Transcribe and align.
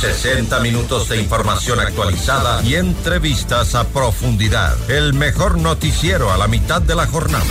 60 0.00 0.60
minutos 0.60 1.08
de 1.08 1.20
información 1.20 1.80
actualizada 1.80 2.62
y 2.62 2.74
entrevistas 2.74 3.74
a 3.74 3.84
profundidad. 3.84 4.74
El 4.90 5.14
mejor 5.14 5.58
noticiero 5.58 6.32
a 6.32 6.36
la 6.36 6.48
mitad 6.48 6.82
de 6.82 6.94
la 6.94 7.06
jornada. 7.06 7.44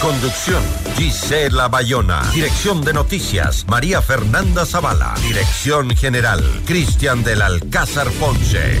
Conducción, 0.00 0.62
Gisela 0.96 1.68
Bayona. 1.68 2.22
Dirección 2.32 2.82
de 2.82 2.92
noticias, 2.92 3.66
María 3.66 4.00
Fernanda 4.00 4.64
Zavala. 4.64 5.14
Dirección 5.22 5.94
general, 5.96 6.42
Cristian 6.66 7.24
del 7.24 7.42
Alcázar 7.42 8.08
Ponce. 8.12 8.80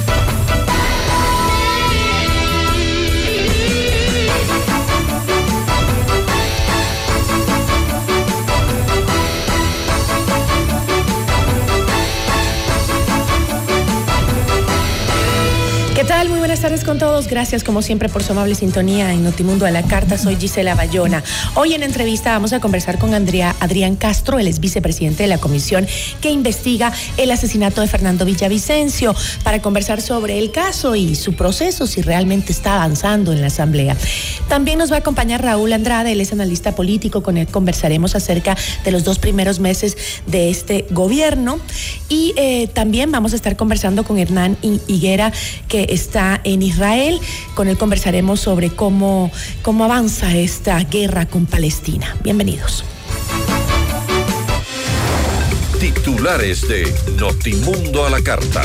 Tal? 16.11 16.27
Muy 16.27 16.40
buenas 16.41 16.61
tardes 16.61 16.83
con 16.83 16.97
todos. 16.97 17.27
Gracias 17.27 17.63
como 17.63 17.83
siempre 17.83 18.09
por 18.09 18.23
su 18.23 18.31
amable 18.31 18.55
sintonía 18.55 19.13
en 19.13 19.23
Notimundo 19.23 19.67
a 19.67 19.71
la 19.71 19.83
Carta. 19.83 20.17
Soy 20.17 20.37
Gisela 20.37 20.73
Bayona. 20.73 21.23
Hoy 21.53 21.75
en 21.75 21.83
entrevista 21.83 22.31
vamos 22.31 22.51
a 22.51 22.59
conversar 22.59 22.97
con 22.97 23.13
Andrea, 23.13 23.55
Adrián 23.59 23.95
Castro, 23.95 24.39
él 24.39 24.47
es 24.47 24.59
vicepresidente 24.59 25.21
de 25.21 25.29
la 25.29 25.37
comisión 25.37 25.85
que 26.19 26.31
investiga 26.31 26.91
el 27.17 27.29
asesinato 27.29 27.81
de 27.81 27.87
Fernando 27.87 28.25
Villavicencio, 28.25 29.13
para 29.43 29.61
conversar 29.61 30.01
sobre 30.01 30.39
el 30.39 30.51
caso 30.51 30.95
y 30.95 31.13
su 31.13 31.35
proceso, 31.35 31.85
si 31.85 32.01
realmente 32.01 32.51
está 32.51 32.73
avanzando 32.73 33.31
en 33.33 33.41
la 33.41 33.47
Asamblea. 33.47 33.95
También 34.49 34.79
nos 34.79 34.91
va 34.91 34.95
a 34.95 34.99
acompañar 34.99 35.43
Raúl 35.43 35.71
Andrade, 35.73 36.11
él 36.11 36.21
es 36.21 36.33
analista 36.33 36.73
político, 36.73 37.21
con 37.21 37.37
él 37.37 37.45
conversaremos 37.45 38.15
acerca 38.15 38.57
de 38.83 38.89
los 38.89 39.03
dos 39.03 39.19
primeros 39.19 39.59
meses 39.59 39.95
de 40.25 40.49
este 40.49 40.87
gobierno. 40.89 41.59
Y 42.09 42.33
eh, 42.35 42.67
también 42.67 43.11
vamos 43.11 43.33
a 43.33 43.35
estar 43.35 43.55
conversando 43.55 44.03
con 44.03 44.17
Hernán 44.17 44.57
Higuera, 44.87 45.31
que 45.67 45.85
está 45.91 46.30
en 46.43 46.61
Israel. 46.61 47.19
Con 47.55 47.67
él 47.67 47.77
conversaremos 47.77 48.39
sobre 48.39 48.69
cómo, 48.69 49.31
cómo 49.61 49.83
avanza 49.83 50.35
esta 50.35 50.79
guerra 50.83 51.25
con 51.25 51.45
Palestina. 51.45 52.15
Bienvenidos. 52.23 52.85
Titulares 55.79 56.67
de 56.67 56.93
Notimundo 57.17 58.05
a 58.05 58.09
la 58.11 58.21
Carta. 58.21 58.61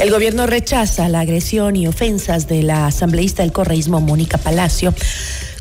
El 0.00 0.10
gobierno 0.10 0.46
rechaza 0.46 1.08
la 1.08 1.20
agresión 1.20 1.76
y 1.76 1.86
ofensas 1.86 2.48
de 2.48 2.62
la 2.62 2.88
asambleísta 2.88 3.42
del 3.42 3.52
correísmo 3.52 4.00
Mónica 4.00 4.38
Palacio 4.38 4.92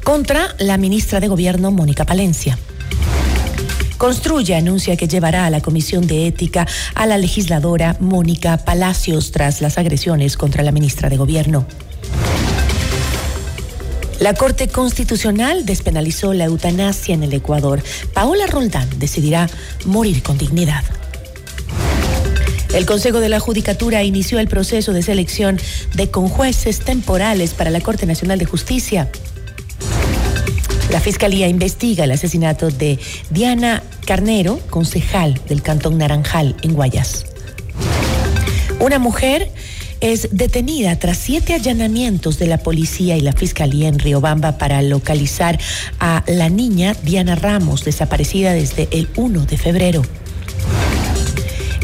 contra 0.04 0.56
la 0.60 0.78
ministra 0.78 1.20
de 1.20 1.28
Gobierno 1.28 1.72
Mónica 1.72 2.04
Palencia. 2.04 2.58
Construye 4.04 4.54
anuncia 4.54 4.98
que 4.98 5.08
llevará 5.08 5.46
a 5.46 5.50
la 5.50 5.62
Comisión 5.62 6.08
de 6.08 6.28
Ética 6.28 6.68
a 6.94 7.06
la 7.06 7.18
legisladora 7.18 7.96
Mónica 8.02 8.58
Palacios 8.58 9.32
tras 9.32 9.62
las 9.62 9.78
agresiones 9.78 10.36
contra 10.36 10.62
la 10.62 10.74
ministra 10.74 11.08
de 11.08 11.16
Gobierno. 11.16 11.66
La 14.20 14.34
Corte 14.34 14.68
Constitucional 14.68 15.66
despenalizó 15.66 16.34
la 16.34 16.44
eutanasia 16.44 17.16
en 17.16 17.24
el 17.24 17.32
Ecuador. 17.32 17.82
Paola 18.14 18.46
Roldán 18.46 18.90
decidirá 19.00 19.50
morir 19.86 20.22
con 20.22 20.38
dignidad. 20.38 20.84
El 22.74 22.86
Consejo 22.86 23.22
de 23.22 23.30
la 23.30 23.40
Judicatura 23.40 24.04
inició 24.04 24.40
el 24.40 24.50
proceso 24.50 24.92
de 24.92 25.02
selección 25.02 25.58
de 25.96 26.12
conjueces 26.12 26.80
temporales 26.80 27.54
para 27.54 27.70
la 27.70 27.80
Corte 27.80 28.06
Nacional 28.06 28.38
de 28.38 28.46
Justicia. 28.48 29.10
La 30.94 31.00
Fiscalía 31.00 31.48
investiga 31.48 32.04
el 32.04 32.12
asesinato 32.12 32.70
de 32.70 33.00
Diana 33.32 33.82
Carnero, 34.06 34.60
concejal 34.70 35.42
del 35.50 35.64
Cantón 35.64 35.98
Naranjal, 35.98 36.56
en 36.62 36.76
Guayas. 36.76 37.26
Una 38.80 39.00
mujer 39.00 39.50
es 40.02 40.28
detenida 40.32 41.00
tras 41.00 41.18
siete 41.18 41.56
allanamientos 41.56 42.38
de 42.38 42.46
la 42.46 42.60
policía 42.60 43.18
y 43.18 43.22
la 43.22 43.34
fiscalía 43.34 43.88
en 43.88 43.98
Riobamba 43.98 44.60
para 44.60 44.84
localizar 44.84 45.60
a 46.00 46.24
la 46.28 46.50
niña 46.50 46.96
Diana 47.02 47.34
Ramos, 47.34 47.84
desaparecida 47.84 48.54
desde 48.54 48.88
el 48.92 49.10
1 49.16 49.48
de 49.48 49.58
febrero. 49.58 50.04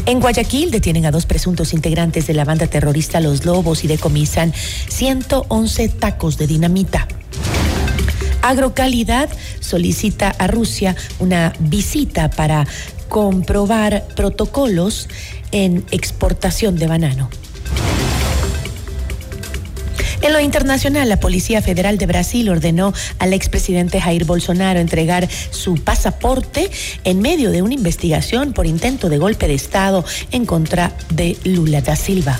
En 0.06 0.20
Guayaquil 0.20 0.70
detienen 0.70 1.04
a 1.06 1.10
dos 1.10 1.26
presuntos 1.26 1.72
integrantes 1.72 2.28
de 2.28 2.34
la 2.34 2.44
banda 2.44 2.68
terrorista 2.68 3.18
Los 3.18 3.44
Lobos 3.44 3.82
y 3.82 3.88
decomisan 3.88 4.54
111 4.88 5.88
tacos 5.88 6.38
de 6.38 6.46
dinamita. 6.46 7.08
Agrocalidad 8.42 9.28
solicita 9.60 10.30
a 10.30 10.46
Rusia 10.46 10.96
una 11.18 11.52
visita 11.58 12.30
para 12.30 12.66
comprobar 13.08 14.06
protocolos 14.16 15.08
en 15.52 15.84
exportación 15.90 16.76
de 16.76 16.86
banano. 16.86 17.28
En 20.22 20.34
lo 20.34 20.40
internacional, 20.40 21.08
la 21.08 21.18
Policía 21.18 21.62
Federal 21.62 21.96
de 21.96 22.06
Brasil 22.06 22.50
ordenó 22.50 22.92
al 23.18 23.32
expresidente 23.32 24.00
Jair 24.00 24.26
Bolsonaro 24.26 24.78
entregar 24.78 25.28
su 25.50 25.76
pasaporte 25.76 26.70
en 27.04 27.20
medio 27.20 27.50
de 27.50 27.62
una 27.62 27.74
investigación 27.74 28.52
por 28.52 28.66
intento 28.66 29.08
de 29.08 29.16
golpe 29.16 29.48
de 29.48 29.54
Estado 29.54 30.04
en 30.30 30.44
contra 30.44 30.92
de 31.14 31.38
Lula 31.44 31.80
da 31.80 31.96
Silva. 31.96 32.38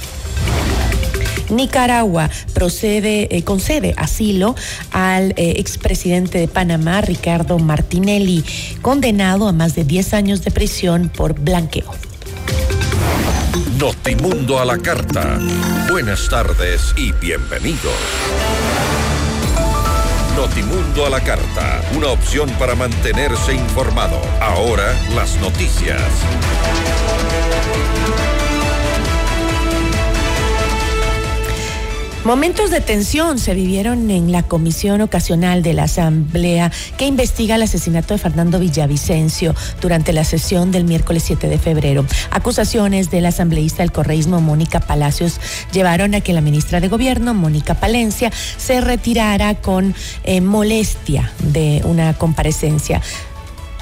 Nicaragua 1.51 2.31
procede, 2.55 3.29
eh, 3.37 3.43
concede 3.43 3.95
asilo 3.97 4.55
al 4.91 5.33
eh, 5.37 5.55
expresidente 5.59 6.39
de 6.39 6.49
Panamá, 6.49 7.01
Ricardo 7.01 7.59
Martinelli, 7.59 8.45
condenado 8.83 9.49
a 9.49 9.53
más 9.53 9.75
de 9.75 9.85
10 9.85 10.15
años 10.15 10.43
de 10.43 10.51
prisión 10.51 11.11
por 11.15 11.39
blanqueo. 11.39 11.93
Notimundo 13.79 14.61
a 14.61 14.65
la 14.65 14.79
carta. 14.79 15.39
Buenas 15.91 16.29
tardes 16.29 16.95
y 16.97 17.13
bienvenidos. 17.13 17.95
Notimundo 20.37 21.07
a 21.07 21.11
la 21.11 21.21
carta, 21.21 21.83
una 21.97 22.09
opción 22.09 22.49
para 22.59 22.75
mantenerse 22.75 23.55
informado. 23.55 24.21
Ahora 24.41 24.95
las 25.15 25.37
noticias. 25.37 26.01
Momentos 32.25 32.71
de 32.71 32.83
tensión 32.83 33.39
se 33.39 33.55
vivieron 33.55 34.11
en 34.11 34.31
la 34.31 34.43
comisión 34.43 35.01
ocasional 35.01 35.63
de 35.63 35.73
la 35.73 35.85
Asamblea 35.85 36.71
que 36.99 37.07
investiga 37.07 37.55
el 37.55 37.63
asesinato 37.63 38.13
de 38.13 38.19
Fernando 38.19 38.59
Villavicencio 38.59 39.55
durante 39.81 40.13
la 40.13 40.25
sesión 40.25 40.71
del 40.71 40.85
miércoles 40.85 41.23
7 41.23 41.49
de 41.49 41.59
febrero. 41.59 42.05
Acusaciones 42.31 43.11
del 43.11 43.25
asambleísta 43.25 43.83
del 43.83 43.91
correísmo 43.91 44.43
Mónica 44.43 44.81
Palacios 44.81 45.41
llevaron 45.73 46.15
a 46.15 46.21
que 46.21 46.35
la 46.35 46.43
ministra 46.43 46.81
de 46.81 46.89
Gobierno, 46.89 47.33
Mónica 47.33 47.73
Palencia, 47.81 48.31
se 48.59 48.83
retirara 48.83 49.55
con 49.55 49.95
eh, 50.25 50.43
molestia 50.43 51.33
de 51.39 51.81
una 51.85 52.13
comparecencia. 52.13 53.01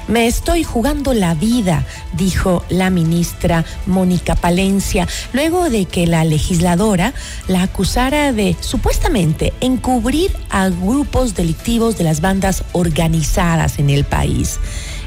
Me 0.09 0.25
estoy 0.25 0.63
jugando 0.63 1.13
la 1.13 1.35
vida, 1.35 1.85
dijo 2.13 2.65
la 2.69 2.89
ministra 2.89 3.63
Mónica 3.85 4.35
Palencia, 4.35 5.07
luego 5.33 5.69
de 5.69 5.85
que 5.85 6.07
la 6.07 6.23
legisladora 6.23 7.13
la 7.47 7.61
acusara 7.61 8.33
de 8.33 8.55
supuestamente 8.59 9.53
encubrir 9.61 10.35
a 10.49 10.69
grupos 10.69 11.35
delictivos 11.35 11.99
de 11.99 12.05
las 12.05 12.21
bandas 12.21 12.63
organizadas 12.71 13.77
en 13.77 13.91
el 13.91 14.03
país. 14.03 14.59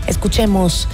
Escuchemos 0.06 0.86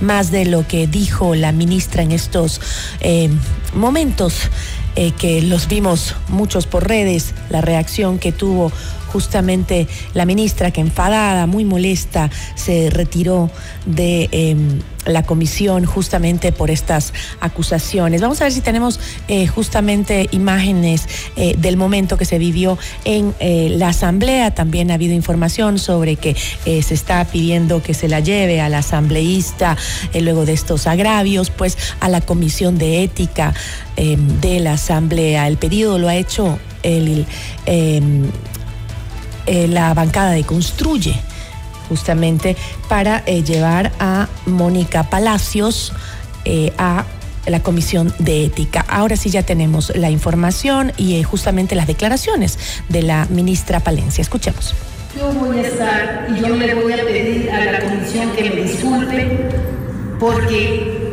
más 0.00 0.30
de 0.30 0.46
lo 0.46 0.66
que 0.66 0.86
dijo 0.86 1.34
la 1.34 1.52
ministra 1.52 2.02
en 2.02 2.12
estos 2.12 2.62
eh, 3.00 3.28
momentos 3.74 4.48
eh, 4.96 5.12
que 5.12 5.42
los 5.42 5.68
vimos 5.68 6.16
muchos 6.28 6.66
por 6.66 6.88
redes, 6.88 7.34
la 7.50 7.60
reacción 7.60 8.18
que 8.18 8.32
tuvo 8.32 8.72
justamente 9.12 9.88
la 10.14 10.24
ministra 10.24 10.70
que 10.70 10.80
enfadada, 10.80 11.46
muy 11.46 11.64
molesta, 11.64 12.30
se 12.54 12.90
retiró 12.90 13.50
de 13.86 14.28
em, 14.32 14.80
la 15.06 15.22
comisión 15.22 15.84
justamente 15.84 16.52
por 16.52 16.70
estas 16.70 17.12
acusaciones. 17.40 18.20
Vamos 18.20 18.40
a 18.40 18.44
ver 18.44 18.52
si 18.52 18.60
tenemos 18.60 19.00
eh, 19.28 19.46
justamente 19.46 20.28
imágenes 20.32 21.08
eh, 21.36 21.54
del 21.58 21.76
momento 21.76 22.16
que 22.16 22.24
se 22.24 22.38
vivió 22.38 22.78
en 23.04 23.34
eh, 23.40 23.68
la 23.70 23.88
asamblea. 23.88 24.54
También 24.54 24.90
ha 24.90 24.94
habido 24.94 25.14
información 25.14 25.78
sobre 25.78 26.16
que 26.16 26.36
se 26.64 26.94
está 26.94 27.24
pidiendo 27.24 27.82
que 27.82 27.94
se 27.94 28.08
la 28.08 28.20
lleve 28.20 28.60
al 28.60 28.74
asambleísta 28.74 29.76
luego 30.14 30.44
de 30.44 30.52
estos 30.52 30.86
agravios, 30.86 31.50
pues 31.50 31.76
a 32.00 32.08
la 32.08 32.20
comisión 32.20 32.78
de 32.78 33.02
ética 33.02 33.54
de 33.96 34.60
la 34.60 34.74
asamblea. 34.74 35.46
El 35.48 35.56
pedido 35.56 35.98
lo 35.98 36.08
ha 36.08 36.16
hecho 36.16 36.58
el, 36.82 37.26
em, 39.46 39.70
la 39.70 39.94
bancada 39.94 40.30
de 40.30 40.44
Construye 40.44 41.20
justamente 41.90 42.56
para 42.88 43.22
eh, 43.26 43.42
llevar 43.42 43.92
a 43.98 44.28
Mónica 44.46 45.02
Palacios 45.10 45.92
eh, 46.44 46.72
a 46.78 47.04
la 47.46 47.62
Comisión 47.62 48.14
de 48.18 48.44
Ética. 48.44 48.84
Ahora 48.88 49.16
sí 49.16 49.28
ya 49.28 49.42
tenemos 49.42 49.92
la 49.96 50.08
información 50.08 50.92
y 50.96 51.16
eh, 51.16 51.24
justamente 51.24 51.74
las 51.74 51.88
declaraciones 51.88 52.58
de 52.88 53.02
la 53.02 53.26
ministra 53.28 53.80
Palencia. 53.80 54.22
Escuchemos. 54.22 54.74
Yo 55.18 55.32
voy 55.32 55.58
a 55.58 55.62
estar 55.62 56.28
y 56.30 56.40
yo 56.40 56.54
le 56.54 56.74
voy 56.74 56.92
a 56.92 57.04
pedir 57.04 57.50
a 57.50 57.64
la 57.64 57.80
comisión 57.80 58.30
que 58.30 58.44
me 58.44 58.62
disculpe 58.62 59.50
porque 60.20 61.09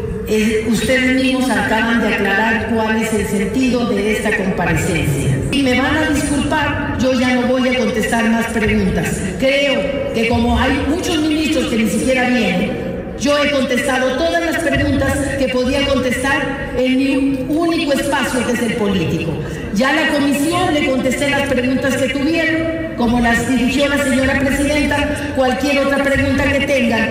ustedes 0.68 1.15
mismos 1.15 1.50
acaban 1.50 2.01
de 2.01 2.13
aclarar 2.13 2.69
cuál 2.74 3.01
es 3.01 3.13
el 3.13 3.27
sentido 3.27 3.85
de 3.85 4.13
esta 4.13 4.35
comparecencia. 4.35 5.39
Y 5.51 5.63
me 5.63 5.79
van 5.79 5.95
a 5.95 6.09
disculpar, 6.09 6.97
yo 7.00 7.13
ya 7.18 7.35
no 7.35 7.47
voy 7.47 7.69
a 7.69 7.79
contestar 7.79 8.29
más 8.29 8.45
preguntas. 8.47 9.07
Creo 9.39 10.13
que 10.13 10.27
como 10.27 10.59
hay 10.59 10.74
muchos 10.89 11.18
ministros 11.19 11.68
que 11.68 11.77
ni 11.77 11.89
siquiera 11.89 12.29
vienen, 12.29 12.71
yo 13.19 13.41
he 13.41 13.51
contestado 13.51 14.18
todas 14.18 14.45
las 14.45 14.63
preguntas 14.63 15.18
que 15.39 15.47
podía 15.47 15.88
contestar 15.88 16.73
en 16.77 16.97
mi 16.97 17.45
único 17.47 17.94
espacio 17.94 18.45
que 18.45 18.51
es 18.51 18.62
el 18.62 18.73
político. 18.73 19.31
Ya 19.73 19.94
la 19.94 20.09
comisión 20.09 20.73
le 20.73 20.88
contesté 20.88 21.30
las 21.30 21.47
preguntas 21.47 21.95
que 21.95 22.09
tuvieron, 22.09 22.95
como 22.97 23.19
las 23.19 23.50
dirigió 23.50 23.88
la 23.88 24.03
señora 24.03 24.39
presidenta, 24.39 25.33
cualquier 25.35 25.85
otra 25.85 26.03
pregunta 26.03 26.44
que 26.51 26.59
tengan, 26.65 27.09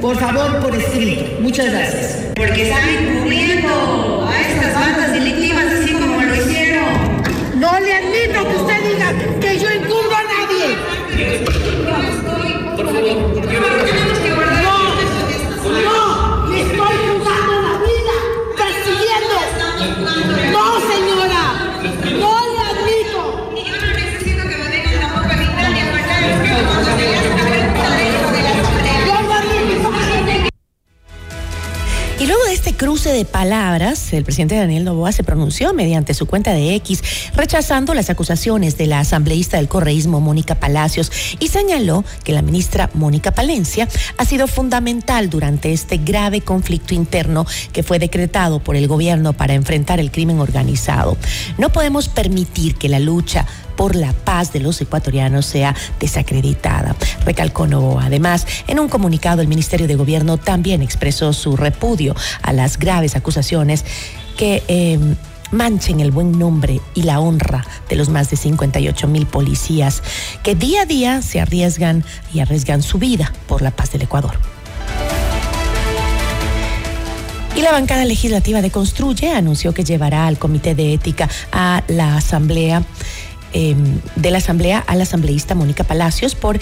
por 0.00 0.18
favor, 0.18 0.60
por 0.60 0.76
escrito. 0.76 1.24
Muchas 1.40 1.70
gracias. 1.70 2.27
Porque 2.38 2.62
están 2.62 2.88
encubriendo 2.88 4.28
a 4.30 4.40
estas 4.40 4.72
bandas 4.72 5.12
delictivas 5.12 5.64
así 5.72 5.92
como 5.92 6.22
lo 6.22 6.36
hicieron. 6.36 6.86
No 7.56 7.80
le 7.80 7.92
admito 7.92 8.48
que 8.48 8.56
usted 8.56 8.92
diga 8.92 9.12
que 9.40 9.58
yo 9.58 9.68
encubro 9.68 10.14
a 10.14 10.22
nadie. 10.22 10.76
Por 12.76 12.86
favor, 12.94 14.17
cruce 32.78 33.12
de 33.12 33.24
palabras, 33.24 34.12
el 34.12 34.22
presidente 34.22 34.54
Daniel 34.54 34.84
Novoa 34.84 35.10
se 35.10 35.24
pronunció 35.24 35.74
mediante 35.74 36.14
su 36.14 36.26
cuenta 36.26 36.52
de 36.52 36.76
X, 36.76 37.02
rechazando 37.34 37.92
las 37.92 38.08
acusaciones 38.08 38.78
de 38.78 38.86
la 38.86 39.00
asambleísta 39.00 39.56
del 39.56 39.66
correísmo 39.66 40.20
Mónica 40.20 40.54
Palacios 40.54 41.10
y 41.40 41.48
señaló 41.48 42.04
que 42.22 42.32
la 42.32 42.40
ministra 42.40 42.88
Mónica 42.94 43.32
Palencia 43.32 43.88
ha 44.16 44.24
sido 44.24 44.46
fundamental 44.46 45.28
durante 45.28 45.72
este 45.72 45.98
grave 45.98 46.40
conflicto 46.40 46.94
interno 46.94 47.46
que 47.72 47.82
fue 47.82 47.98
decretado 47.98 48.60
por 48.60 48.76
el 48.76 48.86
gobierno 48.86 49.32
para 49.32 49.54
enfrentar 49.54 49.98
el 49.98 50.12
crimen 50.12 50.38
organizado. 50.38 51.16
No 51.58 51.70
podemos 51.70 52.08
permitir 52.08 52.76
que 52.76 52.88
la 52.88 53.00
lucha 53.00 53.44
por 53.78 53.94
la 53.94 54.12
paz 54.12 54.52
de 54.52 54.58
los 54.58 54.80
ecuatorianos 54.80 55.46
sea 55.46 55.72
desacreditada, 56.00 56.96
recalcó 57.24 57.68
Novoa. 57.68 58.06
Además, 58.06 58.44
en 58.66 58.80
un 58.80 58.88
comunicado, 58.88 59.40
el 59.40 59.46
Ministerio 59.46 59.86
de 59.86 59.94
Gobierno 59.94 60.36
también 60.36 60.82
expresó 60.82 61.32
su 61.32 61.56
repudio 61.56 62.16
a 62.42 62.52
las 62.52 62.76
graves 62.78 63.16
acusaciones 63.16 63.84
que... 64.36 64.62
Em, 64.68 65.16
manchen 65.50 66.00
el 66.00 66.10
buen 66.10 66.38
nombre 66.38 66.78
y 66.94 67.04
la 67.04 67.20
honra 67.20 67.64
de 67.88 67.96
los 67.96 68.10
más 68.10 68.28
de 68.28 68.36
58 68.36 69.08
mil 69.08 69.24
policías 69.24 70.02
que 70.42 70.54
día 70.54 70.82
a 70.82 70.84
día 70.84 71.22
se 71.22 71.40
arriesgan 71.40 72.04
y 72.34 72.40
arriesgan 72.40 72.82
su 72.82 72.98
vida 72.98 73.32
por 73.46 73.62
la 73.62 73.70
paz 73.70 73.90
del 73.92 74.02
Ecuador. 74.02 74.38
Y 77.56 77.62
la 77.62 77.72
bancada 77.72 78.04
legislativa 78.04 78.62
de 78.62 78.70
Construye 78.70 79.32
anunció 79.32 79.74
que 79.74 79.82
llevará 79.82 80.26
al 80.26 80.38
Comité 80.38 80.76
de 80.76 80.92
Ética 80.92 81.28
a 81.50 81.82
la 81.88 82.16
Asamblea 82.16 82.84
Em, 83.52 84.00
de 84.16 84.30
la 84.30 84.38
Asamblea 84.38 84.84
a 84.86 84.94
la 84.94 85.04
asambleísta 85.04 85.54
Mónica 85.54 85.82
Palacios 85.84 86.34
por, 86.34 86.60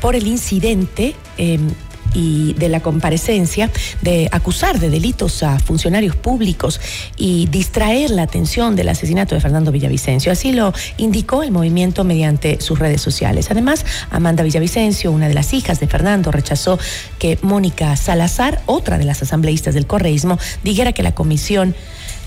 por 0.00 0.16
el 0.16 0.26
incidente 0.26 1.14
em, 1.36 1.70
y 2.14 2.54
de 2.54 2.68
la 2.68 2.80
comparecencia 2.80 3.70
de 4.02 4.28
acusar 4.32 4.80
de 4.80 4.90
delitos 4.90 5.42
a 5.42 5.58
funcionarios 5.60 6.16
públicos 6.16 6.80
y 7.16 7.46
distraer 7.46 8.10
la 8.10 8.22
atención 8.22 8.76
del 8.76 8.88
asesinato 8.88 9.34
de 9.34 9.40
Fernando 9.40 9.72
Villavicencio. 9.72 10.32
Así 10.32 10.52
lo 10.52 10.72
indicó 10.96 11.42
el 11.42 11.52
movimiento 11.52 12.04
mediante 12.04 12.60
sus 12.60 12.78
redes 12.78 13.00
sociales. 13.00 13.50
Además, 13.50 13.86
Amanda 14.10 14.42
Villavicencio, 14.42 15.12
una 15.12 15.28
de 15.28 15.34
las 15.34 15.54
hijas 15.54 15.80
de 15.80 15.86
Fernando, 15.86 16.32
rechazó 16.32 16.78
que 17.18 17.38
Mónica 17.40 17.96
Salazar, 17.96 18.60
otra 18.66 18.98
de 18.98 19.04
las 19.04 19.22
asambleístas 19.22 19.74
del 19.74 19.86
correísmo, 19.86 20.38
dijera 20.64 20.92
que 20.92 21.02
la 21.02 21.14
comisión 21.14 21.74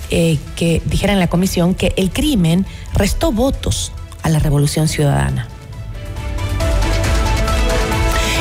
eh, 0.10 0.38
que 0.56 0.82
dijera 0.86 1.14
en 1.14 1.20
la 1.20 1.28
comisión 1.28 1.76
que 1.76 1.94
el 1.98 2.12
crimen 2.12 2.66
restó 2.94 3.32
votos 3.32 3.92
a 4.24 4.30
la 4.30 4.40
revolución 4.40 4.88
ciudadana. 4.88 5.48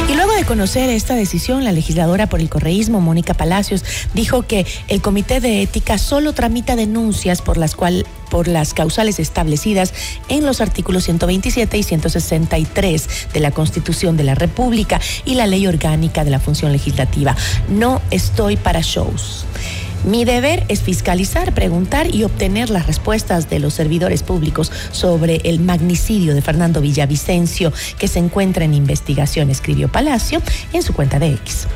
Y 0.08 0.14
luego 0.14 0.34
de 0.34 0.44
conocer 0.44 0.90
esta 0.90 1.14
decisión, 1.14 1.64
la 1.64 1.72
legisladora 1.72 2.28
por 2.28 2.40
el 2.40 2.50
correísmo, 2.50 3.00
Mónica 3.00 3.32
Palacios, 3.32 3.84
dijo 4.12 4.43
que 4.43 4.66
el 4.88 5.00
Comité 5.00 5.40
de 5.40 5.62
Ética 5.62 5.96
solo 5.96 6.34
tramita 6.34 6.76
denuncias 6.76 7.40
por 7.40 7.56
las 7.56 7.75
cuales 7.75 8.05
por 8.28 8.49
las 8.49 8.75
causales 8.75 9.19
establecidas 9.19 9.94
en 10.28 10.44
los 10.44 10.60
artículos 10.60 11.05
127 11.05 11.78
y 11.78 11.82
163 11.82 13.08
de 13.32 13.40
la 13.40 13.50
Constitución 13.52 14.17
de 14.17 14.25
la 14.25 14.34
República 14.34 15.00
y 15.24 15.36
la 15.36 15.46
Ley 15.46 15.67
Orgánica 15.67 16.24
de 16.24 16.31
la 16.31 16.41
Función 16.41 16.72
Legislativa. 16.72 17.36
No 17.69 18.03
estoy 18.10 18.56
para 18.56 18.81
shows. 18.82 19.46
Mi 20.05 20.27
deber 20.27 20.65
es 20.69 20.82
fiscalizar, 20.82 21.55
preguntar 21.55 22.15
y 22.15 22.25
obtener 22.25 22.69
las 22.69 22.87
respuestas 22.87 23.49
de 23.49 23.58
los 23.58 23.73
servidores 23.73 24.23
públicos 24.23 24.70
sobre 24.93 25.37
el 25.44 25.61
magnicidio 25.61 26.34
de 26.34 26.43
Fernando 26.43 26.82
Villavicencio 26.82 27.73
que 27.99 28.06
se 28.06 28.19
encuentra 28.19 28.67
en 28.67 28.75
investigación, 28.75 29.49
escribió 29.49 29.91
Palacio 29.91 30.43
en 30.75 30.82
su 30.82 30.93
cuenta 30.93 31.19
de 31.19 31.32
X. 31.32 31.67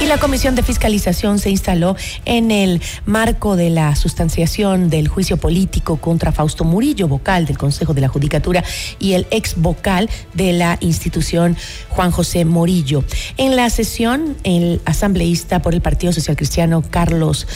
Y 0.00 0.06
la 0.06 0.18
Comisión 0.18 0.54
de 0.54 0.62
Fiscalización 0.62 1.38
se 1.38 1.50
instaló 1.50 1.96
en 2.24 2.50
el 2.50 2.82
marco 3.06 3.56
de 3.56 3.70
la 3.70 3.96
sustanciación 3.96 4.90
del 4.90 5.08
juicio 5.08 5.38
político 5.38 5.96
contra 5.96 6.30
Fausto 6.30 6.64
Murillo, 6.64 7.08
vocal 7.08 7.46
del 7.46 7.56
Consejo 7.56 7.94
de 7.94 8.02
la 8.02 8.08
Judicatura, 8.08 8.62
y 8.98 9.14
el 9.14 9.26
ex 9.30 9.54
vocal 9.56 10.10
de 10.34 10.52
la 10.52 10.76
institución 10.80 11.56
Juan 11.88 12.10
José 12.10 12.44
Morillo. 12.44 13.02
En 13.36 13.56
la 13.56 13.70
sesión, 13.70 14.36
el 14.44 14.82
asambleísta 14.84 15.62
por 15.62 15.74
el 15.74 15.80
Partido 15.80 16.12
Social 16.12 16.36
Cristiano, 16.36 16.82
Carlos 16.90 17.46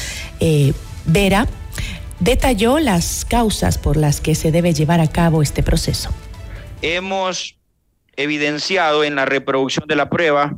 eh, 0.40 0.73
Vera, 1.04 1.47
detalló 2.21 2.78
las 2.78 3.25
causas 3.25 3.78
por 3.78 3.97
las 3.97 4.21
que 4.21 4.35
se 4.35 4.52
debe 4.52 4.73
llevar 4.73 5.00
a 5.00 5.09
cabo 5.09 5.42
este 5.42 5.62
proceso. 5.62 6.11
Hemos 6.83 7.57
evidenciado 8.16 9.04
en 9.04 9.16
la 9.16 9.26
reproducción 9.26 9.87
de 9.87 9.97
la 9.97 10.09
prueba 10.09 10.57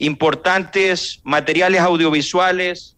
importantes 0.00 1.20
materiales 1.24 1.82
audiovisuales 1.82 2.96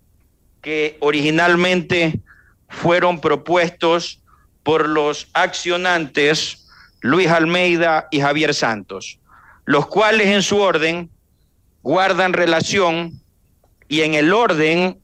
que 0.63 0.97
originalmente 1.01 2.21
fueron 2.69 3.21
propuestos 3.21 4.21
por 4.63 4.89
los 4.89 5.29
accionantes 5.35 6.69
Luis 7.01 7.29
Almeida 7.29 8.07
y 8.13 8.21
Javier 8.21 8.55
Santos, 8.55 9.19
los 9.65 9.89
cuales 9.89 10.29
en 10.29 10.43
su 10.43 10.59
orden 10.59 11.11
guardan 11.83 12.33
relación 12.33 13.21
y 13.89 14.03
en 14.03 14.15
el 14.15 14.33
orden 14.33 15.01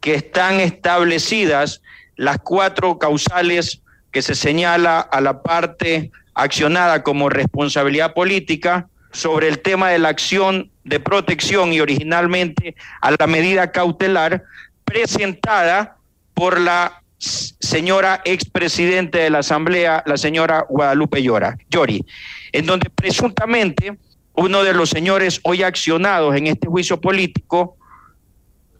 que 0.00 0.14
están 0.14 0.60
establecidas 0.60 1.82
las 2.16 2.38
cuatro 2.38 2.98
causales 2.98 3.82
que 4.10 4.22
se 4.22 4.34
señala 4.34 5.00
a 5.00 5.20
la 5.20 5.42
parte 5.42 6.10
accionada 6.32 7.02
como 7.02 7.28
responsabilidad 7.28 8.14
política 8.14 8.88
sobre 9.14 9.48
el 9.48 9.60
tema 9.60 9.90
de 9.90 9.98
la 9.98 10.08
acción 10.08 10.70
de 10.82 11.00
protección 11.00 11.72
y 11.72 11.80
originalmente 11.80 12.74
a 13.00 13.12
la 13.12 13.26
medida 13.26 13.70
cautelar 13.70 14.42
presentada 14.84 15.96
por 16.34 16.60
la 16.60 17.00
señora 17.16 18.20
expresidente 18.24 19.18
de 19.18 19.30
la 19.30 19.38
Asamblea, 19.38 20.02
la 20.04 20.16
señora 20.16 20.66
Guadalupe 20.68 21.22
Llori, 21.22 22.04
en 22.52 22.66
donde 22.66 22.90
presuntamente 22.90 23.96
uno 24.34 24.64
de 24.64 24.74
los 24.74 24.90
señores 24.90 25.40
hoy 25.44 25.62
accionados 25.62 26.34
en 26.34 26.48
este 26.48 26.66
juicio 26.66 27.00
político 27.00 27.76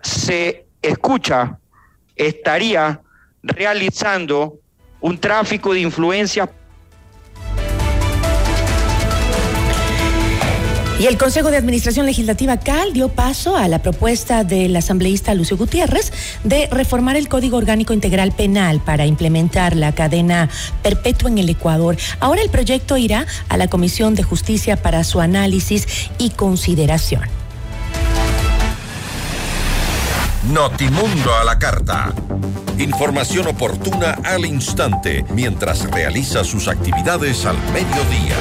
se 0.03 0.67
escucha, 0.83 1.59
estaría 2.17 3.01
realizando 3.43 4.59
un 5.01 5.17
tráfico 5.19 5.73
de 5.73 5.81
influencias 5.81 6.49
Y 10.99 11.07
el 11.07 11.19
Consejo 11.19 11.51
de 11.51 11.57
Administración 11.57 12.07
Legislativa 12.07 12.57
CAL 12.57 12.93
dio 12.93 13.09
paso 13.09 13.57
a 13.57 13.67
la 13.67 13.81
propuesta 13.81 14.45
del 14.45 14.77
asambleísta 14.77 15.35
Lucio 15.35 15.57
Gutiérrez 15.57 16.13
de 16.45 16.69
reformar 16.71 17.17
el 17.17 17.29
Código 17.29 17.57
Orgánico 17.57 17.93
Integral 17.93 18.31
Penal 18.31 18.81
para 18.81 19.05
implementar 19.05 19.75
la 19.75 19.93
cadena 19.93 20.49
perpetua 20.83 21.31
en 21.31 21.39
el 21.39 21.49
Ecuador. 21.49 21.97
Ahora 22.21 22.43
el 22.43 22.49
proyecto 22.49 22.97
irá 22.97 23.27
a 23.49 23.57
la 23.57 23.67
Comisión 23.67 24.15
de 24.15 24.23
Justicia 24.23 24.77
para 24.77 25.03
su 25.03 25.21
análisis 25.21 26.11
y 26.19 26.31
consideración. 26.31 27.23
Notimundo 30.53 31.35
a 31.35 31.43
la 31.43 31.59
carta. 31.59 32.15
Información 32.79 33.49
oportuna 33.49 34.19
al 34.25 34.45
instante 34.45 35.25
mientras 35.31 35.91
realiza 35.91 36.45
sus 36.45 36.69
actividades 36.69 37.47
al 37.47 37.57
mediodía. 37.73 38.37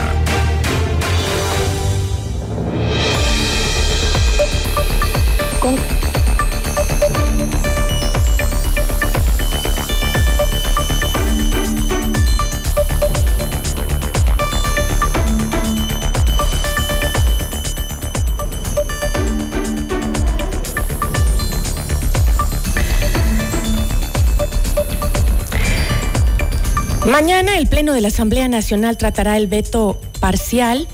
Mañana 27.13 27.59
el 27.59 27.67
Pleno 27.67 27.93
de 27.93 28.01
la 28.01 28.07
Asamblea 28.07 28.47
Nacional 28.47 28.97
tratará 28.97 29.37
el 29.37 29.45
veto 29.45 30.01
parcial 30.19 30.87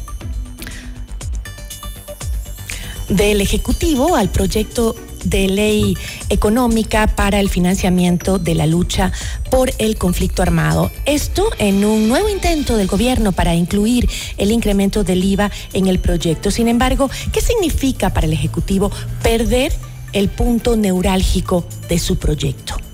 del 3.07 3.39
Ejecutivo 3.39 4.17
al 4.17 4.27
proyecto 4.27 4.97
de 5.23 5.47
ley 5.47 5.97
económica 6.27 7.07
para 7.07 7.39
el 7.39 7.47
financiamiento 7.49 8.37
de 8.37 8.53
la 8.53 8.65
lucha 8.65 9.13
por 9.49 9.71
el 9.77 9.97
conflicto 9.97 10.41
armado. 10.41 10.91
Esto 11.05 11.51
en 11.57 11.85
un 11.85 12.09
nuevo 12.09 12.27
intento 12.27 12.75
del 12.75 12.87
gobierno 12.87 13.31
para 13.31 13.55
incluir 13.55 14.09
el 14.35 14.51
incremento 14.51 15.05
del 15.05 15.23
IVA 15.23 15.49
en 15.71 15.87
el 15.87 15.99
proyecto. 15.99 16.51
Sin 16.51 16.67
embargo, 16.67 17.09
¿qué 17.31 17.39
significa 17.39 18.09
para 18.09 18.27
el 18.27 18.33
Ejecutivo 18.33 18.91
perder 19.23 19.71
el 20.11 20.27
punto 20.27 20.75
neurálgico 20.75 21.65
de 21.87 21.97
su 21.97 22.17
proyecto? 22.17 22.88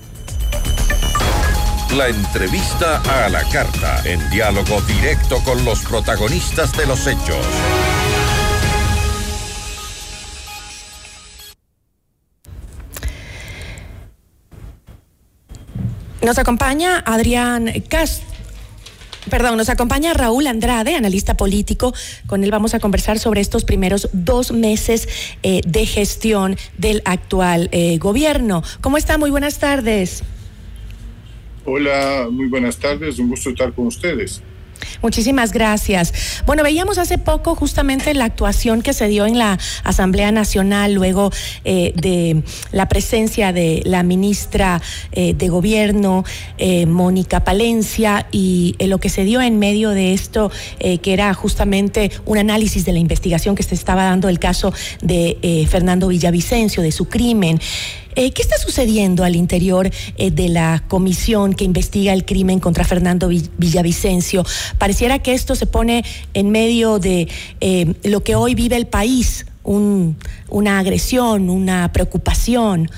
La 1.96 2.08
entrevista 2.08 3.00
a 3.24 3.30
la 3.30 3.42
carta, 3.44 4.02
en 4.04 4.20
diálogo 4.28 4.82
directo 4.82 5.38
con 5.46 5.64
los 5.64 5.80
protagonistas 5.80 6.76
de 6.76 6.84
los 6.84 7.06
hechos. 7.06 7.46
Nos 16.20 16.36
acompaña 16.36 16.98
Adrián 16.98 17.72
Cast. 17.88 18.24
Perdón, 19.30 19.56
nos 19.56 19.70
acompaña 19.70 20.12
Raúl 20.12 20.48
Andrade, 20.48 20.96
analista 20.96 21.34
político. 21.34 21.94
Con 22.26 22.44
él 22.44 22.50
vamos 22.50 22.74
a 22.74 22.78
conversar 22.78 23.18
sobre 23.18 23.40
estos 23.40 23.64
primeros 23.64 24.10
dos 24.12 24.52
meses 24.52 25.08
eh, 25.42 25.62
de 25.66 25.86
gestión 25.86 26.58
del 26.76 27.00
actual 27.06 27.70
eh, 27.72 27.96
gobierno. 27.96 28.62
¿Cómo 28.82 28.98
está? 28.98 29.16
Muy 29.16 29.30
buenas 29.30 29.58
tardes. 29.58 30.22
Hola, 31.68 32.28
muy 32.30 32.46
buenas 32.46 32.76
tardes. 32.76 33.18
Un 33.18 33.28
gusto 33.28 33.50
estar 33.50 33.72
con 33.72 33.88
ustedes. 33.88 34.40
Muchísimas 35.02 35.52
gracias. 35.52 36.42
Bueno, 36.46 36.62
veíamos 36.62 36.98
hace 36.98 37.18
poco 37.18 37.56
justamente 37.56 38.14
la 38.14 38.24
actuación 38.24 38.82
que 38.82 38.92
se 38.92 39.08
dio 39.08 39.26
en 39.26 39.36
la 39.36 39.58
Asamblea 39.82 40.30
Nacional 40.30 40.94
luego 40.94 41.32
eh, 41.64 41.92
de 41.96 42.42
la 42.70 42.88
presencia 42.88 43.52
de 43.52 43.82
la 43.84 44.04
ministra 44.04 44.80
eh, 45.10 45.34
de 45.34 45.48
Gobierno, 45.48 46.24
eh, 46.58 46.86
Mónica 46.86 47.42
Palencia, 47.42 48.28
y 48.30 48.76
lo 48.78 48.98
que 48.98 49.08
se 49.08 49.24
dio 49.24 49.40
en 49.40 49.58
medio 49.58 49.90
de 49.90 50.12
esto, 50.12 50.52
que 50.78 51.12
era 51.12 51.34
justamente 51.34 52.12
un 52.24 52.38
análisis 52.38 52.84
de 52.84 52.92
la 52.92 53.00
investigación 53.00 53.56
que 53.56 53.64
se 53.64 53.74
estaba 53.74 54.04
dando 54.04 54.28
el 54.28 54.38
caso 54.38 54.72
de 55.02 55.66
Fernando 55.68 56.08
Villavicencio, 56.08 56.82
de 56.82 56.92
su 56.92 57.06
crimen. 57.08 57.58
Eh, 58.18 58.32
¿Qué 58.32 58.40
está 58.40 58.56
sucediendo 58.56 59.24
al 59.24 59.36
interior 59.36 59.90
eh, 60.16 60.30
de 60.30 60.48
la 60.48 60.82
comisión 60.88 61.52
que 61.52 61.64
investiga 61.64 62.14
el 62.14 62.24
crimen 62.24 62.60
contra 62.60 62.82
Fernando 62.82 63.28
Villavicencio? 63.28 64.42
Pareciera 64.78 65.18
que 65.18 65.34
esto 65.34 65.54
se 65.54 65.66
pone 65.66 66.02
en 66.32 66.50
medio 66.50 66.98
de 66.98 67.28
eh, 67.60 67.94
lo 68.04 68.24
que 68.24 68.34
hoy 68.34 68.54
vive 68.54 68.76
el 68.76 68.86
país, 68.86 69.44
una 69.64 70.78
agresión, 70.78 71.50
una 71.50 71.92
preocupación. 71.92 72.90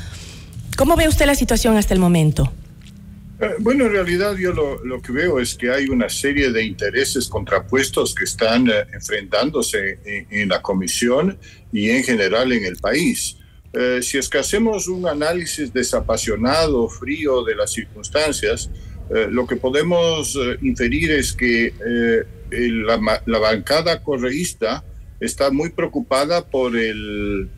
¿Cómo 0.77 0.95
ve 0.95 1.09
usted 1.09 1.27
la 1.27 1.35
situación 1.35 1.77
hasta 1.77 1.95
el 1.95 2.01
momento? 2.01 2.53
Bueno, 3.59 3.87
en 3.87 3.93
realidad 3.93 4.37
yo 4.37 4.53
lo, 4.53 5.03
que 5.03 5.13
veo 5.13 5.41
es 5.41 5.55
que 5.55 5.71
hay 5.71 5.89
una 5.89 6.09
serie 6.09 6.53
de 6.53 6.63
intereses 6.63 7.27
contrapuestos 7.27 8.15
que 8.15 8.25
están 8.25 8.69
enfrentándose 8.93 9.99
en, 10.31 10.49
la 10.49 10.61
comisión 10.61 11.39
y 11.73 11.91
en 11.91 12.05
general 12.05 12.53
en 12.53 12.65
el 12.65 12.77
país. 12.77 13.38
Eh, 13.79 14.03
si 14.03 14.19
es 14.19 14.29
que 14.29 14.39
hacemos 14.39 14.89
un 14.89 15.07
análisis 15.07 15.73
desapasionado, 15.73 16.89
frío 16.89 17.45
de 17.45 17.55
las 17.55 17.71
circunstancias, 17.73 18.69
eh, 19.09 19.29
lo 19.31 19.47
que 19.47 19.55
podemos 19.55 20.35
eh, 20.35 20.59
inferir 20.63 21.13
es 21.13 21.33
que 21.33 21.73
la, 22.51 23.23
la, 23.25 23.39
bancada 23.39 24.03
correísta 24.03 24.83
está 25.21 25.53
muy 25.53 25.71
preocupada 25.71 26.45
por 26.45 26.77
el 26.77 27.49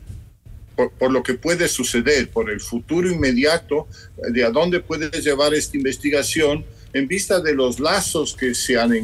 por, 0.98 1.10
lo 1.10 1.22
que 1.22 1.34
puede 1.34 1.68
suceder, 1.68 2.28
por 2.28 2.50
el 2.50 2.60
futuro 2.60 3.10
inmediato, 3.10 3.88
de 4.30 4.44
a 4.44 4.50
dónde 4.50 4.80
puede 4.80 5.08
llevar 5.22 5.54
esta 5.54 5.76
investigación 5.78 6.66
en 6.92 7.06
vista 7.06 7.40
de 7.40 7.54
los 7.54 7.78
lazos 7.78 8.34
que 8.34 8.54
se 8.54 8.78
han 8.78 8.92
eh, 8.92 9.00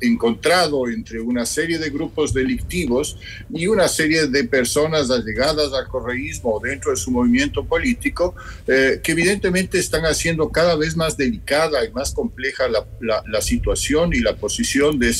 encontrado 0.00 0.88
entre 0.88 1.20
una 1.20 1.44
serie 1.44 1.78
de 1.78 1.90
grupos 1.90 2.32
delictivos 2.32 3.18
y 3.52 3.66
una 3.66 3.88
serie 3.88 4.26
de 4.26 4.44
personas 4.44 5.10
allegadas 5.10 5.72
al 5.72 5.86
correísmo 5.88 6.58
dentro 6.62 6.92
de 6.92 6.96
su 6.96 7.10
movimiento 7.10 7.64
político, 7.64 8.34
eh, 8.66 9.00
que 9.02 9.12
evidentemente 9.12 9.78
están 9.78 10.04
haciendo 10.04 10.48
cada 10.48 10.76
vez 10.76 10.96
más 10.96 11.16
delicada 11.16 11.84
y 11.84 11.92
más 11.92 12.12
compleja 12.12 12.64
la, 12.68 13.40
situación 13.40 14.12
y 14.12 14.20
la 14.20 14.36
posición 14.36 14.98
de 14.98 15.10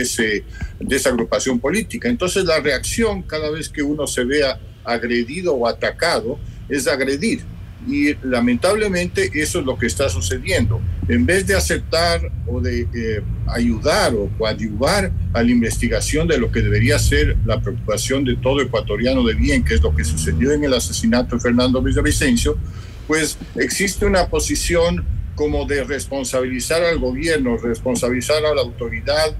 esa 0.00 1.08
agrupación 1.08 1.58
política. 1.60 2.08
Entonces 2.08 2.44
la 2.44 2.60
reacción 2.60 3.22
cada 3.22 3.50
vez 3.50 3.68
que 3.68 3.82
uno 3.82 4.06
se 4.06 4.24
vea 4.24 4.60
agredido 4.84 5.54
o 5.54 5.66
atacado 5.66 6.38
es 6.68 6.86
agredir 6.86 7.42
y 7.88 8.14
lamentablemente 8.22 9.30
eso 9.32 9.60
es 9.60 9.64
lo 9.64 9.78
que 9.78 9.86
está 9.86 10.08
sucediendo. 10.10 10.80
En 11.08 11.24
vez 11.24 11.46
de 11.46 11.56
aceptar 11.56 12.20
o 12.46 12.60
de 12.60 12.82
eh, 12.94 13.22
ayudar 13.46 14.14
o 14.14 14.28
coadyuvar 14.36 15.10
a 15.32 15.42
la 15.42 15.50
investigación 15.50 16.28
de 16.28 16.38
lo 16.38 16.52
que 16.52 16.60
debería 16.60 16.98
ser 16.98 17.36
la 17.46 17.60
preocupación 17.60 18.24
de 18.24 18.36
todo 18.36 18.60
ecuatoriano 18.60 19.24
de 19.24 19.34
bien, 19.34 19.64
que 19.64 19.74
es 19.74 19.82
lo 19.82 19.94
que 19.96 20.04
sucedió 20.04 20.52
en 20.52 20.64
el 20.64 20.74
asesinato 20.74 21.36
de 21.36 21.40
Fernando 21.40 21.80
Villavicencio, 21.80 22.58
pues 23.06 23.38
existe 23.56 24.04
una 24.04 24.28
posición 24.28 25.04
como 25.34 25.64
de 25.64 25.84
responsabilizar 25.84 26.82
al 26.82 26.98
gobierno, 26.98 27.56
responsabilizar 27.56 28.44
a 28.44 28.54
la 28.54 28.60
autoridad, 28.60 29.34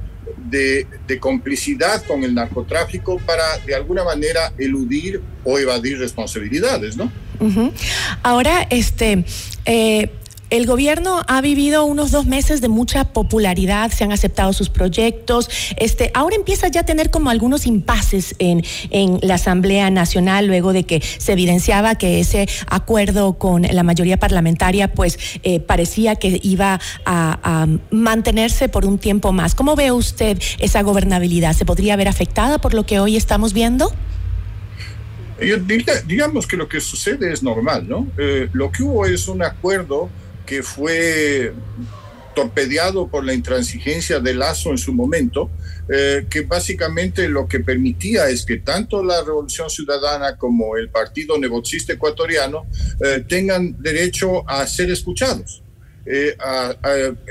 de, 0.50 0.86
de, 1.06 1.18
complicidad 1.18 2.04
con 2.04 2.22
el 2.22 2.34
narcotráfico 2.34 3.18
para 3.18 3.58
de 3.66 3.74
alguna 3.74 4.04
manera 4.04 4.52
eludir 4.58 5.22
o 5.42 5.58
evadir 5.58 5.98
responsabilidades, 5.98 6.96
¿no? 6.96 7.10
Ahora, 8.22 8.66
este, 8.70 9.24
eh, 9.64 10.10
el 10.50 10.66
gobierno 10.66 11.20
ha 11.28 11.42
vivido 11.42 11.84
unos 11.84 12.10
dos 12.10 12.24
meses 12.24 12.62
de 12.62 12.68
mucha 12.68 13.04
popularidad, 13.04 13.90
se 13.90 14.04
han 14.04 14.12
aceptado 14.12 14.54
sus 14.54 14.70
proyectos. 14.70 15.50
Este, 15.76 16.10
ahora 16.14 16.36
empieza 16.36 16.68
ya 16.68 16.80
a 16.80 16.84
tener 16.84 17.10
como 17.10 17.28
algunos 17.28 17.66
impases 17.66 18.34
en, 18.38 18.64
en 18.90 19.18
la 19.20 19.34
Asamblea 19.34 19.90
Nacional, 19.90 20.46
luego 20.46 20.72
de 20.72 20.84
que 20.84 21.02
se 21.18 21.32
evidenciaba 21.32 21.96
que 21.96 22.20
ese 22.20 22.48
acuerdo 22.66 23.34
con 23.34 23.62
la 23.62 23.82
mayoría 23.82 24.16
parlamentaria, 24.16 24.92
pues 24.94 25.18
eh, 25.42 25.60
parecía 25.60 26.16
que 26.16 26.40
iba 26.42 26.80
a, 27.04 27.66
mantenerse 27.90 28.68
por 28.68 28.86
un 28.86 28.98
tiempo 28.98 29.32
más. 29.32 29.54
¿Cómo 29.54 29.76
ve 29.76 29.92
usted 29.92 30.38
esa 30.58 30.82
gobernabilidad? 30.82 31.52
¿Se 31.52 31.64
podría 31.64 31.96
ver 31.96 32.08
afectada 32.08 32.58
por 32.58 32.72
lo 32.72 32.86
que 32.86 33.00
hoy 33.00 33.16
estamos 33.16 33.52
viendo? 33.52 33.92
Digamos 36.06 36.46
que 36.46 36.56
lo 36.56 36.68
que 36.68 36.80
sucede 36.80 37.32
es 37.32 37.42
normal, 37.42 37.88
¿no? 37.88 38.10
Eh, 38.18 38.48
lo 38.52 38.70
que 38.72 38.82
hubo 38.82 39.06
es 39.06 39.28
un 39.28 39.42
acuerdo 39.42 40.10
que 40.46 40.62
fue 40.62 41.52
torpedeado 42.34 43.08
por 43.08 43.24
la 43.24 43.34
intransigencia 43.34 44.20
de 44.20 44.32
Lazo 44.32 44.70
en 44.70 44.78
su 44.78 44.92
momento, 44.92 45.50
eh, 45.88 46.26
que 46.30 46.42
básicamente 46.42 47.28
lo 47.28 47.48
que 47.48 47.60
permitía 47.60 48.28
es 48.28 48.44
que 48.44 48.58
tanto 48.58 49.02
la 49.02 49.22
Revolución 49.22 49.68
Ciudadana 49.68 50.36
como 50.36 50.76
el 50.76 50.88
Partido 50.88 51.36
Negocista 51.36 51.94
Ecuatoriano 51.94 52.66
eh, 53.04 53.24
tengan 53.28 53.82
derecho 53.82 54.48
a 54.48 54.64
ser 54.66 54.90
escuchados. 54.90 55.62
Eh, 56.10 56.34
a, 56.38 56.74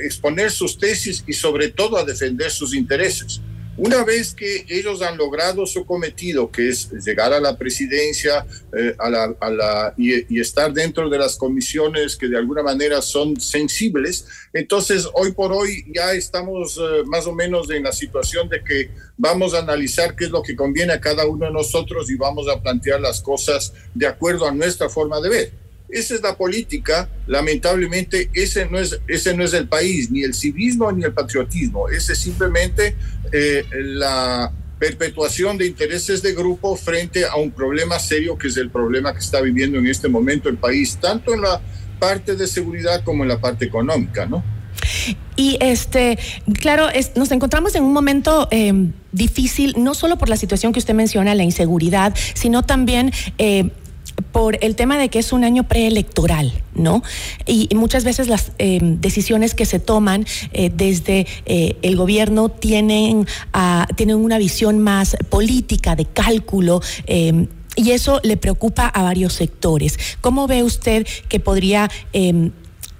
exponer 0.06 0.52
sus 0.52 0.78
tesis 0.78 1.24
y 1.26 1.34
sobre 1.34 1.70
todo 1.70 1.98
a 1.98 2.04
defender 2.04 2.52
sus 2.52 2.76
intereses. 2.76 3.42
Una 3.78 4.04
vez 4.04 4.34
que 4.34 4.66
ellos 4.70 5.04
han 5.04 5.18
logrado 5.18 5.68
su 5.68 5.86
cometido, 5.86 6.50
que 6.50 6.70
es 6.70 6.90
llegar 7.06 7.32
a 7.32 7.40
la 7.40 7.56
presidencia 7.56 8.44
eh, 8.76 8.96
a 8.98 9.08
la, 9.08 9.94
y, 9.98 10.40
estar 10.40 10.74
dentro 10.74 11.08
de 11.10 11.20
las 11.20 11.38
comisiones 11.38 12.16
que 12.16 12.28
de 12.28 12.38
alguna 12.38 12.64
manera 12.64 13.04
son 13.04 13.40
sensibles, 13.40 14.26
entonces 14.52 15.08
hoy 15.14 15.32
por 15.32 15.54
hoy 15.54 15.86
ya 15.94 16.14
estamos 16.14 16.78
eh, 16.78 17.04
más 17.06 17.28
o 17.28 17.34
menos 17.34 17.70
en 17.70 17.84
la 17.84 17.92
situación 17.92 18.50
de 18.50 18.64
que 18.64 18.90
vamos 19.16 19.54
a 19.54 19.60
analizar 19.60 20.16
qué 20.16 20.26
es 20.26 20.32
lo 20.32 20.42
que 20.42 20.56
conviene 20.56 20.94
a 20.94 21.00
cada 21.00 21.28
uno 21.28 21.46
de 21.46 21.52
nosotros 21.52 22.10
y 22.10 22.16
vamos 22.16 22.48
a 22.50 22.60
plantear 22.60 23.00
las 23.00 23.22
cosas 23.22 23.74
de 23.94 24.08
acuerdo 24.08 24.48
a 24.48 24.52
nuestra 24.52 24.90
forma 24.90 25.22
de 25.22 25.30
ver. 25.30 25.67
Esa 25.90 26.16
es 26.16 26.22
la 26.22 26.36
política. 26.36 27.10
Lamentablemente, 27.28 28.30
ese 28.34 28.66
no 28.66 28.80
es, 28.80 29.00
ese 29.08 29.36
no 29.36 29.44
es 29.44 29.54
el 29.54 29.68
país, 29.68 30.12
ni 30.12 30.24
el 30.24 30.34
civismo 30.34 30.92
ni 30.92 31.04
el 31.04 31.14
patriotismo. 31.14 31.90
Ese 31.90 32.14
es 32.14 32.20
simplemente 32.20 32.96
eh, 33.32 33.64
la 33.72 34.52
perpetuación 34.80 35.58
de 35.58 35.66
intereses 35.66 36.22
de 36.22 36.34
grupo 36.34 36.76
frente 36.76 37.26
a 37.26 37.36
un 37.36 37.52
problema 37.52 37.98
serio 38.00 38.38
que 38.38 38.48
es 38.48 38.58
el 38.58 38.70
problema 38.70 39.14
que 39.14 39.20
está 39.20 39.42
viviendo 39.42 39.80
en 39.80 39.88
este 39.88 40.08
momento 40.08 40.50
el 40.50 40.58
país, 40.58 40.98
tanto 41.02 41.34
en 41.34 41.42
la 41.42 41.62
parte 42.00 42.36
de 42.36 42.48
seguridad 42.48 43.04
como 43.04 43.24
en 43.24 43.30
la 43.30 43.40
parte 43.40 43.66
económica, 43.66 44.26
¿no? 44.26 44.44
Y 45.36 45.58
este, 45.60 46.18
claro, 46.60 46.88
nos 47.16 47.32
encontramos 47.32 47.76
en 47.76 47.84
un 47.84 47.94
momento 47.94 48.48
eh, 48.52 48.92
difícil, 49.12 49.74
no 49.78 49.94
solo 49.94 50.18
por 50.18 50.30
la 50.30 50.38
situación 50.38 50.74
que 50.74 50.80
usted 50.80 50.94
menciona, 50.94 51.34
la 51.36 51.44
inseguridad, 51.44 52.16
sino 52.34 52.64
también 52.64 53.12
eh, 53.38 53.72
por 54.32 54.58
el 54.64 54.76
tema 54.76 54.98
de 54.98 55.10
que 55.10 55.20
es 55.20 55.34
un 55.34 55.44
año 55.44 55.64
preelectoral, 55.64 56.54
¿no? 56.76 57.04
Y, 57.46 57.70
muchas 57.76 58.04
veces 58.04 58.28
las 58.28 58.52
eh, 58.60 58.80
decisiones 58.82 59.54
que 59.54 59.66
se 59.66 59.80
toman 59.80 60.26
eh, 60.52 60.72
desde 60.74 61.28
eh, 61.46 61.78
el 61.82 61.96
gobierno 61.96 62.50
tienen, 62.50 63.28
ah, 63.54 63.88
tienen 63.96 64.18
una 64.18 64.38
visión 64.38 64.80
más 64.80 65.16
política, 65.30 65.96
de 65.96 66.06
cálculo. 66.06 66.82
y 67.76 67.92
eso 67.92 68.20
le 68.24 68.38
preocupa 68.38 68.88
a 68.88 69.04
varios 69.04 69.34
sectores. 69.34 70.00
¿Cómo 70.22 70.48
ve 70.48 70.64
usted 70.64 71.06
que 71.30 71.40
podría 71.40 71.90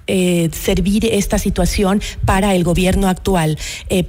servir 0.06 1.04
esta 1.06 1.38
situación 1.38 2.00
para 2.24 2.54
el 2.54 2.62
gobierno 2.62 3.08
actual? 3.08 3.58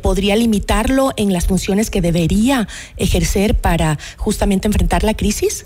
¿Podría 0.01 0.35
limitarlo 0.35 1.11
en 1.17 1.33
las 1.33 1.47
funciones 1.47 1.89
que 1.89 2.01
debería 2.01 2.67
ejercer 2.97 3.55
para 3.55 3.97
justamente 4.17 4.67
enfrentar 4.67 5.03
la 5.03 5.15
crisis? 5.15 5.65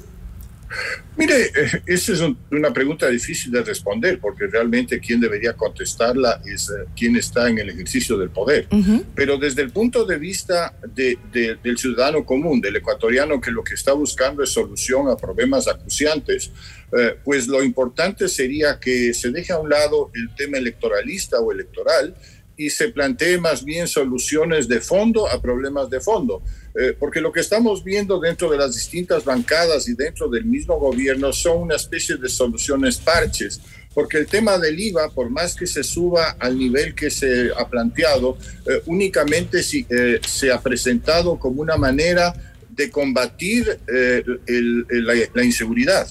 Mire, 1.16 1.46
eh, 1.46 1.82
esa 1.86 2.14
es 2.14 2.22
una 2.52 2.74
pregunta 2.74 3.08
difícil 3.08 3.52
de 3.52 3.62
responder 3.62 4.20
porque 4.20 4.48
realmente 4.48 5.00
quien 5.00 5.20
debería 5.20 5.54
contestarla 5.54 6.42
es 6.46 6.70
eh, 6.70 6.86
quien 6.96 7.16
está 7.16 7.48
en 7.50 7.60
el 7.60 7.70
ejercicio 7.70 8.18
del 8.18 8.30
poder. 8.30 8.68
Pero 9.14 9.38
desde 9.38 9.62
el 9.62 9.72
punto 9.72 10.06
de 10.06 10.18
vista 10.18 10.76
del 10.94 11.78
ciudadano 11.78 12.26
común, 12.26 12.60
del 12.62 12.78
ecuatoriano 12.78 13.40
que 13.40 13.52
lo 13.52 13.64
que 13.64 13.76
está 13.76 13.94
buscando 13.94 14.42
es 14.44 14.50
solución 14.50 15.08
a 15.08 15.16
problemas 15.16 15.68
acuciantes, 15.68 16.52
eh, 16.92 17.16
pues 17.24 17.48
lo 17.48 17.64
importante 17.64 18.28
sería 18.28 18.80
que 18.80 19.14
se 19.14 19.30
deje 19.32 19.54
a 19.54 19.60
un 19.60 19.70
lado 19.70 20.12
el 20.16 20.34
tema 20.36 20.58
electoralista 20.58 21.40
o 21.40 21.52
electoral 21.52 22.16
y 22.56 22.70
se 22.70 22.90
plantee 22.90 23.40
más 23.40 23.64
bien 23.64 23.88
soluciones 23.88 24.68
de 24.68 24.80
fondo 24.80 25.28
a 25.28 25.42
problemas 25.42 25.90
de 25.90 26.00
fondo. 26.00 26.44
Eh, 26.76 26.96
porque 26.98 27.22
lo 27.22 27.32
que 27.32 27.40
estamos 27.40 27.84
viendo 27.84 28.20
dentro 28.20 28.50
de 28.50 28.58
las 28.58 28.74
distintas 28.74 29.24
bancadas 29.24 29.88
y 29.88 29.94
dentro 29.94 30.28
del 30.28 30.46
mismo 30.46 30.80
gobierno 30.80 31.32
son 31.32 31.62
una 31.62 31.76
especie 31.76 32.16
de 32.16 32.28
soluciones 32.28 32.98
parches, 32.98 33.62
porque 33.94 34.18
el 34.18 34.26
tema 34.26 34.58
del 34.58 34.80
IVA, 34.80 35.10
por 35.10 35.30
más 35.30 35.56
que 35.56 35.68
se 35.68 35.84
suba 35.84 36.32
al 36.40 36.58
nivel 36.58 36.96
que 36.96 37.12
se 37.12 37.52
ha 37.56 37.70
planteado, 37.70 38.40
eh, 38.66 38.82
únicamente 38.88 39.62
si, 39.62 39.86
eh, 39.88 40.20
se 40.28 40.52
ha 40.52 40.60
presentado 40.62 41.38
como 41.38 41.62
una 41.62 41.78
manera 41.78 42.34
de 42.72 42.90
combatir 42.90 43.80
la, 43.86 45.14
la 45.32 45.44
inseguridad 45.44 46.08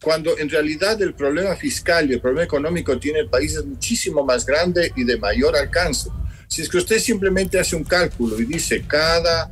cuando 0.00 0.38
en 0.38 0.48
realidad 0.48 1.00
el 1.02 1.14
problema 1.14 1.56
fiscal 1.56 2.08
y 2.08 2.12
el 2.12 2.20
problema 2.20 2.44
económico 2.44 2.96
tiene 3.00 3.20
el 3.20 3.28
país 3.28 3.56
es 3.56 3.64
muchísimo 3.64 4.22
más 4.22 4.46
grande 4.46 4.92
y 4.94 5.02
de 5.02 5.16
mayor 5.16 5.56
alcance. 5.56 6.10
Si 6.46 6.62
es 6.62 6.68
que 6.68 6.76
usted 6.76 6.98
simplemente 6.98 7.58
hace 7.58 7.74
un 7.74 7.82
cálculo 7.82 8.38
y 8.38 8.44
dice 8.44 8.84
cada 8.86 9.50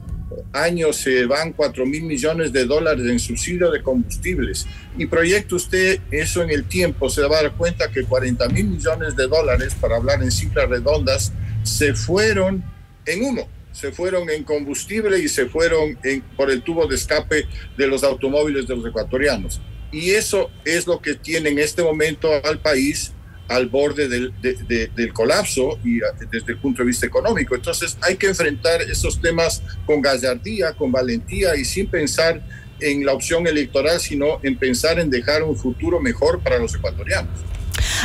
año 0.53 0.93
se 0.93 1.27
van 1.27 1.53
4 1.53 1.87
mil 1.87 2.05
millones 2.05 2.53
de 2.53 2.65
dólares 2.65 3.07
en 3.07 3.19
subsidio 3.19 3.71
de 3.71 3.83
combustibles 3.83 4.67
y 4.97 5.07
proyecta 5.07 5.57
usted 5.57 6.01
eso 6.11 6.43
en 6.43 6.51
el 6.51 6.65
tiempo, 6.65 7.09
se 7.09 7.23
va 7.23 7.39
a 7.39 7.43
dar 7.43 7.53
cuenta 7.53 7.91
que 7.91 8.05
40 8.05 8.49
mil 8.49 8.69
millones 8.69 9.17
de 9.17 9.27
dólares, 9.27 9.75
para 9.81 9.97
hablar 9.97 10.23
en 10.23 10.31
cifras 10.31 10.69
redondas, 10.69 11.33
se 11.63 11.95
fueron 11.95 12.65
en 13.07 13.25
humo, 13.25 13.49
se 13.73 13.93
fueron 13.93 14.29
en 14.31 14.45
combustible 14.45 15.19
y 15.19 15.29
se 15.29 15.47
fueron 15.47 15.99
en, 16.05 16.23
por 16.37 16.51
el 16.51 16.63
tubo 16.63 16.87
de 16.87 16.97
escape 16.97 17.47
de 17.77 17.87
los 17.87 18.05
automóviles 18.05 18.67
de 18.67 18.77
los 18.77 18.87
ecuatorianos. 18.87 19.61
Y 19.91 20.11
eso 20.13 20.51
es 20.65 20.87
lo 20.87 21.01
que 21.01 21.15
tiene 21.15 21.51
en 21.51 21.59
este 21.59 21.83
momento 21.83 22.31
al 22.45 22.59
país 22.59 23.13
al 23.49 23.67
borde 23.67 24.09
del, 24.09 24.33
del, 24.41 25.13
colapso 25.13 25.79
y 25.85 26.01
desde 26.31 26.53
el 26.53 26.59
punto 26.59 26.83
de 26.83 26.89
vista 26.89 27.07
económico. 27.07 27.55
Entonces 27.55 27.97
hay 28.01 28.17
que 28.17 28.29
enfrentar 28.29 28.83
esos 28.83 29.21
temas 29.21 29.63
con 29.85 30.01
gallardía, 30.01 30.73
con 30.73 30.91
valentía 30.91 31.57
y 31.57 31.65
sin 31.65 31.87
pensar 31.87 32.43
en 32.81 33.05
la 33.05 33.13
opción 33.13 33.47
electoral, 33.47 34.01
sino 34.01 34.41
en 34.43 34.57
pensar 34.57 34.99
en 34.99 35.11
dejar 35.11 35.43
un 35.43 35.57
futuro 35.57 36.01
mejor 36.01 36.41
para 36.41 36.59
los 36.59 36.75
ecuatorianos. 36.75 37.31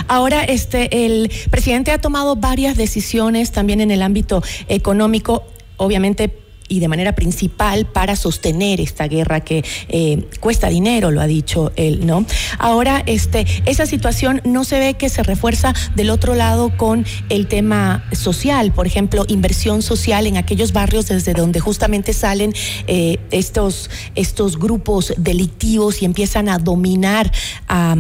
Ahora, 0.08 0.44
este, 0.44 1.06
el 1.06 1.32
presidente 1.50 1.92
ha 1.92 2.00
tomado 2.00 2.36
varias 2.36 2.78
decisiones 2.78 3.52
también 3.52 3.82
en 3.82 3.92
el 3.92 4.02
ámbito 4.02 4.44
económico, 4.68 5.48
obviamente 5.78 6.47
y 6.68 6.80
de 6.80 6.88
manera 6.88 7.14
principal 7.14 7.86
para 7.86 8.16
sostener 8.16 8.82
esta 8.82 9.08
guerra 9.08 9.42
que 9.42 9.64
eh, 9.90 10.28
cuesta 10.40 10.70
dinero, 10.70 11.12
lo 11.12 11.22
ha 11.22 11.28
dicho 11.28 11.72
él, 11.76 12.06
¿no? 12.06 12.26
Ahora, 12.60 13.04
este, 13.06 13.46
esa 13.66 13.86
situación 13.86 14.42
no 14.44 14.64
se 14.64 14.80
ve 14.80 14.94
que 14.96 15.10
se 15.10 15.24
refuerza 15.24 15.74
del 15.96 16.10
otro 16.10 16.36
lado 16.36 16.76
con 16.78 17.06
el 17.30 17.48
tema 17.48 18.06
social, 18.12 18.72
por 18.72 18.88
ejemplo, 18.88 19.26
inversión 19.28 19.82
social 19.82 20.28
en 20.28 20.38
aquellos 20.38 20.74
barrios 20.74 21.08
desde 21.08 21.34
donde 21.34 21.60
justamente 21.60 22.14
salen 22.14 22.54
eh, 22.88 23.20
estos, 23.32 23.90
estos 24.16 24.58
grupos 24.58 25.14
delictivos 25.18 26.02
y 26.02 26.06
empiezan 26.06 26.50
a 26.50 26.60
dominar 26.60 27.32
a, 27.68 27.98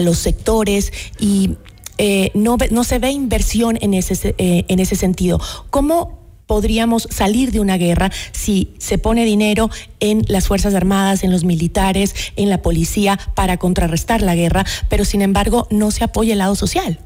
los 0.00 0.18
sectores 0.18 0.92
y 1.20 1.56
eh, 1.98 2.30
no, 2.34 2.56
no 2.70 2.84
se 2.84 2.98
ve 2.98 3.10
inversión 3.10 3.78
en 3.80 3.94
ese, 3.94 4.34
en 4.38 4.80
ese 4.80 4.96
sentido. 4.96 5.40
¿Cómo 5.70 6.23
podríamos 6.46 7.08
salir 7.10 7.52
de 7.52 7.60
una 7.60 7.76
guerra 7.76 8.10
si 8.32 8.74
se 8.78 8.98
pone 8.98 9.24
dinero 9.24 9.70
en 10.00 10.22
las 10.28 10.48
Fuerzas 10.48 10.74
Armadas, 10.74 11.24
en 11.24 11.32
los 11.32 11.44
militares, 11.44 12.14
en 12.36 12.50
la 12.50 12.62
policía 12.62 13.18
para 13.34 13.56
contrarrestar 13.56 14.22
la 14.22 14.34
guerra, 14.34 14.64
pero 14.88 15.04
sin 15.04 15.22
embargo 15.22 15.66
no 15.70 15.90
se 15.90 16.04
apoya 16.04 16.32
el 16.32 16.38
lado 16.38 16.54
social. 16.54 16.98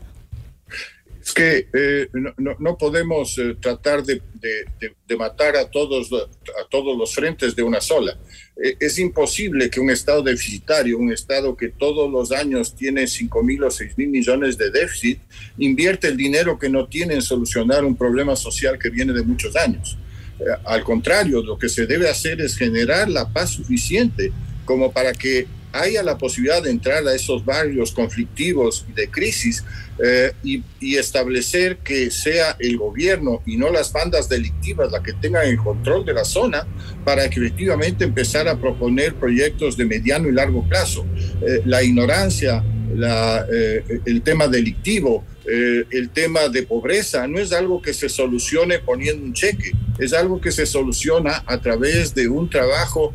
Es 1.22 1.34
que 1.34 1.68
eh, 1.74 2.08
no, 2.38 2.78
podemos 2.78 3.36
eh, 3.36 3.54
tratar 3.60 4.02
de, 4.02 4.22
matar 5.18 5.56
a 5.56 5.70
todos, 5.70 6.10
a 6.12 6.68
todos 6.70 6.96
los 6.96 7.14
frentes 7.14 7.54
de 7.54 7.62
una 7.62 7.82
sola. 7.82 8.16
Eh, 8.62 8.76
es 8.80 8.98
imposible 8.98 9.70
que 9.70 9.80
un 9.80 9.90
Estado 9.90 10.22
deficitario, 10.22 10.98
un 10.98 11.12
Estado 11.12 11.56
que 11.56 11.68
todos 11.68 12.10
los 12.10 12.32
años 12.32 12.74
tiene 12.74 13.06
5 13.06 13.42
mil 13.42 13.62
o 13.62 13.70
6 13.70 13.96
mil 13.96 14.08
millones 14.08 14.58
de 14.58 14.70
déficit, 14.70 15.20
invierte 15.58 16.08
el 16.08 16.16
dinero 16.16 16.58
que 16.58 16.68
no 16.68 16.86
tiene 16.86 17.14
en 17.14 17.22
solucionar 17.22 17.84
un 17.84 17.96
problema 17.96 18.34
social 18.34 18.78
que 18.78 18.90
viene 18.90 19.12
de 19.12 19.22
muchos 19.22 19.54
años. 19.56 19.96
al 20.64 20.84
contrario, 20.84 21.42
lo 21.42 21.58
que 21.58 21.68
se 21.68 21.84
debe 21.84 22.08
hacer 22.08 22.40
es 22.40 22.56
generar 22.56 23.08
la 23.08 23.28
paz 23.28 23.50
suficiente 23.50 24.30
como 24.64 24.92
para 24.92 25.12
que 25.12 25.48
haya 25.72 26.02
la 26.02 26.16
posibilidad 26.16 26.62
de 26.62 26.70
entrar 26.70 27.06
a 27.06 27.14
esos 27.14 27.44
barrios 27.44 27.90
conflictivos 27.92 28.86
y 28.88 28.92
de 28.92 29.10
crisis 29.10 29.64
eh, 30.02 30.32
y, 30.44 30.62
establecer 30.96 31.78
que 31.78 32.10
sea 32.10 32.56
el 32.58 32.76
gobierno 32.76 33.42
y 33.46 33.56
no 33.56 33.70
las 33.70 33.92
bandas 33.92 34.28
delictivas 34.28 34.90
las 34.90 35.02
que 35.02 35.12
tengan 35.12 35.46
el 35.46 35.58
control 35.58 36.04
de 36.04 36.12
la 36.12 36.24
zona 36.24 36.66
para 37.04 37.28
que 37.28 37.40
efectivamente 37.40 38.04
empezar 38.04 38.48
a 38.48 38.58
proponer 38.58 39.14
proyectos 39.14 39.76
de 39.76 39.84
mediano 39.84 40.28
y 40.28 40.32
largo 40.32 40.66
plazo. 40.68 41.06
Eh, 41.40 41.62
la 41.64 41.82
ignorancia, 41.82 42.64
la, 42.94 43.46
eh, 43.52 44.00
el 44.06 44.22
tema 44.22 44.48
delictivo, 44.48 45.24
el 45.46 46.10
tema 46.10 46.48
de 46.48 46.64
pobreza 46.64 47.26
no 47.26 47.38
es 47.38 47.54
algo 47.54 47.80
que 47.80 47.94
se 47.94 48.10
solucione 48.10 48.80
poniendo 48.80 49.24
un 49.24 49.32
cheque, 49.32 49.72
es 49.98 50.12
algo 50.12 50.42
que 50.42 50.52
se 50.52 50.66
soluciona 50.66 51.42
a 51.46 51.58
través 51.58 52.14
de 52.14 52.28
un 52.28 52.50
trabajo 52.50 53.14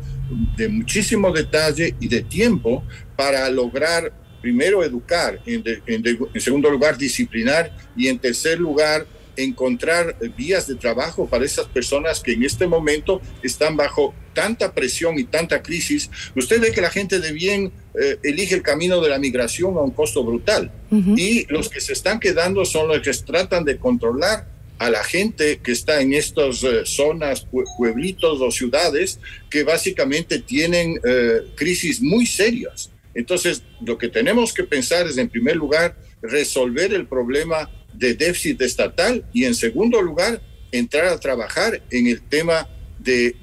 de 0.56 0.68
muchísimo 0.68 1.30
detalle 1.30 1.94
y 2.00 2.08
de 2.08 2.22
tiempo 2.22 2.82
para 3.16 3.48
lograr 3.50 4.12
primero 4.44 4.84
educar, 4.84 5.40
en, 5.46 5.64
en 5.86 6.40
segundo 6.40 6.68
lugar 6.68 6.98
disciplinar 6.98 7.74
y 7.96 8.08
en 8.08 8.18
tercer 8.18 8.60
lugar 8.60 9.06
encontrar 9.36 10.16
vías 10.36 10.66
de 10.66 10.74
trabajo 10.74 11.26
para 11.26 11.46
esas 11.46 11.66
personas 11.66 12.20
que 12.20 12.32
en 12.32 12.44
este 12.44 12.66
momento 12.66 13.22
están 13.42 13.74
bajo 13.76 14.14
tanta 14.34 14.74
presión 14.74 15.18
y 15.18 15.24
tanta 15.24 15.62
crisis. 15.62 16.10
Usted 16.36 16.60
ve 16.60 16.72
que 16.72 16.80
la 16.80 16.90
gente 16.90 17.20
de 17.20 17.32
bien 17.32 17.72
eh, 17.98 18.18
elige 18.22 18.54
el 18.54 18.62
camino 18.62 19.00
de 19.00 19.08
la 19.08 19.18
migración 19.18 19.76
a 19.76 19.80
un 19.80 19.92
costo 19.92 20.22
brutal 20.22 20.70
y 21.16 21.46
los 21.52 21.68
que 21.68 21.80
se 21.80 21.92
están 21.92 22.20
quedando 22.20 22.64
son 22.64 22.88
los 22.88 23.00
que 23.00 23.12
tratan 23.24 23.64
de 23.64 23.78
controlar 23.78 24.46
a 24.78 24.90
la 24.90 25.02
gente 25.02 25.60
que 25.62 25.72
está 25.72 26.00
en 26.00 26.12
estas 26.12 26.62
eh, 26.62 26.82
zonas, 26.84 27.46
pueblitos 27.76 28.40
o 28.40 28.50
ciudades 28.50 29.18
que 29.50 29.64
básicamente 29.64 30.40
tienen 30.40 31.00
eh, 31.04 31.40
crisis 31.54 32.02
muy 32.02 32.26
serias. 32.26 32.90
Entonces, 33.14 33.62
lo 33.80 33.96
que 33.98 34.08
tenemos 34.08 34.52
que 34.52 34.64
pensar 34.64 35.06
es, 35.06 35.18
en 35.18 35.28
primer 35.28 35.56
lugar, 35.56 35.96
resolver 36.22 36.92
el 36.92 37.06
problema 37.06 37.70
de 37.92 38.14
déficit 38.14 38.60
estatal 38.62 39.24
y 39.32 39.44
en 39.44 39.54
segundo 39.54 40.02
lugar 40.02 40.42
entrar 40.72 41.06
a 41.06 41.20
trabajar 41.20 41.82
en 41.90 42.08
el 42.08 42.22
tema 42.22 42.68
de, 42.98 43.36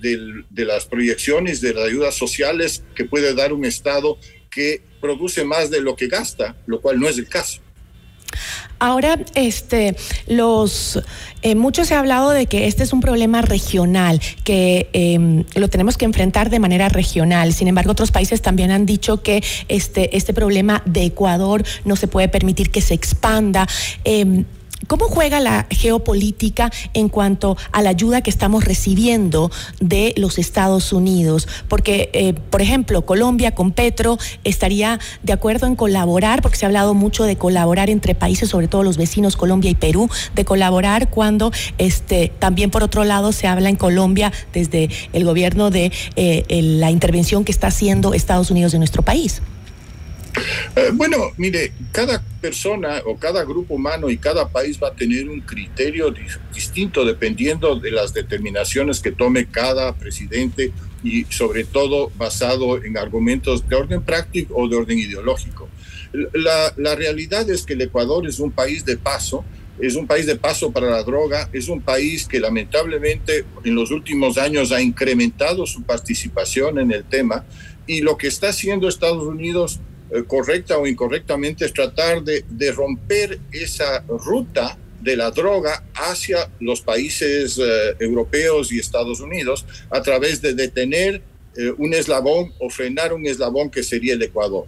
de, 0.49 0.65
las 0.65 0.85
proyecciones 0.85 1.61
de 1.61 1.73
las 1.73 1.85
ayudas 1.85 2.15
sociales 2.15 2.83
que 2.95 3.05
puede 3.05 3.33
dar 3.33 3.53
un 3.53 3.63
Estado 3.63 4.17
que 4.49 4.81
produce 4.99 5.45
más 5.45 5.69
de 5.69 5.81
lo 5.81 5.95
que 5.95 6.07
gasta, 6.07 6.57
lo 6.65 6.81
cual 6.81 6.99
no 6.99 7.07
es 7.07 7.17
el 7.17 7.29
caso. 7.29 7.61
Ahora, 8.79 9.19
este, 9.35 9.95
los 10.27 10.99
eh, 11.43 11.55
se 11.83 11.93
ha 11.93 11.99
hablado 11.99 12.31
de 12.31 12.47
que 12.47 12.67
este 12.67 12.83
es 12.83 12.93
un 12.93 12.99
problema 12.99 13.41
regional, 13.41 14.19
que 14.43 14.89
em, 14.93 15.43
lo 15.55 15.69
tenemos 15.69 15.97
que 15.97 16.05
enfrentar 16.05 16.49
de 16.49 16.59
manera 16.59 16.89
regional. 16.89 17.53
Sin 17.53 17.67
embargo, 17.67 17.91
otros 17.91 18.11
países 18.11 18.41
también 18.41 18.71
han 18.71 18.85
dicho 18.85 19.21
que 19.21 19.43
este, 19.67 20.15
este 20.17 20.33
problema 20.33 20.81
de 20.85 21.05
Ecuador 21.05 21.63
no 21.85 21.95
se 21.95 22.07
puede 22.07 22.27
permitir 22.27 22.71
que 22.71 22.81
se 22.81 22.93
expanda. 22.93 23.67
Em, 24.03 24.45
¿Cómo 24.87 25.05
juega 25.05 25.39
la 25.39 25.67
geopolítica 25.69 26.71
en 26.93 27.07
cuanto 27.07 27.55
a 27.71 27.81
la 27.81 27.91
ayuda 27.91 28.21
que 28.21 28.29
estamos 28.29 28.65
recibiendo 28.65 29.51
de 29.79 30.13
los 30.17 30.37
Estados 30.37 30.91
Unidos? 30.91 31.47
Porque, 31.67 32.09
eh, 32.13 32.33
por 32.33 32.61
ejemplo, 32.61 33.05
Colombia 33.05 33.53
con 33.53 33.71
Petro 33.71 34.17
estaría 34.43 34.99
de 35.23 35.33
acuerdo 35.33 35.67
en 35.67 35.75
colaborar, 35.75 36.41
porque 36.41 36.57
se 36.57 36.65
ha 36.65 36.67
hablado 36.67 36.93
mucho 36.93 37.25
de 37.25 37.35
colaborar 37.35 37.89
entre 37.89 38.15
países, 38.15 38.49
sobre 38.49 38.67
todo 38.67 38.83
los 38.83 38.97
vecinos 38.97 39.37
Colombia 39.37 39.69
y 39.69 39.75
Perú, 39.75 40.09
de 40.35 40.45
colaborar 40.45 41.09
cuando 41.09 41.51
este, 41.77 42.31
también 42.39 42.71
por 42.71 42.83
otro 42.83 43.03
lado 43.03 43.31
se 43.31 43.47
habla 43.47 43.69
en 43.69 43.75
Colombia 43.75 44.31
desde 44.51 44.89
el 45.13 45.25
gobierno 45.25 45.69
de 45.69 45.91
eh, 46.15 46.61
la 46.61 46.91
intervención 46.91 47.43
que 47.43 47.51
está 47.51 47.67
haciendo 47.67 48.13
Estados 48.13 48.51
Unidos 48.51 48.73
en 48.73 48.79
nuestro 48.79 49.03
país. 49.03 49.41
Eh, 50.75 50.91
bueno, 50.93 51.31
mire, 51.37 51.73
cada 51.91 52.23
persona 52.41 53.01
o 53.05 53.17
cada 53.17 53.43
grupo 53.43 53.75
humano 53.75 54.09
y 54.09 54.17
cada 54.17 54.49
país 54.49 54.79
va 54.81 54.89
a 54.89 54.95
tener 54.95 55.27
un 55.29 55.41
criterio 55.41 56.13
distinto 56.53 57.05
dependiendo 57.05 57.75
de 57.75 57.91
las 57.91 58.13
determinaciones 58.13 58.99
que 58.99 59.11
tome 59.11 59.47
cada 59.47 59.93
presidente 59.93 60.71
y 61.03 61.25
sobre 61.25 61.63
todo 61.63 62.11
basado 62.17 62.81
en 62.83 62.97
argumentos 62.97 63.67
de 63.67 63.75
orden 63.75 64.01
práctico 64.01 64.55
o 64.55 64.67
de 64.67 64.75
orden 64.75 64.99
ideológico. 64.99 65.67
La, 66.33 66.73
la 66.77 66.95
realidad 66.95 67.49
es 67.49 67.63
que 67.65 67.73
el 67.73 67.81
Ecuador 67.81 68.27
es 68.27 68.39
un 68.39 68.51
país 68.51 68.85
de 68.85 68.97
paso, 68.97 69.43
es 69.79 69.95
un 69.95 70.05
país 70.05 70.25
de 70.25 70.35
paso 70.35 70.71
para 70.71 70.89
la 70.89 71.03
droga, 71.03 71.49
es 71.53 71.67
un 71.67 71.81
país 71.81 72.27
que 72.27 72.39
lamentablemente 72.39 73.45
en 73.63 73.75
los 73.75 73.91
últimos 73.91 74.37
años 74.37 74.71
ha 74.71 74.81
incrementado 74.81 75.65
su 75.65 75.83
participación 75.83 76.79
en 76.79 76.91
el 76.91 77.03
tema 77.03 77.45
y 77.87 78.01
lo 78.01 78.17
que 78.17 78.27
está 78.27 78.49
haciendo 78.49 78.87
Estados 78.87 79.23
Unidos 79.23 79.79
correcta 80.27 80.77
o 80.77 80.85
incorrectamente 80.85 81.65
es 81.65 81.73
tratar 81.73 82.23
de, 82.23 82.43
de, 82.49 82.71
romper 82.71 83.39
esa 83.51 84.03
ruta 84.07 84.77
de 85.01 85.15
la 85.15 85.31
droga 85.31 85.83
hacia 85.95 86.49
los 86.59 86.81
países 86.81 87.57
eh, 87.57 87.95
europeos 87.99 88.71
y 88.71 88.79
Estados 88.79 89.19
Unidos 89.19 89.65
a 89.89 90.01
través 90.01 90.41
de 90.41 90.53
detener 90.53 91.21
eh, 91.55 91.73
un 91.77 91.93
eslabón 91.93 92.53
o 92.59 92.69
frenar 92.69 93.13
un 93.13 93.25
eslabón 93.25 93.69
que 93.69 93.83
sería 93.83 94.13
el 94.13 94.21
Ecuador. 94.21 94.67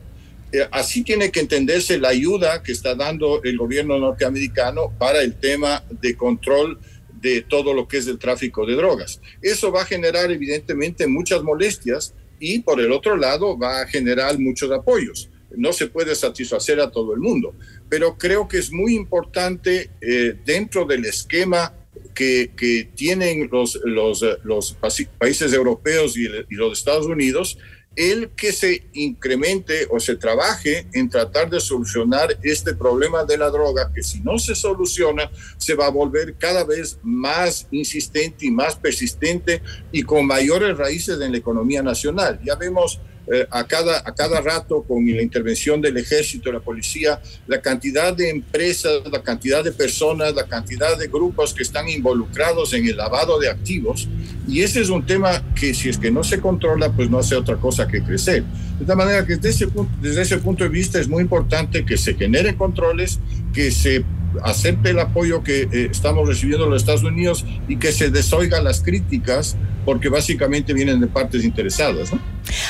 así 0.71 1.03
tiene 1.03 1.32
que 1.32 1.39
entenderse 1.39 1.97
la 1.97 2.10
ayuda 2.10 2.62
que 2.62 2.71
está 2.71 2.95
dando 2.95 3.41
el 3.43 3.58
gobierno 3.58 3.97
norteamericano 3.97 4.93
para 4.99 5.21
el 5.21 5.34
tema 5.36 5.84
de 6.01 6.15
control 6.15 6.79
de 7.21 7.41
todo 7.41 7.73
lo 7.73 7.88
que 7.88 7.97
es 7.97 8.08
el 8.08 8.19
tráfico 8.19 8.65
de 8.65 8.75
drogas. 8.75 9.19
Eso 9.41 9.71
va 9.71 9.82
a 9.82 9.86
generar 9.86 10.29
evidentemente 10.29 11.08
muchas 11.08 11.41
molestias 11.41 12.13
y 12.39 12.60
por 12.60 12.79
el 12.82 12.91
otro 12.91 13.15
lado 13.17 13.58
va 13.58 13.82
a 13.82 13.88
generar 13.88 14.38
muchos 14.38 14.69
apoyos 14.71 15.29
no 15.57 15.73
se 15.73 15.87
puede 15.87 16.15
satisfacer 16.15 16.79
a 16.79 16.91
todo 16.91 17.13
el 17.13 17.19
mundo, 17.19 17.55
pero 17.89 18.17
creo 18.17 18.47
que 18.47 18.57
es 18.57 18.71
muy 18.71 18.95
importante 18.95 19.89
eh, 20.01 20.35
dentro 20.45 20.85
del 20.85 21.05
esquema 21.05 21.73
que, 22.13 22.89
tienen 22.95 23.49
los, 23.51 23.75
eh, 23.75 25.07
países 25.17 25.53
europeos 25.53 26.17
y, 26.17 26.25
y 26.25 26.55
los 26.55 26.77
Estados 26.77 27.07
Unidos, 27.07 27.57
el 27.95 28.29
que 28.31 28.51
se 28.51 28.87
incremente 28.93 29.87
o 29.89 29.99
se 29.99 30.15
trabaje 30.15 30.87
en 30.93 31.09
tratar 31.09 31.49
de 31.49 31.59
solucionar 31.59 32.37
este 32.41 32.73
problema 32.73 33.23
de 33.23 33.37
la 33.37 33.49
droga, 33.49 33.91
que 33.93 34.01
si 34.01 34.19
no 34.21 34.39
se 34.39 34.55
soluciona, 34.55 35.29
se 35.57 35.75
va 35.75 35.87
a 35.87 35.91
volver 35.91 36.35
cada 36.35 36.63
vez 36.63 36.97
más 37.03 37.67
insistente 37.71 38.47
y 38.47 38.51
más 38.51 38.75
persistente 38.75 39.61
y 39.91 40.03
con 40.03 40.25
mayores 40.25 40.77
raíces 40.77 41.21
en 41.21 41.31
la 41.31 41.37
economía 41.37 41.83
nacional. 41.83 42.39
Ya 42.43 42.55
vemos 42.55 42.99
eh, 43.31 43.47
a, 43.49 43.63
cada, 43.65 43.99
a 43.99 44.13
cada 44.13 44.41
rato 44.41 44.83
con 44.83 45.05
la 45.05 45.21
intervención 45.21 45.79
del 45.79 45.95
ejército, 45.97 46.51
la 46.51 46.59
policía, 46.59 47.21
la 47.47 47.62
cantidad 47.62 48.13
de 48.13 48.29
empresas, 48.29 49.01
la 49.09 49.23
cantidad 49.23 49.63
de 49.63 49.71
personas, 49.71 50.33
la 50.33 50.45
cantidad 50.45 50.97
de 50.97 51.07
grupos 51.07 51.53
que 51.53 51.63
están 51.63 51.88
involucrados 51.88 52.73
en 52.73 52.86
el 52.86 52.97
lavado 52.97 53.39
de 53.39 53.49
activos. 53.49 54.09
Y 54.47 54.62
ese 54.62 54.81
es 54.81 54.89
un 54.89 55.05
tema 55.05 55.41
que 55.55 55.73
si 55.73 55.89
es 55.89 55.97
que 55.97 56.12
no 56.12 56.23
se 56.23 56.41
controla, 56.41 56.91
pues 56.91 57.09
no 57.09 57.19
hace 57.19 57.36
otra 57.36 57.55
cosa 57.55 57.88
que 57.88 58.03
crecer. 58.03 58.43
De 58.83 58.87
tal 58.87 58.97
manera 58.97 59.25
que 59.25 59.37
desde 59.37 59.49
ese, 59.49 59.67
punto, 59.67 59.93
desde 60.01 60.23
ese 60.23 60.37
punto 60.39 60.65
de 60.65 60.69
vista 60.69 60.99
es 60.99 61.07
muy 61.07 61.21
importante 61.21 61.85
que 61.85 61.95
se 61.95 62.15
generen 62.15 62.55
controles, 62.55 63.17
que 63.53 63.71
se 63.71 64.03
acepte 64.43 64.89
el 64.89 64.99
apoyo 64.99 65.41
que 65.41 65.69
eh, 65.71 65.87
estamos 65.89 66.27
recibiendo 66.27 66.67
los 66.67 66.81
Estados 66.81 67.03
Unidos 67.03 67.45
y 67.69 67.77
que 67.77 67.93
se 67.93 68.09
desoigan 68.09 68.65
las 68.65 68.81
críticas, 68.81 69.55
porque 69.85 70.09
básicamente 70.09 70.73
vienen 70.73 70.99
de 70.99 71.07
partes 71.07 71.45
interesadas. 71.45 72.11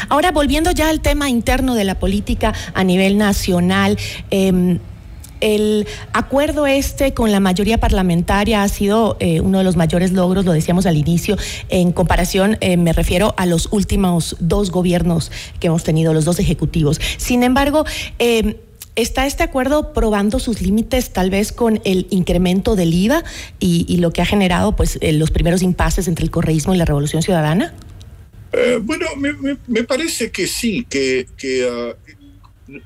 Ahora, 0.07 0.31
volviendo 0.31 0.69
ya 0.69 0.89
al 0.89 1.01
tema 1.01 1.31
interno 1.31 1.73
de 1.73 1.83
la 1.83 1.97
política 1.97 2.53
a 2.75 2.83
nivel 2.83 3.17
nacional, 3.17 3.97
em, 4.29 4.77
el 5.43 5.85
acuerdo 6.13 6.65
este 6.65 7.13
con 7.13 7.31
la 7.31 7.41
mayoría 7.41 7.77
parlamentaria 7.77 8.63
ha 8.63 8.69
sido 8.69 9.17
eh, 9.19 9.41
uno 9.41 9.57
de 9.57 9.65
los 9.65 9.75
mayores 9.75 10.13
logros, 10.13 10.45
lo 10.45 10.53
decíamos 10.53 10.85
al 10.85 10.95
inicio, 10.95 11.37
en 11.67 11.91
comparación, 11.91 12.57
eh, 12.61 12.77
me 12.77 12.93
refiero 12.93 13.33
a 13.37 13.45
los 13.45 13.67
últimos 13.71 14.37
dos 14.39 14.71
gobiernos 14.71 15.31
que 15.59 15.67
hemos 15.67 15.83
tenido, 15.83 16.13
los 16.13 16.23
dos 16.23 16.39
ejecutivos. 16.39 16.99
Sin 17.17 17.43
embargo, 17.43 17.85
em, 18.19 18.55
¿Está 18.95 19.25
este 19.25 19.41
acuerdo 19.41 19.91
probando 19.91 20.37
sus 20.37 20.61
límites 20.61 21.13
tal 21.13 21.31
vez 21.31 21.51
con 21.51 21.81
el 21.83 22.05
incremento 22.11 22.75
del 22.75 22.93
IVA 22.93 23.23
y, 23.59 23.97
lo 23.97 24.11
que 24.13 24.21
ha 24.21 24.25
generado 24.25 24.75
pues 24.75 24.99
eh, 25.01 25.13
los 25.13 25.31
primeros 25.31 25.63
impases 25.63 26.07
entre 26.07 26.23
el 26.23 26.29
correísmo 26.29 26.75
y 26.75 26.77
la 26.77 26.85
revolución 26.85 27.23
ciudadana? 27.23 27.73
Bueno, 28.83 29.07
me, 29.17 29.83
parece 29.83 30.29
que 30.29 30.45
sí, 30.45 30.85
que, 30.87 31.25
ah, 31.67 31.95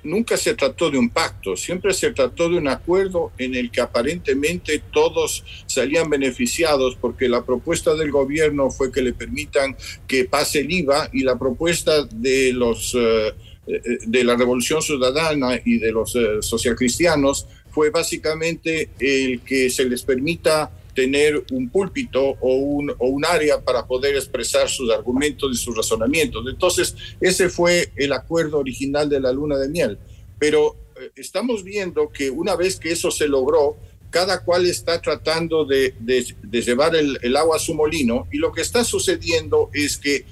nunca 0.03 0.37
se 0.37 0.55
trató 0.55 0.89
de 0.89 0.97
un 0.97 1.09
pacto, 1.09 1.55
siempre 1.55 1.93
se 1.93 2.11
trató 2.11 2.49
de 2.49 2.57
un 2.57 2.67
acuerdo 2.67 3.31
en 3.37 3.55
el 3.55 3.69
que 3.69 3.81
aparentemente 3.81 4.81
todos 4.91 5.43
salían 5.67 6.09
beneficiados 6.09 6.97
porque 6.99 7.29
la 7.29 7.45
propuesta 7.45 7.93
del 7.95 8.11
gobierno 8.11 8.69
fue 8.71 8.91
que 8.91 9.01
le 9.01 9.13
permitan 9.13 9.75
que 10.07 10.25
pase 10.25 10.61
el 10.61 10.71
IVA 10.71 11.09
y 11.13 11.23
la 11.23 11.37
propuesta 11.37 12.03
de 12.05 12.53
los... 12.53 12.95
Eh, 12.95 13.33
eh, 13.67 13.81
de 14.05 14.23
la 14.23 14.37
Revolución 14.37 14.81
Ciudadana 14.81 15.59
y 15.65 15.77
de 15.77 15.91
los 15.91 16.15
eh, 16.15 16.41
socialcristianos 16.41 17.47
fue 17.69 17.89
básicamente 17.89 18.91
el 18.97 19.41
que 19.41 19.69
se 19.69 19.83
les 19.83 20.03
permita 20.03 20.71
tener 20.97 21.45
un 21.51 21.69
púlpito 21.69 22.19
o 22.41 22.55
un, 22.55 22.89
o 22.97 23.07
un 23.07 23.23
área 23.23 23.61
para 23.61 23.85
poder 23.85 24.15
expresar 24.15 24.67
sus 24.67 24.89
argumentos 24.89 25.51
y 25.53 25.55
sus 25.55 25.77
razonamientos. 25.77 26.43
Entonces, 26.49 26.95
ese 27.21 27.49
fue 27.49 27.91
el 27.95 28.13
acuerdo 28.13 28.57
original 28.57 29.07
de 29.07 29.19
la 29.19 29.31
luna 29.31 29.59
de 29.59 29.69
miel. 29.69 29.99
Pero 30.39 30.75
eh, 30.99 31.11
estamos 31.15 31.63
viendo 31.63 32.09
que 32.09 32.31
una 32.31 32.55
vez 32.55 32.79
que 32.79 32.91
eso 32.91 33.11
se 33.11 33.27
logró, 33.27 33.77
cada 34.09 34.43
cual 34.43 34.65
está 34.65 34.99
tratando 34.99 35.65
de, 35.65 35.93
de, 35.99 36.61
llevar 36.63 36.95
el, 36.95 37.19
el, 37.21 37.37
agua 37.37 37.57
a 37.57 37.59
su 37.59 37.75
molino 37.75 38.27
y 38.31 38.39
lo 38.39 38.51
que 38.51 38.61
está 38.61 38.83
sucediendo 38.83 39.69
es 39.73 39.97
que 39.97 40.25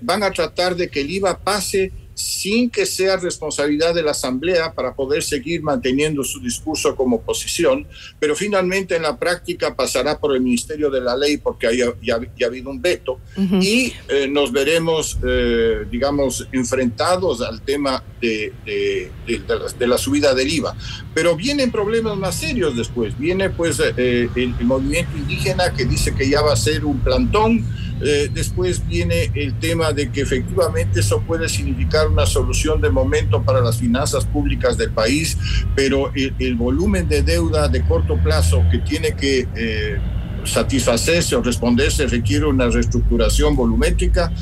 van 0.00 0.22
a 0.22 0.30
tratar 0.30 0.74
de 0.74 0.88
que 0.88 1.02
el 1.02 1.10
IVA 1.10 1.38
pase 1.38 1.92
sin 2.18 2.68
que 2.68 2.84
sea 2.84 3.16
responsabilidad 3.16 3.94
de 3.94 4.02
la 4.02 4.10
Asamblea 4.10 4.72
para 4.72 4.94
poder 4.94 5.22
seguir 5.22 5.62
manteniendo 5.62 6.24
su 6.24 6.40
discurso 6.40 6.96
como 6.96 7.16
oposición, 7.16 7.86
pero 8.18 8.34
finalmente 8.34 8.96
en 8.96 9.02
la 9.02 9.16
práctica 9.16 9.76
pasará 9.76 10.18
por 10.18 10.34
el 10.34 10.40
Ministerio 10.40 10.90
de 10.90 11.00
la 11.00 11.16
Ley 11.16 11.36
porque 11.36 11.68
ya, 11.76 11.86
ya, 12.02 12.16
ha 12.16 12.48
habido 12.48 12.70
un 12.70 12.82
veto 12.82 13.20
y 13.60 13.92
eh, 14.08 14.26
nos 14.28 14.50
veremos, 14.50 15.18
eh, 15.24 15.86
digamos, 15.90 16.48
enfrentados 16.50 17.40
al 17.40 17.62
tema 17.62 18.02
de, 18.20 18.52
de, 18.64 19.10
de, 19.78 19.86
la, 19.86 19.98
subida 19.98 20.34
del 20.34 20.52
IVA. 20.52 20.76
Pero 21.14 21.36
vienen 21.36 21.70
problemas 21.70 22.16
más 22.16 22.34
serios 22.34 22.76
después. 22.76 23.16
Viene 23.16 23.50
pues 23.50 23.80
eh, 23.80 24.28
el, 24.34 24.54
el 24.58 24.64
movimiento 24.64 25.16
indígena 25.16 25.72
que 25.72 25.84
dice 25.84 26.14
que 26.14 26.28
ya 26.28 26.42
va 26.42 26.52
a 26.52 26.56
ser 26.56 26.84
un 26.84 26.98
plantón 26.98 27.64
eh, 28.00 28.30
después 28.32 28.86
viene 28.86 29.30
el 29.34 29.58
tema 29.58 29.92
de 29.92 30.10
que 30.10 30.20
efectivamente 30.20 31.00
eso 31.00 31.20
puede 31.22 31.48
significar 31.48 32.08
una 32.08 32.26
solución 32.26 32.80
de 32.80 32.90
momento 32.90 33.42
para 33.42 33.60
las 33.60 33.78
finanzas 33.78 34.24
públicas 34.24 34.76
del 34.76 34.90
país, 34.90 35.36
pero 35.74 36.12
el, 36.14 36.54
volumen 36.54 37.08
de 37.08 37.22
deuda 37.22 37.68
de 37.68 37.82
corto 37.84 38.16
plazo 38.22 38.64
que 38.70 38.78
tiene 38.78 39.12
que 39.12 39.48
eh, 39.56 39.98
satisfacerse 40.44 41.36
o 41.36 41.42
responderse 41.42 42.06
requiere 42.06 42.46
una 42.46 42.68
reestructuración 42.68 43.56
volumétrica. 43.56 44.32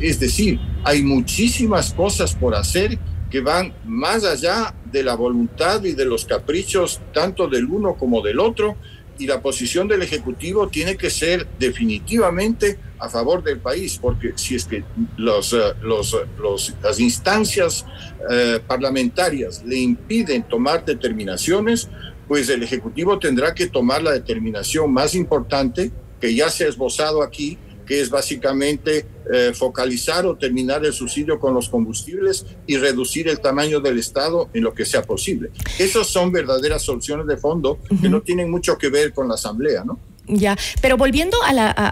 Es 0.00 0.20
decir, 0.20 0.60
hay 0.84 1.02
muchísimas 1.02 1.92
cosas 1.92 2.34
por 2.34 2.54
hacer 2.54 2.98
que 3.30 3.40
van 3.40 3.72
más 3.84 4.24
allá 4.24 4.74
de 4.90 5.02
la 5.02 5.14
voluntad 5.14 5.82
y 5.84 5.92
de 5.92 6.04
los 6.04 6.24
caprichos 6.24 7.00
tanto 7.12 7.48
del 7.48 7.64
uno 7.64 7.94
como 7.94 8.22
del 8.22 8.38
otro 8.38 8.76
y 9.18 9.26
la 9.26 9.40
posición 9.40 9.88
del 9.88 10.02
Ejecutivo 10.02 10.68
tiene 10.68 10.96
que 10.96 11.10
ser 11.10 11.46
definitivamente 11.58 12.78
a 12.98 13.08
favor 13.08 13.42
del 13.42 13.58
país, 13.58 13.98
porque 14.00 14.32
si 14.36 14.54
es 14.54 14.64
que 14.64 14.84
los, 15.16 15.52
eh, 15.52 15.74
los, 15.82 16.14
eh, 16.14 16.18
los 16.38 16.74
las 16.82 16.98
instancias 17.00 17.84
eh, 18.30 18.60
parlamentarias 18.66 19.62
le 19.64 19.76
impiden 19.76 20.42
tomar 20.42 20.84
determinaciones, 20.84 21.88
pues 22.26 22.48
el 22.48 22.62
Ejecutivo 22.62 23.18
tendrá 23.18 23.54
que 23.54 23.66
tomar 23.66 24.02
la 24.02 24.12
determinación 24.12 24.92
más 24.92 25.14
importante 25.14 25.92
que 26.20 26.34
ya 26.34 26.48
se 26.48 26.64
ha 26.64 26.68
esbozado 26.68 27.22
aquí, 27.22 27.58
que 27.86 28.00
es 28.00 28.10
básicamente 28.10 29.06
eh, 29.32 29.52
focalizar 29.54 30.26
o 30.26 30.36
terminar 30.36 30.84
el 30.84 30.92
subsidio 30.92 31.38
con 31.38 31.54
los 31.54 31.68
combustibles 31.68 32.44
y 32.66 32.76
reducir 32.76 33.28
el 33.28 33.40
tamaño 33.40 33.80
del 33.80 33.98
Estado 33.98 34.48
en 34.52 34.64
lo 34.64 34.74
que 34.74 34.84
sea 34.84 35.02
posible. 35.02 35.50
Esas 35.78 36.06
son 36.08 36.32
verdaderas 36.32 36.82
soluciones 36.82 37.26
de 37.26 37.36
fondo 37.36 37.78
que 38.00 38.08
no 38.08 38.20
tienen 38.20 38.50
mucho 38.50 38.76
que 38.76 38.88
ver 38.88 39.12
con 39.12 39.28
la 39.28 39.34
Asamblea, 39.34 39.84
¿no? 39.84 39.98
Ya, 40.28 40.58
pero 40.82 40.96
volviendo 40.96 41.36
a 41.44 41.50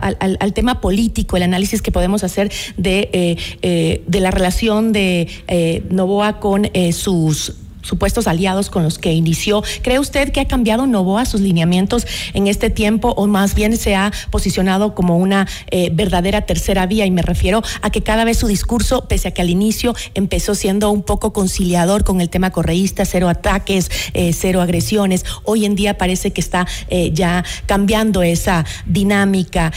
al, 0.08 0.54
tema 0.54 0.80
político, 0.80 1.36
el 1.36 1.44
análisis 1.44 1.80
que 1.80 1.92
podemos 1.92 2.24
hacer 2.24 2.50
de, 2.76 3.08
eh, 3.12 3.36
eh, 3.62 4.02
de 4.08 4.20
la 4.20 4.32
relación 4.32 4.92
de 4.92 5.82
Novoa 5.88 6.40
con 6.40 6.68
sus 6.92 7.54
supuestos 7.84 8.26
aliados 8.26 8.70
con 8.70 8.82
los 8.82 8.98
que 8.98 9.12
inició. 9.12 9.62
¿Cree 9.82 9.98
usted 9.98 10.32
que 10.32 10.40
ha 10.40 10.48
cambiado 10.48 10.86
Novoa 10.86 11.24
sus 11.26 11.40
lineamientos 11.40 12.06
en 12.32 12.48
este 12.48 12.70
tiempo 12.70 13.14
o 13.16 13.26
más 13.26 13.54
bien 13.54 13.76
se 13.76 13.94
ha 13.94 14.12
posicionado 14.30 14.94
como 14.94 15.16
una 15.16 15.46
eh, 15.70 15.90
verdadera 15.92 16.42
tercera 16.42 16.86
vía? 16.86 17.06
Y 17.06 17.10
me 17.10 17.22
refiero 17.22 17.62
a 17.82 17.90
que 17.90 18.02
cada 18.02 18.24
vez 18.24 18.38
su 18.38 18.48
discurso, 18.48 19.06
pese 19.06 19.28
a 19.28 19.30
que 19.30 19.42
al 19.42 19.50
inicio 19.50 19.94
empezó 20.14 20.54
siendo 20.54 20.90
un 20.90 21.02
poco 21.02 21.32
conciliador 21.32 22.04
con 22.04 22.20
el 22.20 22.28
tema 22.28 22.50
correísta, 22.50 23.04
cero 23.04 23.28
ataques, 23.28 23.90
eh, 24.14 24.32
cero 24.32 24.60
agresiones, 24.60 25.24
hoy 25.44 25.64
en 25.64 25.74
día 25.74 25.98
parece 25.98 26.32
que 26.32 26.40
está 26.40 26.66
eh, 26.88 27.10
ya 27.12 27.44
cambiando 27.66 28.22
esa 28.22 28.64
dinámica 28.86 29.72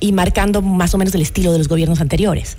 y 0.00 0.12
marcando 0.12 0.62
más 0.62 0.94
o 0.94 0.98
menos 0.98 1.14
el 1.14 1.22
estilo 1.22 1.52
de 1.52 1.58
los 1.58 1.68
gobiernos 1.68 2.00
anteriores. 2.00 2.56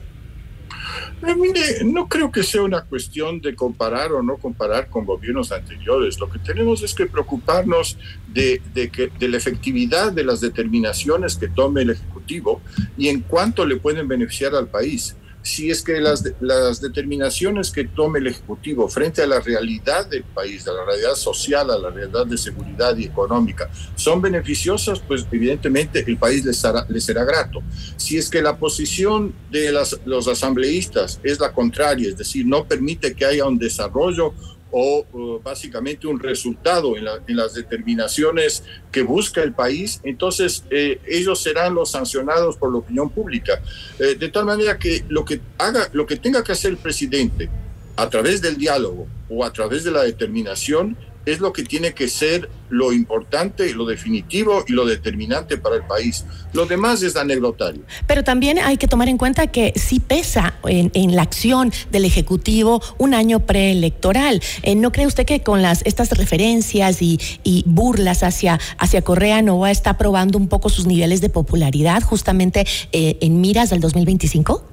Eh, 1.27 1.35
mire, 1.35 1.83
no 1.83 2.07
creo 2.07 2.31
que 2.31 2.43
sea 2.43 2.61
una 2.61 2.81
cuestión 2.81 3.41
de 3.41 3.55
comparar 3.55 4.11
o 4.11 4.23
no 4.23 4.37
comparar 4.37 4.89
con 4.89 5.05
gobiernos 5.05 5.51
anteriores. 5.51 6.19
Lo 6.19 6.29
que 6.29 6.39
tenemos 6.39 6.81
es 6.83 6.93
que 6.93 7.05
preocuparnos 7.05 7.97
de, 8.27 8.61
que, 8.73 9.11
de 9.19 9.27
la 9.27 9.37
efectividad 9.37 10.11
de 10.11 10.23
las 10.23 10.41
determinaciones 10.41 11.35
que 11.35 11.47
tome 11.47 11.81
el 11.81 11.91
Ejecutivo 11.91 12.61
y 12.97 13.09
en 13.09 13.21
cuánto 13.21 13.65
le 13.65 13.77
pueden 13.77 14.07
beneficiar 14.07 14.55
al 14.55 14.67
país 14.67 15.15
si 15.49 15.71
es 15.71 15.81
que 15.81 15.99
las, 15.99 16.23
las 16.39 16.79
determinaciones 16.79 17.71
que 17.71 17.85
tome 17.85 18.19
el 18.19 18.27
Ejecutivo 18.27 18.87
frente 18.87 19.23
a 19.23 19.27
la 19.27 19.39
realidad 19.39 20.05
del 20.05 20.23
país, 20.23 20.67
a 20.67 20.73
la 20.73 20.85
realidad 20.85 21.15
social, 21.15 21.71
a 21.71 21.77
la 21.77 21.89
realidad 21.89 22.25
de 22.27 22.37
seguridad 22.37 22.95
y 22.95 23.05
económica, 23.05 23.69
son 23.95 24.21
beneficiosas, 24.21 24.99
pues 24.99 25.25
evidentemente 25.31 26.03
el 26.05 26.17
país 26.17 26.45
les 26.45 26.57
será, 26.57 26.85
les 26.87 27.03
será 27.03 27.23
grato. 27.23 27.61
Si 27.97 28.17
es 28.17 28.29
que 28.29 28.41
la 28.41 28.57
posición 28.57 29.33
de 29.49 29.71
las, 29.71 29.99
los 30.05 30.27
asambleístas 30.27 31.19
es 31.23 31.39
la 31.39 31.51
contraria, 31.51 32.09
es 32.09 32.17
decir, 32.17 32.45
no 32.45 32.65
permite 32.65 33.15
que 33.15 33.25
haya 33.25 33.45
un 33.45 33.57
desarrollo 33.57 34.33
o 34.71 35.39
básicamente 35.43 36.07
un 36.07 36.19
resultado 36.19 36.95
en, 36.95 37.05
las 37.35 37.53
determinaciones 37.53 38.63
que 38.91 39.01
busca 39.01 39.41
el 39.41 39.53
país, 39.53 39.99
entonces 40.03 40.63
eh, 40.69 40.99
ellos 41.07 41.41
serán 41.41 41.75
los 41.75 41.91
sancionados 41.91 42.57
por 42.57 42.71
la 42.71 42.79
opinión 42.79 43.09
pública. 43.09 43.61
Eh, 43.99 44.15
de 44.15 44.29
tal 44.29 44.45
manera 44.45 44.77
que 44.77 45.03
lo 45.09 45.25
que 45.25 45.41
haga, 45.57 45.89
lo 45.93 46.05
que 46.05 46.17
tenga 46.17 46.43
que 46.43 46.51
hacer 46.51 46.71
el 46.71 46.77
presidente 46.77 47.49
a 47.95 48.09
través 48.09 48.41
del 48.41 48.57
diálogo 48.57 49.07
o 49.29 49.43
a 49.43 49.51
través 49.51 49.83
de 49.83 49.91
la 49.91 50.03
determinación 50.03 50.95
es 51.31 51.39
lo 51.39 51.53
que 51.53 51.63
tiene 51.63 51.93
que 51.93 52.07
ser 52.07 52.49
lo 52.69 52.93
importante, 52.93 53.73
lo 53.73 53.85
definitivo 53.85 54.63
y 54.67 54.73
lo 54.73 54.85
determinante 54.85 55.57
para 55.57 55.75
el 55.75 55.83
país. 55.83 56.25
Lo 56.53 56.65
demás 56.65 57.01
es 57.01 57.15
anecdotario. 57.15 57.81
Pero 58.07 58.23
también 58.23 58.59
hay 58.59 58.77
que 58.77 58.87
tomar 58.87 59.09
en 59.09 59.17
cuenta 59.17 59.47
que 59.47 59.73
sí 59.75 59.99
pesa 59.99 60.55
en, 60.65 61.15
la 61.15 61.23
acción 61.23 61.71
del 61.91 62.05
Ejecutivo 62.05 62.81
un 62.97 63.13
año 63.13 63.39
preelectoral. 63.39 64.41
Eh, 64.61 64.75
¿No 64.75 64.91
cree 64.91 65.07
usted 65.07 65.25
que 65.25 65.41
con 65.41 65.61
las 65.61 65.81
estas 65.85 66.11
referencias 66.11 67.01
y, 67.01 67.19
burlas 67.65 68.23
hacia, 68.23 68.59
hacia 68.77 69.01
Correa 69.01 69.41
Nova 69.41 69.71
está 69.71 69.97
probando 69.97 70.37
un 70.37 70.47
poco 70.47 70.69
sus 70.69 70.85
niveles 70.85 71.21
de 71.21 71.29
popularidad 71.29 72.03
justamente 72.03 72.65
eh, 72.91 73.17
en 73.21 73.41
miras 73.41 73.69
del 73.69 73.79
2025? 73.79 74.68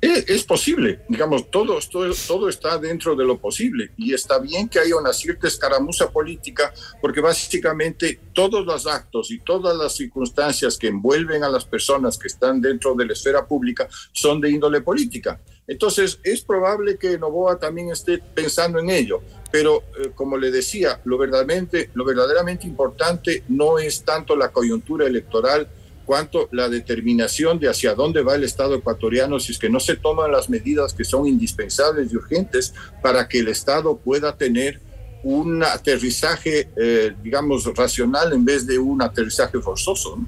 Es, 0.00 0.44
posible, 0.44 1.00
digamos, 1.10 1.50
todo, 1.50 1.78
todo, 1.90 2.10
todo, 2.26 2.48
está 2.48 2.78
dentro 2.78 3.14
de 3.14 3.24
lo 3.24 3.38
posible 3.38 3.90
y 3.98 4.14
está 4.14 4.38
bien 4.38 4.66
que 4.66 4.78
haya 4.78 4.96
una 4.96 5.12
cierta 5.12 5.46
escaramuza 5.46 6.10
política 6.10 6.72
porque 7.02 7.20
básicamente 7.20 8.18
todos 8.32 8.64
los 8.64 8.86
actos 8.86 9.30
y 9.30 9.40
todas 9.40 9.76
las 9.76 9.94
circunstancias 9.94 10.78
que 10.78 10.88
envuelven 10.88 11.44
a 11.44 11.50
las 11.50 11.66
personas 11.66 12.16
que 12.16 12.28
están 12.28 12.62
dentro 12.62 12.94
de 12.94 13.04
la 13.04 13.12
esfera 13.12 13.46
pública 13.46 13.88
son 14.12 14.40
de 14.40 14.50
índole 14.50 14.80
política. 14.80 15.38
Entonces, 15.66 16.18
es 16.24 16.40
probable 16.40 16.96
que 16.96 17.18
Novoa 17.18 17.58
también 17.58 17.90
esté 17.90 18.18
pensando 18.18 18.78
en 18.78 18.88
ello, 18.88 19.20
pero 19.52 19.84
eh, 19.98 20.10
como 20.14 20.38
le 20.38 20.50
decía, 20.50 21.00
lo 21.04 21.18
verdaderamente, 21.18 21.90
lo 21.94 22.04
verdaderamente 22.04 22.66
importante 22.66 23.44
no 23.48 23.78
es 23.78 24.02
tanto 24.02 24.34
la 24.34 24.50
coyuntura 24.50 25.06
electoral, 25.06 25.68
cuanto 26.10 26.48
la 26.50 26.68
determinación 26.68 27.60
de 27.60 27.68
hacia 27.68 27.94
dónde 27.94 28.24
va 28.24 28.34
el 28.34 28.42
Estado 28.42 28.74
ecuatoriano 28.74 29.38
si 29.38 29.52
es 29.52 29.60
que 29.60 29.70
no 29.70 29.78
se 29.78 29.94
toman 29.94 30.32
las 30.32 30.50
medidas 30.50 30.92
que 30.92 31.04
son 31.04 31.24
indispensables 31.28 32.12
y 32.12 32.16
urgentes 32.16 32.74
para 33.00 33.28
que 33.28 33.38
el 33.38 33.46
Estado 33.46 33.96
pueda 33.96 34.36
tener 34.36 34.80
un 35.22 35.62
aterrizaje, 35.62 36.70
eh, 36.76 37.12
digamos, 37.22 37.64
racional 37.76 38.32
en 38.32 38.44
vez 38.44 38.66
de 38.66 38.78
un 38.78 39.02
aterrizaje 39.02 39.60
forzoso. 39.60 40.18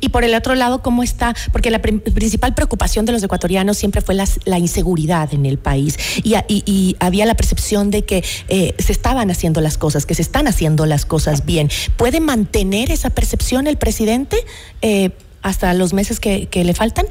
Y 0.00 0.08
por 0.08 0.24
el 0.24 0.34
otro 0.34 0.54
lado, 0.54 0.82
¿cómo 0.82 1.02
está? 1.02 1.34
Porque 1.52 1.70
la 1.70 1.80
principal 1.80 2.54
preocupación 2.54 3.04
de 3.04 3.12
los 3.12 3.22
ecuatorianos 3.22 3.76
siempre 3.76 4.00
fue 4.00 4.14
la 4.14 4.58
inseguridad 4.58 5.34
en 5.34 5.46
el 5.46 5.58
país 5.58 5.98
y, 6.22 6.96
había 7.00 7.26
la 7.26 7.34
percepción 7.34 7.90
de 7.90 8.04
que 8.04 8.24
eh, 8.48 8.74
se 8.78 8.92
estaban 8.92 9.30
haciendo 9.30 9.60
las 9.60 9.76
cosas, 9.76 10.06
que 10.06 10.14
se 10.14 10.22
están 10.22 10.46
haciendo 10.46 10.86
las 10.86 11.04
cosas 11.04 11.44
bien. 11.44 11.68
¿Puede 11.96 12.20
mantener 12.20 12.90
esa 12.90 13.10
percepción 13.10 13.66
el 13.66 13.76
presidente? 13.76 14.38
Eh, 14.80 15.10
hasta 15.46 15.72
los 15.74 15.92
meses 15.92 16.18
que, 16.18 16.48
le 16.52 16.74
faltan? 16.74 17.06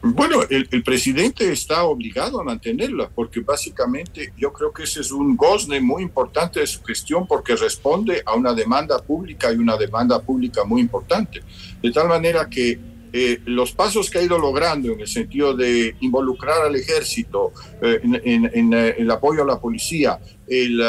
Bueno, 0.00 0.42
el, 0.48 0.84
presidente 0.84 1.50
está 1.50 1.82
obligado 1.82 2.40
a 2.40 2.44
mantenerla 2.44 3.10
porque 3.12 3.40
básicamente 3.40 4.32
yo 4.36 4.52
creo 4.52 4.72
que 4.72 4.84
ese 4.84 5.00
es 5.00 5.10
un 5.10 5.36
gozne 5.36 5.80
muy 5.80 6.04
importante 6.04 6.60
de 6.60 6.68
su 6.68 6.80
gestión 6.84 7.26
porque 7.26 7.56
responde 7.56 8.22
a 8.24 8.36
una 8.36 8.54
demanda 8.54 9.02
pública 9.02 9.52
y 9.52 9.56
una 9.56 9.76
demanda 9.76 10.20
pública 10.20 10.62
muy 10.62 10.80
importante. 10.80 11.42
De 11.82 11.90
tal 11.90 12.06
manera 12.06 12.48
que 12.48 12.78
eh, 13.12 13.40
los 13.46 13.72
pasos 13.72 14.10
que 14.10 14.18
ha 14.18 14.22
ido 14.22 14.38
logrando 14.38 14.92
en 14.92 15.00
el 15.00 15.08
sentido 15.08 15.54
de 15.54 15.96
involucrar 16.00 16.62
al 16.62 16.76
ejército, 16.76 17.52
eh, 17.80 18.00
en, 18.02 18.74
eh, 18.74 18.94
el 18.98 19.10
apoyo 19.10 19.42
a 19.42 19.46
la 19.46 19.60
policía, 19.60 20.18
el, 20.46 20.82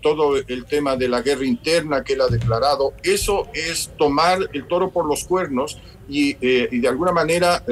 todo 0.00 0.36
el 0.36 0.64
tema 0.64 0.96
de 0.96 1.08
la 1.08 1.22
guerra 1.22 1.44
interna 1.44 2.04
que 2.04 2.14
él 2.14 2.20
ha 2.20 2.28
declarado, 2.28 2.94
eso 3.02 3.48
es 3.52 3.90
tomar 3.96 4.38
el 4.52 4.66
toro 4.66 4.90
por 4.90 5.06
los 5.06 5.24
cuernos 5.24 5.78
y, 6.08 6.34
de 6.34 6.88
alguna 6.88 7.12
manera 7.12 7.64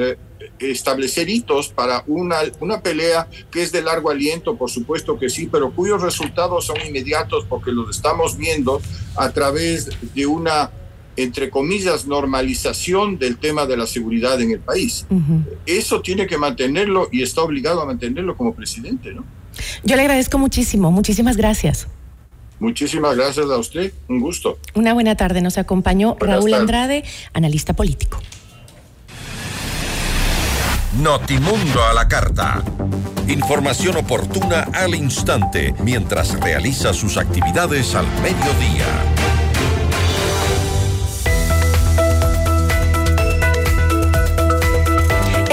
establecer 0.59 1.29
hitos 1.29 1.69
para 1.69 2.03
una, 2.07 2.37
una 2.59 2.81
pelea 2.81 3.27
que 3.51 3.63
es 3.63 3.71
de 3.71 3.81
largo 3.81 4.09
aliento, 4.09 4.55
por 4.55 4.69
supuesto 4.69 5.17
que 5.17 5.29
sí, 5.29 5.47
pero 5.51 5.71
cuyos 5.71 6.01
resultados 6.01 6.65
son 6.65 6.77
inmediatos 6.85 7.45
porque 7.49 7.71
los 7.71 7.95
estamos 7.95 8.37
viendo 8.37 8.81
a 9.15 9.31
través 9.31 9.89
de 10.13 10.25
una 10.25 10.71
entre 11.17 11.49
comillas, 11.49 12.05
normalización 12.05 13.17
del 13.17 13.37
tema 13.37 13.65
de 13.65 13.77
la 13.77 13.87
seguridad 13.87 14.39
en 14.41 14.51
el 14.51 14.59
país. 14.59 15.05
Eso 15.65 16.01
tiene 16.01 16.27
que 16.27 16.37
mantenerlo 16.37 17.09
y 17.11 17.23
está 17.23 17.41
obligado 17.41 17.81
a 17.81 17.85
mantenerlo 17.85 18.35
como 18.35 18.53
presidente, 18.53 19.13
¿no? 19.13 19.23
Yo 19.83 19.95
le 19.95 20.01
agradezco 20.01 20.37
muchísimo, 20.37 20.91
muchísimas 20.91 21.37
gracias. 21.37 21.87
Muchísimas 22.59 23.15
gracias 23.15 23.45
a 23.45 23.57
usted, 23.57 23.93
un 24.07 24.19
gusto. 24.19 24.57
Una 24.73 24.93
buena 24.93 25.15
tarde, 25.15 25.41
nos 25.41 25.57
acompañó 25.57 26.15
Raúl 26.19 26.53
Andrade, 26.53 27.03
analista 27.33 27.73
político. 27.73 28.19
Notimundo 31.01 31.83
a 31.83 31.93
la 31.93 32.07
carta. 32.07 32.63
Información 33.27 33.97
oportuna 33.97 34.61
al 34.73 34.95
instante 34.95 35.73
mientras 35.83 36.39
realiza 36.39 36.93
sus 36.93 37.17
actividades 37.17 37.95
al 37.95 38.05
mediodía. 38.21 38.85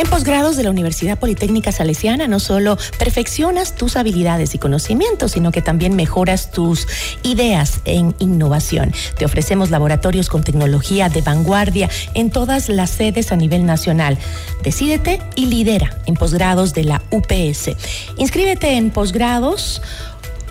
En 0.03 0.11
posgrados 0.11 0.57
de 0.57 0.65
la 0.65 0.71
Universidad 0.71 1.17
Politécnica 1.17 1.71
Salesiana 1.71 2.27
no 2.27 2.41
solo 2.41 2.77
perfeccionas 2.99 3.77
tus 3.77 3.95
habilidades 3.95 4.53
y 4.53 4.59
conocimientos, 4.59 5.31
sino 5.31 5.53
que 5.53 5.63
también 5.63 5.95
mejoras 5.95 6.51
tus 6.51 6.89
ideas 7.23 7.83
en 7.85 8.13
innovación. 8.19 8.93
Te 9.17 9.25
ofrecemos 9.25 9.71
laboratorios 9.71 10.29
con 10.29 10.43
tecnología 10.43 11.09
de 11.09 11.21
vanguardia 11.21 11.89
en 12.15 12.31
todas 12.31 12.69
las 12.69 12.91
sedes 12.91 13.31
a 13.31 13.37
nivel 13.37 13.65
nacional. 13.65 14.19
Decídete 14.65 15.21
y 15.37 15.47
lidera 15.47 15.97
en 16.07 16.15
posgrados 16.15 16.75
de 16.75 16.83
la 16.83 17.01
UPS. 17.13 17.71
Inscríbete 18.17 18.73
en 18.73 18.91
posgrados 18.91 19.83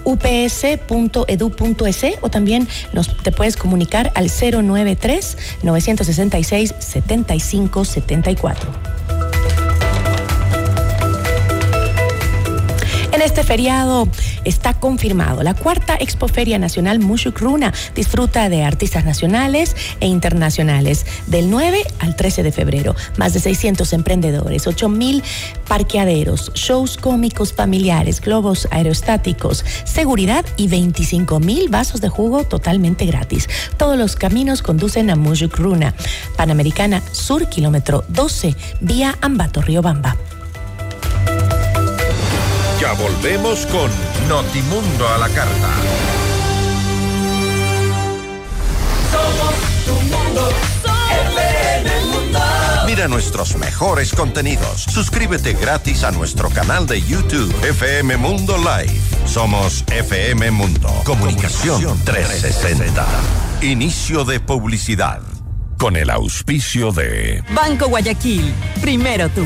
ups.edu.es 0.06 2.06
o 2.22 2.30
también 2.30 2.70
te 3.22 3.32
puedes 3.34 3.58
comunicar 3.58 4.14
al 4.16 4.30
093 4.30 5.38
966 5.62 6.74
7574. 6.80 8.91
En 13.22 13.26
este 13.26 13.44
feriado 13.44 14.08
está 14.46 14.74
confirmado 14.74 15.44
la 15.44 15.54
cuarta 15.54 15.96
Expoferia 15.96 16.58
Nacional 16.58 16.98
Mushukruna. 16.98 17.72
Disfruta 17.94 18.50
de 18.50 18.64
artistas 18.64 19.06
nacionales 19.06 19.76
e 20.00 20.08
internacionales 20.08 21.06
del 21.28 21.52
9 21.52 21.86
al 22.00 22.16
13 22.16 22.42
de 22.42 22.52
febrero. 22.52 22.96
Más 23.18 23.34
de 23.36 23.40
600 23.40 23.94
emprendedores, 23.94 24.66
8 24.66 24.90
mil 24.90 25.22
parqueaderos, 25.68 26.52
shows 26.56 26.98
cómicos 26.98 27.54
familiares, 27.54 28.22
globos 28.22 28.68
aerostáticos, 28.72 29.64
seguridad 29.84 30.44
y 30.58 30.68
25 30.68 31.40
mil 31.40 31.70
vasos 31.70 32.02
de 32.02 32.10
jugo 32.10 32.44
totalmente 32.46 33.06
gratis. 33.06 33.48
Todos 33.78 34.00
los 34.00 34.16
caminos 34.16 34.64
conducen 34.64 35.12
a 35.12 35.16
Mushukruna. 35.16 35.94
Panamericana 36.38 37.04
Sur, 37.12 37.48
kilómetro 37.50 38.04
12, 38.08 38.56
vía 38.80 39.16
Ambato, 39.22 39.62
Riobamba. 39.62 40.18
Ya 42.92 42.98
volvemos 42.98 43.66
con 43.68 43.90
Notimundo 44.28 45.08
a 45.08 45.18
la 45.18 45.30
carta. 45.30 45.70
Somos 49.12 49.56
tu 49.86 49.94
mundo, 49.94 50.50
FM 51.38 52.06
Mundo. 52.08 52.40
Mira 52.88 53.08
nuestros 53.08 53.56
mejores 53.56 54.14
contenidos. 54.14 54.84
Suscríbete 54.84 55.54
gratis 55.54 56.04
a 56.04 56.12
nuestro 56.12 56.50
canal 56.50 56.86
de 56.86 57.02
YouTube 57.02 57.54
FM 57.64 58.18
Mundo 58.18 58.58
Live. 58.58 59.00
Somos 59.26 59.86
FM 59.88 60.52
Mundo. 60.52 60.90
Comunicación 61.06 61.98
360. 62.04 63.06
Inicio 63.62 64.26
de 64.26 64.42
publicidad. 64.42 65.22
Con 65.78 65.96
el 65.96 66.10
auspicio 66.10 66.92
de 66.92 67.42
Banco 67.56 67.88
Guayaquil. 67.88 68.54
Primero 68.82 69.30
tú. 69.30 69.46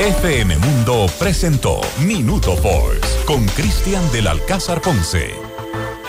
FM 0.00 0.58
Mundo 0.58 1.06
presentó 1.20 1.80
Minuto 2.00 2.56
Forbes 2.56 3.06
con 3.24 3.46
Cristian 3.46 4.02
del 4.10 4.26
Alcázar 4.26 4.82
Ponce. 4.82 5.30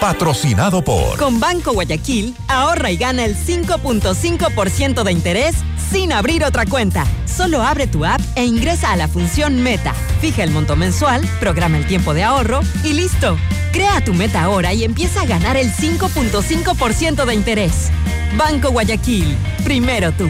Patrocinado 0.02 0.84
por. 0.84 1.20
Con 1.20 1.40
Banco 1.40 1.74
Guayaquil, 1.74 2.36
ahorra 2.48 2.90
y 2.90 2.98
gana 2.98 3.24
el 3.24 3.36
5.5% 3.36 5.04
de 5.04 5.12
interés 5.12 5.58
sin 5.92 6.12
abrir 6.12 6.44
otra 6.44 6.66
cuenta. 6.66 7.06
Solo 7.26 7.62
abre 7.62 7.88
tu 7.88 8.06
app 8.06 8.22
e 8.36 8.46
ingresa 8.46 8.92
a 8.92 8.96
la 8.96 9.08
función 9.08 9.62
Meta. 9.62 9.94
Fija 10.22 10.44
el 10.44 10.52
monto 10.52 10.76
mensual, 10.76 11.22
programa 11.40 11.78
el 11.78 11.86
tiempo 11.86 12.14
de 12.14 12.24
ahorro 12.24 12.62
y 12.84 12.94
listo. 12.94 13.38
Crea 13.72 14.04
tu 14.04 14.14
meta 14.14 14.44
ahora 14.44 14.74
y 14.74 14.84
empieza 14.84 15.22
a 15.22 15.26
ganar 15.26 15.56
el 15.58 15.72
5.5% 15.72 17.26
de 17.26 17.36
interés. 17.36 17.92
Banco 18.38 18.72
Guayaquil, 18.72 19.38
primero 19.64 20.12
tú. 20.12 20.30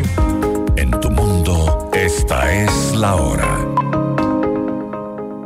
En 0.76 0.92
tu 1.00 1.10
mundo, 1.10 1.90
esta 1.94 2.54
es 2.54 2.94
la 2.94 3.16
hora. 3.16 3.66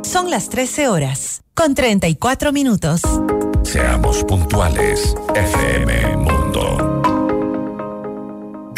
Son 0.02 0.30
las 0.30 0.48
13 0.48 0.88
horas, 0.88 1.42
con 1.54 1.74
34 1.74 2.52
minutos. 2.52 3.02
Seamos 3.62 4.24
puntuales, 4.24 5.14
FM 5.34 6.16
Mundo. 6.16 6.91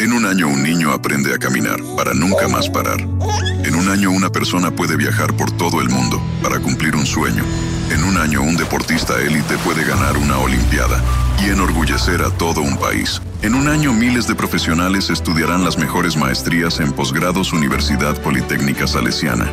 En 0.05 0.13
un 0.13 0.23
año 0.27 0.47
un 0.47 0.61
niño 0.61 0.91
aprende 0.91 1.33
a 1.33 1.39
caminar 1.39 1.81
para 1.97 2.13
nunca 2.13 2.47
más 2.47 2.69
parar. 2.69 3.01
En 3.01 3.73
un 3.73 3.89
año 3.89 4.11
una 4.11 4.29
persona 4.29 4.69
puede 4.69 4.97
viajar 4.97 5.35
por 5.35 5.49
todo 5.49 5.81
el 5.81 5.89
mundo 5.89 6.21
para 6.43 6.59
cumplir 6.59 6.95
un 6.95 7.07
sueño. 7.07 7.43
En 7.91 8.03
un 8.03 8.17
año 8.17 8.41
un 8.41 8.57
deportista 8.57 9.19
élite 9.21 9.57
puede 9.59 9.83
ganar 9.83 10.17
una 10.17 10.39
Olimpiada 10.39 11.03
y 11.43 11.49
enorgullecer 11.49 12.21
a 12.23 12.31
todo 12.31 12.61
un 12.61 12.77
país. 12.77 13.21
En 13.43 13.53
un 13.53 13.67
año 13.67 13.93
miles 13.93 14.27
de 14.27 14.33
profesionales 14.33 15.11
estudiarán 15.11 15.63
las 15.63 15.77
mejores 15.77 16.17
maestrías 16.17 16.79
en 16.79 16.93
posgrados 16.93 17.53
Universidad 17.53 18.19
Politécnica 18.21 18.87
Salesiana. 18.87 19.51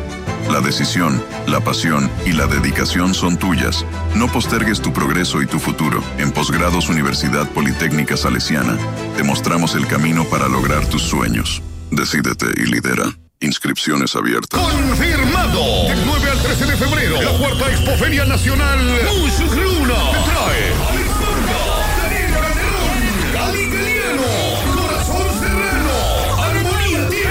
La 0.51 0.61
decisión, 0.61 1.23
la 1.47 1.59
pasión 1.59 2.09
y 2.25 2.31
la 2.31 2.47
dedicación 2.47 3.13
son 3.13 3.37
tuyas. 3.37 3.85
No 4.15 4.27
postergues 4.27 4.81
tu 4.81 4.91
progreso 4.91 5.41
y 5.41 5.45
tu 5.45 5.59
futuro. 5.59 6.03
En 6.17 6.31
posgrados 6.31 6.89
Universidad 6.89 7.47
Politécnica 7.49 8.17
Salesiana, 8.17 8.77
te 9.15 9.23
mostramos 9.23 9.75
el 9.75 9.85
camino 9.85 10.25
para 10.25 10.47
lograr 10.47 10.85
tus 10.87 11.03
sueños. 11.03 11.61
Decídete 11.91 12.47
y 12.57 12.65
lidera. 12.65 13.05
Inscripciones 13.39 14.15
abiertas. 14.15 14.59
¡Confirmado! 14.59 16.12
Del 16.53 16.67
9 16.67 16.71
al 16.71 16.71
13 16.71 16.71
de 16.71 16.77
febrero, 16.77 17.21
la 17.21 17.31
cuarta 17.37 17.71
Expoferia 17.71 18.25
Nacional. 18.25 18.79
Mushruna 19.39 19.95
te 20.11 20.19
trae 20.29 20.73
Cali 23.33 23.65
Galiano, 23.65 24.23
Corazón 24.75 25.27
Serrano, 25.39 26.43
Armonía 26.43 27.09
10, 27.09 27.25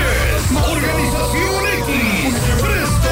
Organización 0.68 1.66
X, 1.78 2.34
Presto. 2.60 3.10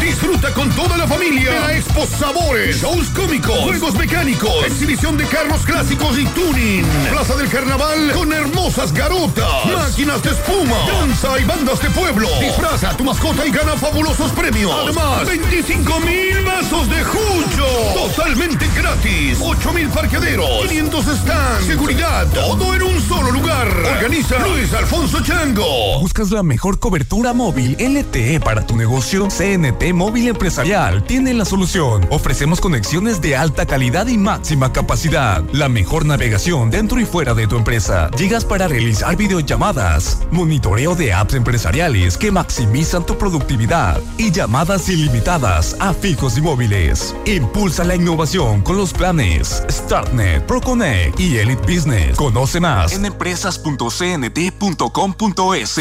Disfruta 0.00 0.54
con 0.54 0.70
toda 0.70 0.96
la 0.96 1.06
familia 1.08 1.60
la 1.60 1.76
Expo 1.76 2.06
Sabores, 2.06 2.76
shows 2.80 3.10
cómicos, 3.10 3.58
juegos 3.58 3.94
mecánicos, 3.94 4.64
exhibición 4.66 5.16
de 5.16 5.26
carros 5.26 5.64
clásicos 5.64 6.18
y 6.18 6.24
tuning, 6.26 6.84
Plaza 7.10 7.34
del 7.36 7.48
Carnaval 7.48 8.12
con 8.12 8.32
hermosas 8.32 8.92
garotas, 8.92 9.95
de 10.22 10.30
espuma, 10.30 10.76
danza 10.86 11.38
y 11.38 11.44
bandas 11.44 11.80
de 11.82 11.90
pueblo. 11.90 12.28
Disfraza 12.40 12.90
a 12.90 12.96
tu 12.96 13.04
mascota 13.04 13.46
y 13.46 13.50
gana 13.50 13.76
fabulosos 13.76 14.32
premios. 14.32 14.72
Además, 14.82 15.26
25 15.26 16.00
mil 16.00 16.44
vasos 16.44 16.88
de 16.88 17.04
jucho, 17.04 17.66
totalmente 17.94 18.66
gratis 18.74 18.86
gratis, 18.86 19.38
8000 19.40 19.88
parqueaderos, 19.88 20.66
500 20.68 21.04
stands, 21.04 21.66
seguridad, 21.66 22.26
todo 22.32 22.74
en 22.74 22.82
un 22.82 23.00
solo 23.00 23.32
lugar. 23.32 23.68
Organiza 23.96 24.38
Luis 24.46 24.72
Alfonso 24.72 25.20
Chango. 25.22 26.00
¿Buscas 26.00 26.30
la 26.30 26.42
mejor 26.42 26.78
cobertura 26.78 27.32
móvil 27.32 27.76
LTE 27.78 28.40
para 28.40 28.64
tu 28.66 28.76
negocio? 28.76 29.28
CNT 29.28 29.92
Móvil 29.92 30.28
Empresarial 30.28 31.02
tiene 31.04 31.34
la 31.34 31.44
solución. 31.44 32.06
Ofrecemos 32.10 32.60
conexiones 32.60 33.20
de 33.20 33.36
alta 33.36 33.66
calidad 33.66 34.06
y 34.06 34.18
máxima 34.18 34.72
capacidad. 34.72 35.42
La 35.52 35.68
mejor 35.68 36.06
navegación 36.06 36.70
dentro 36.70 37.00
y 37.00 37.04
fuera 37.04 37.34
de 37.34 37.46
tu 37.46 37.56
empresa. 37.56 38.10
Llegas 38.16 38.44
para 38.44 38.68
realizar 38.68 39.16
videollamadas, 39.16 40.05
monitoreo 40.30 40.94
de 40.94 41.12
apps 41.12 41.34
empresariales 41.34 42.16
que 42.16 42.30
maximizan 42.30 43.04
tu 43.04 43.18
productividad 43.18 44.00
y 44.18 44.30
llamadas 44.30 44.88
ilimitadas 44.88 45.74
a 45.80 45.92
fijos 45.92 46.38
y 46.38 46.40
móviles. 46.40 47.16
Impulsa 47.26 47.82
la 47.84 47.96
innovación 47.96 48.62
con 48.62 48.76
los 48.76 48.92
planes 48.92 49.64
StartNet, 49.70 50.44
ProConnect 50.46 51.18
y 51.20 51.38
Elite 51.38 51.62
Business. 51.62 52.16
Conoce 52.16 52.60
más 52.60 52.92
en 52.92 53.06
empresas.cnt.com.es. 53.06 55.78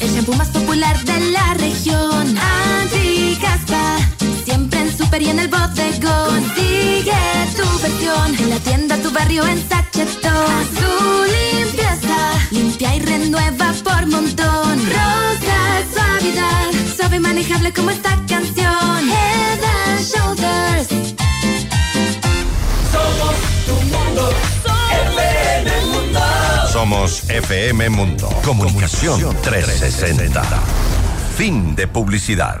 El 0.00 0.10
shampoo 0.10 0.34
más 0.34 0.48
popular 0.48 0.98
de 1.04 1.20
la 1.30 1.54
región. 1.54 2.36
Anti-caspa, 2.80 3.98
siempre 4.44 4.80
en 4.80 4.96
super 4.96 5.22
y 5.22 5.30
en 5.30 5.38
el 5.38 5.46
bodegón. 5.48 6.32
Consigue 6.32 7.12
tu 7.56 7.78
versión 7.80 8.34
en 8.38 8.50
la 8.50 8.58
tienda, 8.58 8.96
tu 8.96 9.10
barrio, 9.10 9.46
en 9.46 9.58
Sachetón. 9.68 10.32
Azul 10.32 11.28
limpieza, 11.28 11.81
limpia 12.52 12.94
y 12.94 13.00
renueva 13.00 13.72
por 13.82 14.06
montón. 14.06 14.78
Rosa 14.86 15.82
suavidad, 15.92 16.70
suave 16.96 17.16
y 17.16 17.20
manejable 17.20 17.72
como 17.72 17.90
esta 17.90 18.10
canción. 18.28 19.08
Head 19.10 19.64
and 19.64 20.00
Shoulders. 20.00 20.88
Somos 22.92 23.34
tu 23.66 23.74
mundo. 23.92 24.32
FM 25.08 25.86
Mundo. 25.92 26.20
Somos 26.70 27.30
FM 27.30 27.88
Mundo. 27.90 28.28
Comunicación 28.44 29.36
360. 29.42 30.42
Fin 31.36 31.74
de 31.74 31.86
publicidad. 31.88 32.60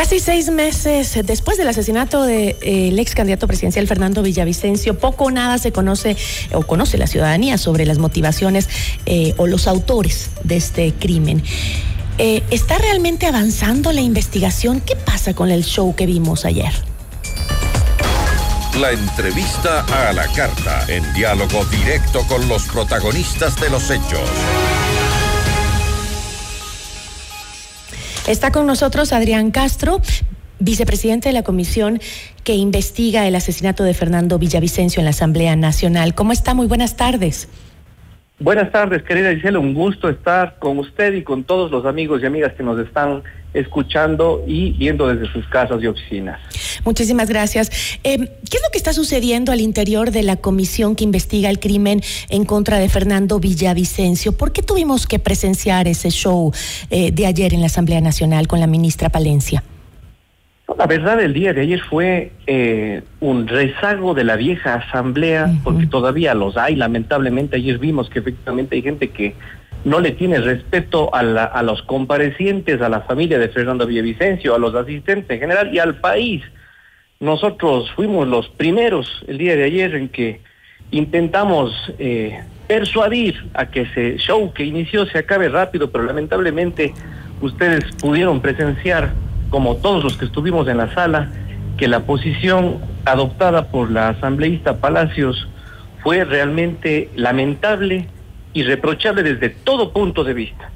Casi 0.00 0.18
seis 0.18 0.50
meses 0.50 1.14
después 1.26 1.58
del 1.58 1.68
asesinato 1.68 2.22
del 2.22 2.98
ex 2.98 3.14
candidato 3.14 3.46
presidencial 3.46 3.86
Fernando 3.86 4.22
Villavicencio, 4.22 4.98
poco 4.98 5.24
o 5.24 5.30
nada 5.30 5.58
se 5.58 5.72
conoce 5.72 6.16
o 6.54 6.62
conoce 6.62 6.96
la 6.96 7.06
ciudadanía 7.06 7.58
sobre 7.58 7.84
las 7.84 7.98
motivaciones 7.98 8.66
eh, 9.04 9.34
o 9.36 9.46
los 9.46 9.66
autores 9.66 10.30
de 10.42 10.56
este 10.56 10.94
crimen. 10.94 11.42
Eh, 12.16 12.42
¿Está 12.50 12.78
realmente 12.78 13.26
avanzando 13.26 13.92
la 13.92 14.00
investigación? 14.00 14.80
¿Qué 14.80 14.96
pasa 14.96 15.34
con 15.34 15.50
el 15.50 15.64
show 15.64 15.94
que 15.94 16.06
vimos 16.06 16.46
ayer? 16.46 16.72
La 18.80 18.92
entrevista 18.92 19.84
a 20.08 20.14
la 20.14 20.26
carta, 20.28 20.86
en 20.88 21.12
diálogo 21.12 21.62
directo 21.66 22.22
con 22.26 22.48
los 22.48 22.62
protagonistas 22.68 23.60
de 23.60 23.68
los 23.68 23.90
hechos. 23.90 24.30
Está 28.30 28.52
con 28.52 28.64
nosotros 28.64 29.12
Adrián 29.12 29.50
Castro, 29.50 30.00
vicepresidente 30.60 31.30
de 31.30 31.32
la 31.32 31.42
comisión 31.42 31.98
que 32.44 32.54
investiga 32.54 33.26
el 33.26 33.34
asesinato 33.34 33.82
de 33.82 33.92
Fernando 33.92 34.38
Villavicencio 34.38 35.00
en 35.00 35.06
la 35.06 35.10
Asamblea 35.10 35.56
Nacional. 35.56 36.14
¿Cómo 36.14 36.30
está? 36.30 36.54
Muy 36.54 36.68
buenas 36.68 36.96
tardes. 36.96 37.48
Buenas 38.38 38.70
tardes, 38.70 39.02
querida 39.02 39.34
Gisela. 39.34 39.58
Un 39.58 39.74
gusto 39.74 40.08
estar 40.08 40.60
con 40.60 40.78
usted 40.78 41.12
y 41.14 41.24
con 41.24 41.42
todos 41.42 41.72
los 41.72 41.84
amigos 41.86 42.22
y 42.22 42.26
amigas 42.26 42.52
que 42.52 42.62
nos 42.62 42.78
están 42.78 43.24
escuchando 43.52 44.44
y 44.46 44.74
viendo 44.74 45.08
desde 45.08 45.26
sus 45.32 45.44
casas 45.48 45.82
y 45.82 45.88
oficinas. 45.88 46.38
Muchísimas 46.84 47.28
gracias. 47.28 47.70
Eh, 48.04 48.18
¿Qué 48.18 48.56
es 48.56 48.62
lo 48.62 48.70
que 48.72 48.78
está 48.78 48.92
sucediendo 48.92 49.52
al 49.52 49.60
interior 49.60 50.10
de 50.10 50.22
la 50.22 50.36
comisión 50.36 50.96
que 50.96 51.04
investiga 51.04 51.50
el 51.50 51.58
crimen 51.60 52.00
en 52.28 52.44
contra 52.44 52.78
de 52.78 52.88
Fernando 52.88 53.38
Villavicencio? 53.38 54.32
¿Por 54.32 54.52
qué 54.52 54.62
tuvimos 54.62 55.06
que 55.06 55.18
presenciar 55.18 55.88
ese 55.88 56.10
show 56.10 56.52
eh, 56.90 57.10
de 57.12 57.26
ayer 57.26 57.54
en 57.54 57.60
la 57.60 57.66
Asamblea 57.66 58.00
Nacional 58.00 58.46
con 58.48 58.60
la 58.60 58.66
ministra 58.66 59.08
Palencia? 59.08 59.62
La 60.78 60.86
verdad, 60.86 61.20
el 61.20 61.34
día 61.34 61.52
de 61.52 61.62
ayer 61.62 61.80
fue 61.80 62.32
eh, 62.46 63.02
un 63.20 63.48
rezago 63.48 64.14
de 64.14 64.22
la 64.24 64.36
vieja 64.36 64.74
asamblea, 64.74 65.52
porque 65.64 65.86
todavía 65.86 66.32
los 66.34 66.56
hay. 66.56 66.76
Lamentablemente, 66.76 67.56
ayer 67.56 67.78
vimos 67.78 68.08
que 68.08 68.20
efectivamente 68.20 68.76
hay 68.76 68.82
gente 68.82 69.10
que 69.10 69.34
no 69.84 69.98
le 69.98 70.12
tiene 70.12 70.38
respeto 70.38 71.12
a, 71.14 71.22
la- 71.24 71.44
a 71.44 71.62
los 71.64 71.82
comparecientes, 71.82 72.80
a 72.80 72.88
la 72.88 73.00
familia 73.00 73.38
de 73.38 73.48
Fernando 73.48 73.84
Villavicencio, 73.86 74.54
a 74.54 74.58
los 74.58 74.74
asistentes 74.74 75.28
en 75.30 75.40
general 75.40 75.74
y 75.74 75.80
al 75.80 75.96
país. 75.96 76.42
Nosotros 77.20 77.90
fuimos 77.94 78.26
los 78.26 78.48
primeros 78.48 79.06
el 79.28 79.36
día 79.36 79.54
de 79.54 79.64
ayer 79.64 79.94
en 79.94 80.08
que 80.08 80.40
intentamos 80.90 81.70
eh, 81.98 82.42
persuadir 82.66 83.46
a 83.52 83.66
que 83.66 83.82
ese 83.82 84.16
show 84.16 84.50
que 84.54 84.64
inició 84.64 85.04
se 85.04 85.18
acabe 85.18 85.50
rápido, 85.50 85.90
pero 85.90 86.04
lamentablemente 86.04 86.94
ustedes 87.42 87.84
pudieron 87.96 88.40
presenciar, 88.40 89.12
como 89.50 89.76
todos 89.76 90.02
los 90.02 90.16
que 90.16 90.24
estuvimos 90.24 90.66
en 90.66 90.78
la 90.78 90.94
sala, 90.94 91.30
que 91.76 91.88
la 91.88 92.00
posición 92.00 92.78
adoptada 93.04 93.66
por 93.66 93.90
la 93.90 94.08
asambleísta 94.08 94.78
Palacios 94.78 95.46
fue 96.02 96.24
realmente 96.24 97.10
lamentable 97.16 98.08
y 98.54 98.62
reprochable 98.62 99.22
desde 99.22 99.50
todo 99.50 99.92
punto 99.92 100.24
de 100.24 100.32
vista. 100.32 100.69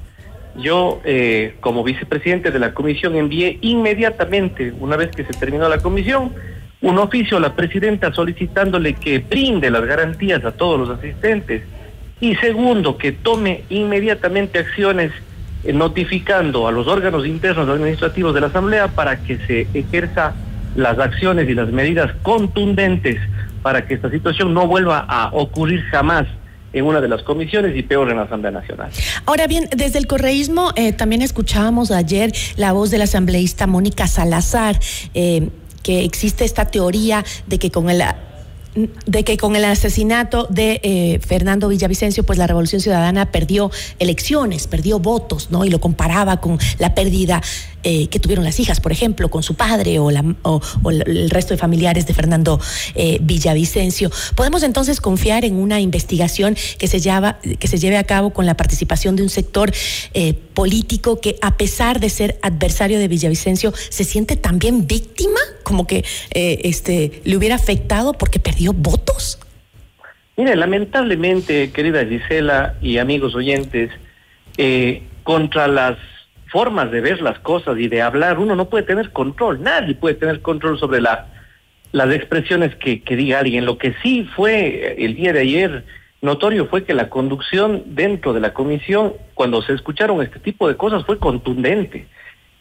Yo, 0.57 1.01
eh, 1.03 1.55
como 1.59 1.83
vicepresidente 1.83 2.51
de 2.51 2.59
la 2.59 2.73
comisión, 2.73 3.15
envié 3.15 3.57
inmediatamente, 3.61 4.73
una 4.79 4.95
vez 4.95 5.11
que 5.11 5.25
se 5.25 5.33
terminó 5.33 5.67
la 5.67 5.79
comisión, 5.79 6.31
un 6.81 6.97
oficio 6.97 7.37
a 7.37 7.39
la 7.39 7.55
presidenta 7.55 8.13
solicitándole 8.13 8.93
que 8.93 9.19
brinde 9.19 9.69
las 9.69 9.85
garantías 9.85 10.45
a 10.45 10.51
todos 10.51 10.79
los 10.79 10.97
asistentes 10.97 11.63
y 12.21 12.35
segundo, 12.35 12.97
que 12.97 13.11
tome 13.11 13.63
inmediatamente 13.69 14.59
acciones 14.59 15.11
eh, 15.63 15.73
notificando 15.73 16.67
a 16.67 16.71
los 16.71 16.87
órganos 16.87 17.25
internos 17.25 17.67
administrativos 17.67 18.33
de 18.33 18.41
la 18.41 18.47
Asamblea 18.47 18.87
para 18.87 19.21
que 19.21 19.37
se 19.47 19.67
ejerza 19.73 20.35
las 20.75 20.97
acciones 20.99 21.49
y 21.49 21.53
las 21.53 21.69
medidas 21.69 22.13
contundentes 22.21 23.17
para 23.61 23.87
que 23.87 23.95
esta 23.95 24.09
situación 24.09 24.53
no 24.53 24.67
vuelva 24.67 24.99
a 24.99 25.29
ocurrir 25.33 25.81
jamás 25.91 26.27
en 26.75 26.85
una 26.85 27.01
de 27.01 27.07
las 27.07 27.23
comisiones 27.23 27.75
y 27.75 27.83
peor 27.83 28.11
en 28.11 28.17
la 28.17 28.23
Asamblea 28.23 28.51
Nacional. 28.51 28.91
Ahora 29.25 29.47
bien, 29.47 29.69
desde 29.75 29.97
el 29.97 30.07
correísmo 30.07 30.71
eh, 30.75 30.91
también 30.91 31.21
escuchábamos 31.21 31.89
ayer 31.89 32.33
la 32.57 32.73
voz 32.73 32.91
de 32.91 32.97
la 32.97 33.05
asambleísta 33.05 33.65
Mónica 33.65 34.07
Salazar, 34.07 34.77
eh, 35.13 35.49
que 35.83 36.03
existe 36.03 36.43
esta 36.43 36.65
teoría 36.65 37.23
de 37.47 37.59
que 37.59 37.71
con 37.71 37.89
el 37.89 38.03
de 39.05 39.23
que 39.23 39.37
con 39.37 39.55
el 39.55 39.63
asesinato 39.63 40.47
de 40.49 40.81
eh, 40.83 41.19
Fernando 41.25 41.69
Villavicencio, 41.69 42.25
pues 42.25 42.37
la 42.37 42.45
Revolución 42.45 42.81
Ciudadana 42.81 43.31
perdió 43.31 43.71
elecciones, 43.99 44.67
perdió 44.67 44.99
votos, 44.99 45.49
¿no? 45.49 45.63
Y 45.63 45.69
lo 45.69 45.79
comparaba 45.79 46.41
con 46.41 46.59
la 46.77 46.93
pérdida 46.93 47.41
eh, 47.85 48.07
que 48.07 48.19
tuvieron 48.19 48.43
las 48.43 48.59
hijas, 48.59 48.81
por 48.81 48.91
ejemplo, 48.91 49.29
con 49.29 49.43
su 49.43 49.53
padre 49.53 49.99
o, 49.99 50.11
la- 50.11 50.35
o- 50.41 50.59
el 50.89 51.29
resto 51.29 51.53
de 51.53 51.57
familiares 51.57 52.05
de 52.07 52.13
Fernando 52.13 52.59
eh, 52.95 53.19
Villavicencio. 53.21 54.09
¿Podemos 54.35 54.63
entonces 54.63 54.99
confiar 54.99 55.45
en 55.45 55.55
una 55.55 55.79
investigación 55.79 56.57
que 56.77 56.87
se, 56.87 56.99
llama, 56.99 57.37
que 57.59 57.67
se 57.67 57.77
lleve 57.77 57.97
a 57.97 58.03
cabo 58.03 58.31
con 58.31 58.45
la 58.45 58.57
participación 58.57 59.15
de 59.15 59.23
un 59.23 59.29
sector 59.29 59.71
eh, 60.13 60.33
político 60.33 61.21
que, 61.21 61.37
a 61.41 61.55
pesar 61.57 61.99
de 61.99 62.09
ser 62.09 62.39
adversario 62.41 62.99
de 62.99 63.07
Villavicencio, 63.07 63.71
se 63.89 64.03
siente 64.03 64.35
también 64.35 64.87
víctima? 64.87 65.39
Como 65.63 65.85
que 65.87 66.03
este, 66.31 67.21
le 67.23 67.37
hubiera 67.37 67.55
afectado 67.55 68.13
porque 68.13 68.39
perdió 68.39 68.73
votos. 68.73 69.39
Mire, 70.37 70.55
lamentablemente, 70.55 71.71
querida 71.71 72.03
Gisela 72.05 72.75
y 72.81 72.97
amigos 72.97 73.35
oyentes, 73.35 73.91
contra 75.23 75.67
las 75.67 75.97
formas 76.47 76.91
de 76.91 77.01
ver 77.01 77.21
las 77.21 77.39
cosas 77.39 77.77
y 77.79 77.87
de 77.87 78.01
hablar, 78.01 78.39
uno 78.39 78.55
no 78.55 78.69
puede 78.69 78.83
tener 78.83 79.11
control, 79.11 79.61
nadie 79.61 79.95
puede 79.95 80.15
tener 80.15 80.41
control 80.41 80.79
sobre 80.79 81.01
la, 81.01 81.27
las 81.91 82.13
expresiones 82.13 82.75
que, 82.75 83.01
que 83.01 83.15
diga 83.15 83.39
alguien. 83.39 83.65
Lo 83.65 83.77
que 83.77 83.93
sí 84.03 84.27
fue 84.35 84.67
eh, 84.67 84.95
el 84.99 85.15
día 85.15 85.33
de 85.33 85.39
ayer 85.39 85.83
notorio 86.21 86.65
fue 86.67 86.83
que 86.83 86.93
la 86.93 87.09
conducción 87.09 87.83
dentro 87.87 88.33
de 88.33 88.39
la 88.39 88.53
comisión, 88.53 89.13
cuando 89.33 89.61
se 89.61 89.73
escucharon 89.73 90.21
este 90.21 90.39
tipo 90.39 90.67
de 90.67 90.75
cosas, 90.75 91.05
fue 91.05 91.19
contundente. 91.19 92.07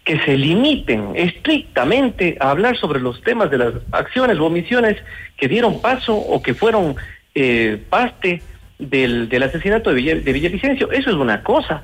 Que 0.05 0.20
se 0.20 0.37
limiten 0.37 1.12
estrictamente 1.14 2.37
a 2.39 2.51
hablar 2.51 2.76
sobre 2.76 3.01
los 3.01 3.22
temas 3.22 3.51
de 3.51 3.59
las 3.59 3.74
acciones 3.91 4.39
o 4.39 4.45
omisiones 4.45 4.99
que 5.39 5.49
dieron 5.49 5.80
paso 5.80 6.14
o 6.14 6.43
que 6.43 6.53
fueron 6.53 6.95
eh, 7.35 7.82
parte 7.89 8.43
del, 8.78 9.28
del 9.30 9.43
asesinato 9.43 9.95
de, 9.95 10.20
de 10.20 10.32
Villavicencio, 10.32 10.93
eso 10.93 11.11
es 11.11 11.16
una 11.16 11.43
cosa. 11.43 11.82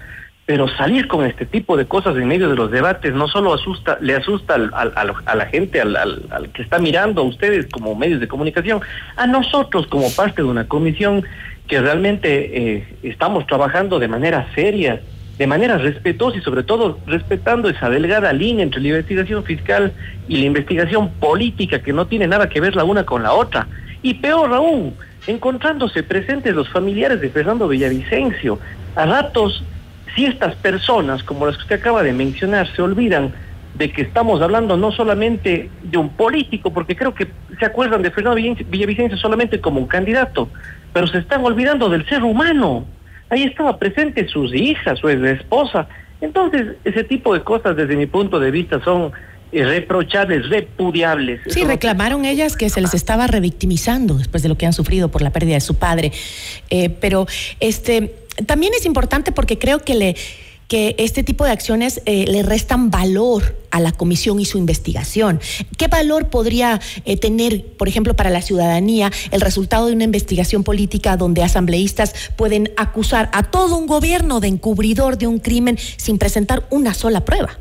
Pero 0.50 0.66
salir 0.66 1.06
con 1.06 1.24
este 1.24 1.46
tipo 1.46 1.76
de 1.76 1.86
cosas 1.86 2.16
en 2.16 2.26
medio 2.26 2.48
de 2.48 2.56
los 2.56 2.72
debates 2.72 3.14
no 3.14 3.28
solo 3.28 3.54
asusta, 3.54 3.98
le 4.00 4.16
asusta 4.16 4.54
al- 4.56 4.72
a 5.24 5.36
la 5.36 5.46
gente, 5.46 5.80
al 5.80 6.50
que 6.52 6.62
está 6.62 6.80
mirando, 6.80 7.20
a 7.20 7.24
ustedes 7.24 7.68
como 7.70 7.94
medios 7.94 8.18
de 8.18 8.26
comunicación, 8.26 8.80
a 9.16 9.28
nosotros 9.28 9.86
como 9.86 10.10
parte 10.10 10.42
de 10.42 10.48
una 10.48 10.66
comisión 10.66 11.22
que 11.68 11.80
realmente 11.80 12.50
eh, 12.78 12.96
estamos 13.04 13.46
trabajando 13.46 14.00
de 14.00 14.08
manera 14.08 14.48
seria, 14.56 15.00
de 15.38 15.46
manera 15.46 15.78
respetuosa 15.78 16.38
y 16.38 16.42
sobre 16.42 16.64
todo 16.64 16.98
respetando 17.06 17.68
esa 17.68 17.88
delgada 17.88 18.32
línea 18.32 18.64
entre 18.64 18.80
la 18.80 18.88
investigación 18.88 19.44
fiscal 19.44 19.92
y 20.26 20.38
la 20.38 20.46
investigación 20.46 21.10
política 21.20 21.80
que 21.80 21.92
no 21.92 22.08
tiene 22.08 22.26
nada 22.26 22.48
que 22.48 22.60
ver 22.60 22.74
la 22.74 22.82
una 22.82 23.04
con 23.04 23.22
la 23.22 23.34
otra. 23.34 23.68
Y 24.02 24.14
peor 24.14 24.52
aún, 24.52 24.94
encontrándose 25.28 26.02
presentes 26.02 26.52
los 26.56 26.68
familiares 26.70 27.20
de 27.20 27.30
Fernando 27.30 27.68
Villavicencio. 27.68 28.58
A 28.96 29.06
ratos, 29.06 29.62
si 30.14 30.26
estas 30.26 30.54
personas, 30.56 31.22
como 31.22 31.46
las 31.46 31.56
que 31.56 31.62
usted 31.62 31.80
acaba 31.80 32.02
de 32.02 32.12
mencionar, 32.12 32.68
se 32.74 32.82
olvidan 32.82 33.32
de 33.74 33.90
que 33.92 34.02
estamos 34.02 34.42
hablando 34.42 34.76
no 34.76 34.92
solamente 34.92 35.70
de 35.82 35.98
un 35.98 36.10
político, 36.10 36.72
porque 36.72 36.96
creo 36.96 37.14
que 37.14 37.28
se 37.58 37.64
acuerdan 37.64 38.02
de 38.02 38.10
Fernando 38.10 38.38
Villavic- 38.38 38.66
Villavicencio 38.68 39.16
solamente 39.16 39.60
como 39.60 39.80
un 39.80 39.86
candidato, 39.86 40.48
pero 40.92 41.06
se 41.06 41.18
están 41.18 41.44
olvidando 41.44 41.88
del 41.88 42.06
ser 42.08 42.22
humano. 42.22 42.84
Ahí 43.28 43.44
estaba 43.44 43.78
presente 43.78 44.26
sus 44.28 44.52
hijas, 44.54 44.98
su 44.98 45.08
esposa. 45.08 45.86
Entonces, 46.20 46.76
ese 46.84 47.04
tipo 47.04 47.32
de 47.32 47.42
cosas, 47.42 47.76
desde 47.76 47.96
mi 47.96 48.06
punto 48.06 48.40
de 48.40 48.50
vista, 48.50 48.82
son 48.82 49.12
eh, 49.52 49.64
reprochables, 49.64 50.48
repudiables. 50.48 51.40
Sí, 51.46 51.64
reclamaron 51.64 52.24
ellas 52.24 52.56
que 52.56 52.68
se 52.70 52.80
les 52.80 52.92
estaba 52.94 53.26
revictimizando 53.28 54.14
después 54.14 54.42
de 54.42 54.48
lo 54.48 54.56
que 54.56 54.66
han 54.66 54.72
sufrido 54.72 55.10
por 55.10 55.22
la 55.22 55.30
pérdida 55.30 55.54
de 55.54 55.60
su 55.60 55.76
padre. 55.78 56.12
Eh, 56.70 56.90
pero 56.90 57.26
este 57.60 58.14
también 58.46 58.72
es 58.74 58.86
importante 58.86 59.32
porque 59.32 59.58
creo 59.58 59.80
que 59.80 59.94
le 59.94 60.16
que 60.70 60.94
este 60.98 61.24
tipo 61.24 61.44
de 61.44 61.50
acciones 61.50 62.00
eh, 62.06 62.26
le 62.28 62.44
restan 62.44 62.92
valor 62.92 63.56
a 63.72 63.80
la 63.80 63.90
comisión 63.90 64.38
y 64.38 64.44
su 64.44 64.56
investigación. 64.56 65.40
¿Qué 65.76 65.88
valor 65.88 66.28
podría 66.28 66.80
eh, 67.04 67.16
tener, 67.16 67.64
por 67.76 67.88
ejemplo, 67.88 68.14
para 68.14 68.30
la 68.30 68.40
ciudadanía 68.40 69.10
el 69.32 69.40
resultado 69.40 69.88
de 69.88 69.94
una 69.94 70.04
investigación 70.04 70.62
política 70.62 71.16
donde 71.16 71.42
asambleístas 71.42 72.30
pueden 72.36 72.70
acusar 72.76 73.30
a 73.32 73.42
todo 73.42 73.76
un 73.76 73.88
gobierno 73.88 74.38
de 74.38 74.46
encubridor 74.46 75.18
de 75.18 75.26
un 75.26 75.40
crimen 75.40 75.76
sin 75.76 76.18
presentar 76.18 76.62
una 76.70 76.94
sola 76.94 77.24
prueba? 77.24 77.58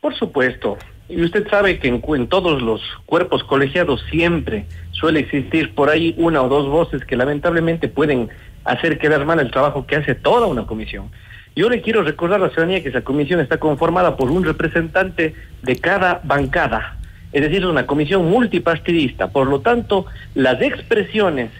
Por 0.00 0.16
supuesto. 0.18 0.78
Y 1.08 1.22
usted 1.22 1.48
sabe 1.48 1.78
que 1.78 1.86
en, 1.86 2.02
en 2.04 2.26
todos 2.26 2.60
los 2.60 2.80
cuerpos 3.06 3.44
colegiados 3.44 4.00
siempre 4.10 4.66
suele 4.90 5.20
existir 5.20 5.76
por 5.76 5.88
ahí 5.90 6.16
una 6.18 6.42
o 6.42 6.48
dos 6.48 6.68
voces 6.68 7.04
que 7.04 7.14
lamentablemente 7.14 7.86
pueden 7.86 8.30
hacer 8.64 8.98
quedar 8.98 9.24
mal 9.24 9.40
el 9.40 9.50
trabajo 9.50 9.86
que 9.86 9.96
hace 9.96 10.14
toda 10.14 10.46
una 10.46 10.66
comisión. 10.66 11.10
Yo 11.56 11.68
le 11.68 11.80
quiero 11.80 12.02
recordar 12.02 12.40
a 12.40 12.44
la 12.44 12.50
ciudadanía 12.50 12.82
que 12.82 12.90
esa 12.90 13.02
comisión 13.02 13.40
está 13.40 13.58
conformada 13.58 14.16
por 14.16 14.30
un 14.30 14.44
representante 14.44 15.34
de 15.62 15.76
cada 15.76 16.20
bancada, 16.24 16.96
es 17.32 17.42
decir, 17.42 17.58
es 17.58 17.64
una 17.64 17.86
comisión 17.86 18.28
multipartidista. 18.28 19.28
Por 19.28 19.46
lo 19.48 19.60
tanto, 19.60 20.06
las 20.34 20.60
expresiones 20.62 21.50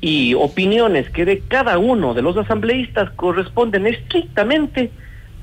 y 0.00 0.34
opiniones 0.34 1.10
que 1.10 1.24
de 1.24 1.40
cada 1.40 1.78
uno 1.78 2.14
de 2.14 2.22
los 2.22 2.36
asambleístas 2.36 3.10
corresponden 3.10 3.86
estrictamente 3.86 4.90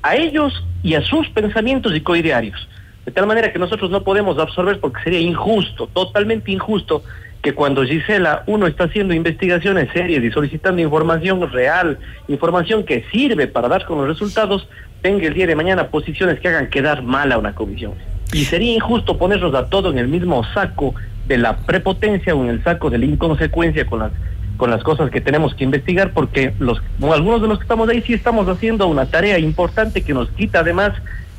a 0.02 0.16
ellos 0.16 0.64
y 0.84 0.96
a 0.96 1.02
sus 1.02 1.30
pensamientos 1.30 1.96
y 1.96 2.02
coidearios. 2.02 2.68
De 3.06 3.12
tal 3.12 3.28
manera 3.28 3.54
que 3.54 3.60
nosotros 3.60 3.90
no 3.90 4.04
podemos 4.04 4.38
absorber 4.38 4.80
porque 4.80 5.04
sería 5.04 5.20
injusto, 5.20 5.88
totalmente 5.88 6.52
injusto, 6.52 7.04
que 7.48 7.54
cuando 7.54 7.86
Gisela 7.86 8.44
uno 8.46 8.68
está 8.68 8.84
haciendo 8.84 9.14
investigaciones 9.14 9.88
serias 9.94 10.22
y 10.22 10.32
solicitando 10.32 10.82
información 10.82 11.50
real, 11.50 11.98
información 12.28 12.84
que 12.84 13.06
sirve 13.10 13.48
para 13.48 13.70
dar 13.70 13.86
con 13.86 14.00
los 14.00 14.08
resultados, 14.10 14.68
tenga 15.02 15.28
el 15.28 15.34
día 15.34 15.48
de 15.48 15.56
mañana 15.56 15.88
posiciones 15.88 16.42
que 16.42 16.50
hagan 16.50 16.70
quedar 16.70 17.04
mal 17.04 17.32
a 17.32 17.38
una 17.38 17.56
comisión. 17.56 17.94
Y 18.34 18.44
sería 18.44 18.74
injusto 18.74 19.18
ponernos 19.18 19.56
a 19.56 19.70
todo 19.70 19.92
en 19.92 19.98
el 19.98 20.10
mismo 20.10 20.44
saco 20.54 20.94
de 21.26 21.38
la 21.38 21.56
prepotencia 21.56 22.36
o 22.36 22.44
en 22.44 22.50
el 22.50 22.62
saco 22.66 22.90
de 22.90 22.98
la 22.98 23.06
inconsecuencia 23.06 23.86
con 23.86 24.00
las 24.00 24.12
con 24.58 24.70
las 24.70 24.84
cosas 24.84 25.10
que 25.10 25.22
tenemos 25.22 25.56
que 25.56 25.64
investigar 25.64 26.12
porque 26.12 26.54
los 26.60 26.82
algunos 27.02 27.42
de 27.42 27.48
los 27.48 27.60
que 27.60 27.64
estamos 27.64 27.88
ahí 27.88 28.02
sí 28.02 28.12
estamos 28.12 28.50
haciendo 28.50 28.88
una 28.88 29.06
tarea 29.06 29.40
importante 29.40 30.02
que 30.02 30.14
nos 30.14 30.30
quita 30.32 30.60
además 30.60 30.92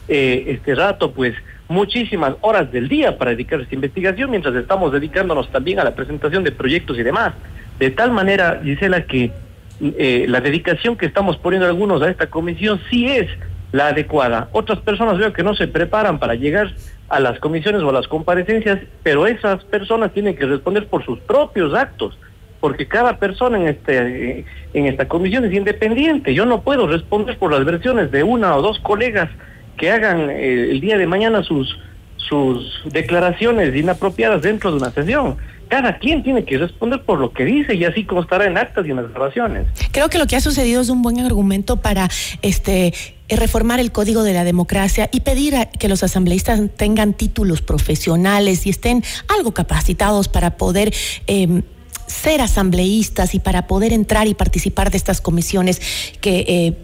eh, 0.09 0.45
este 0.47 0.75
rato 0.75 1.13
pues 1.13 1.35
muchísimas 1.69 2.35
horas 2.41 2.73
del 2.73 2.89
día 2.89 3.19
para 3.19 3.33
dedicar 3.33 3.61
a 3.61 3.63
esta 3.63 3.75
investigación 3.75 4.31
mientras 4.31 4.55
estamos 4.55 4.93
dedicándonos 4.93 5.51
también 5.51 5.79
a 5.79 5.85
la 5.85 5.95
presentación 5.95 6.43
de 6.43 6.53
proyectos 6.53 6.99
y 6.99 7.03
demás 7.03 7.35
de 7.79 7.91
tal 7.91 8.11
manera 8.11 8.61
Gisela 8.63 9.05
que 9.05 9.31
eh, 9.81 10.27
la 10.29 10.41
dedicación 10.41 10.97
que 10.97 11.07
estamos 11.07 11.37
poniendo 11.37 11.67
algunos 11.67 12.03
a 12.03 12.11
esta 12.11 12.29
comisión 12.29 12.81
sí 12.91 13.07
es 13.07 13.29
la 13.71 13.89
adecuada. 13.89 14.49
Otras 14.53 14.81
personas 14.81 15.19
veo 15.19 15.33
que 15.33 15.43
no 15.43 15.55
se 15.55 15.69
preparan 15.69 16.19
para 16.19 16.35
llegar 16.35 16.73
a 17.09 17.21
las 17.21 17.39
comisiones 17.39 17.83
o 17.83 17.91
a 17.91 17.93
las 17.93 18.09
comparecencias, 18.09 18.81
pero 19.03 19.27
esas 19.27 19.63
personas 19.65 20.13
tienen 20.13 20.37
que 20.37 20.47
responder 20.47 20.87
por 20.89 21.05
sus 21.05 21.21
propios 21.21 21.75
actos, 21.75 22.19
porque 22.61 22.89
cada 22.89 23.19
persona 23.19 23.59
en 23.59 23.69
este 23.69 24.45
en 24.75 24.87
esta 24.87 25.07
comisión 25.07 25.45
es 25.45 25.53
independiente. 25.53 26.35
Yo 26.35 26.45
no 26.45 26.63
puedo 26.63 26.89
responder 26.89 27.39
por 27.39 27.53
las 27.53 27.65
versiones 27.65 28.11
de 28.11 28.25
una 28.25 28.57
o 28.57 28.63
dos 28.63 28.81
colegas 28.81 29.31
que 29.79 29.91
hagan 29.91 30.29
eh, 30.29 30.71
el 30.71 30.81
día 30.81 30.99
de 30.99 31.07
mañana 31.07 31.43
sus 31.43 31.79
sus 32.29 32.83
declaraciones 32.93 33.75
inapropiadas 33.75 34.43
dentro 34.43 34.71
de 34.71 34.77
una 34.77 34.93
sesión. 34.93 35.37
Cada 35.69 35.99
quien 35.99 36.23
tiene 36.23 36.45
que 36.45 36.57
responder 36.57 37.03
por 37.03 37.19
lo 37.19 37.33
que 37.33 37.45
dice 37.45 37.75
y 37.75 37.85
así 37.85 38.05
constará 38.05 38.47
en 38.47 38.57
actas 38.57 38.87
y 38.87 38.91
en 38.91 38.97
las 38.97 39.11
grabaciones. 39.11 39.67
Creo 39.93 40.09
que 40.09 40.19
lo 40.19 40.27
que 40.27 40.37
ha 40.37 40.41
sucedido 40.41 40.81
es 40.81 40.89
un 40.89 41.03
buen 41.03 41.21
argumento 41.21 41.77
para 41.77 42.09
este 42.41 42.95
reformar 43.29 43.79
el 43.79 43.93
código 43.93 44.23
de 44.23 44.33
la 44.33 44.45
democracia 44.45 45.11
y 45.13 45.21
pedir 45.21 45.55
que 45.79 45.89
los 45.89 46.03
asambleístas 46.03 46.61
tengan 46.77 47.13
títulos 47.13 47.61
profesionales 47.61 48.67
y 48.67 48.71
estén 48.71 49.03
algo 49.37 49.53
capacitados 49.53 50.29
para 50.29 50.57
poder 50.57 50.95
eh, 51.27 51.63
ser 52.07 52.41
asambleístas 52.41 53.35
y 53.35 53.39
para 53.39 53.67
poder 53.67 53.93
entrar 53.93 54.27
y 54.27 54.35
participar 54.35 54.91
de 54.91 54.97
estas 54.97 55.21
comisiones 55.21 55.83
que 56.23 56.45
eh, 56.49 56.77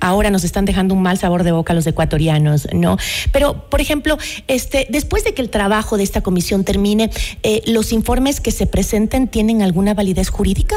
ahora 0.00 0.30
nos 0.30 0.44
están 0.44 0.64
dejando 0.64 0.94
un 0.94 1.02
mal 1.02 1.18
sabor 1.18 1.44
de 1.44 1.52
boca 1.52 1.72
a 1.72 1.76
los 1.76 1.86
ecuatorianos, 1.86 2.68
¿no? 2.72 2.96
Pero, 3.32 3.68
por 3.68 3.80
ejemplo, 3.80 4.18
este, 4.48 4.86
después 4.90 5.24
de 5.24 5.34
que 5.34 5.42
el 5.42 5.50
trabajo 5.50 5.96
de 5.96 6.02
esta 6.02 6.22
comisión 6.22 6.64
termine, 6.64 7.10
eh, 7.42 7.62
¿los 7.66 7.92
informes 7.92 8.40
que 8.40 8.50
se 8.50 8.66
presenten 8.66 9.28
tienen 9.28 9.62
alguna 9.62 9.94
validez 9.94 10.30
jurídica? 10.30 10.76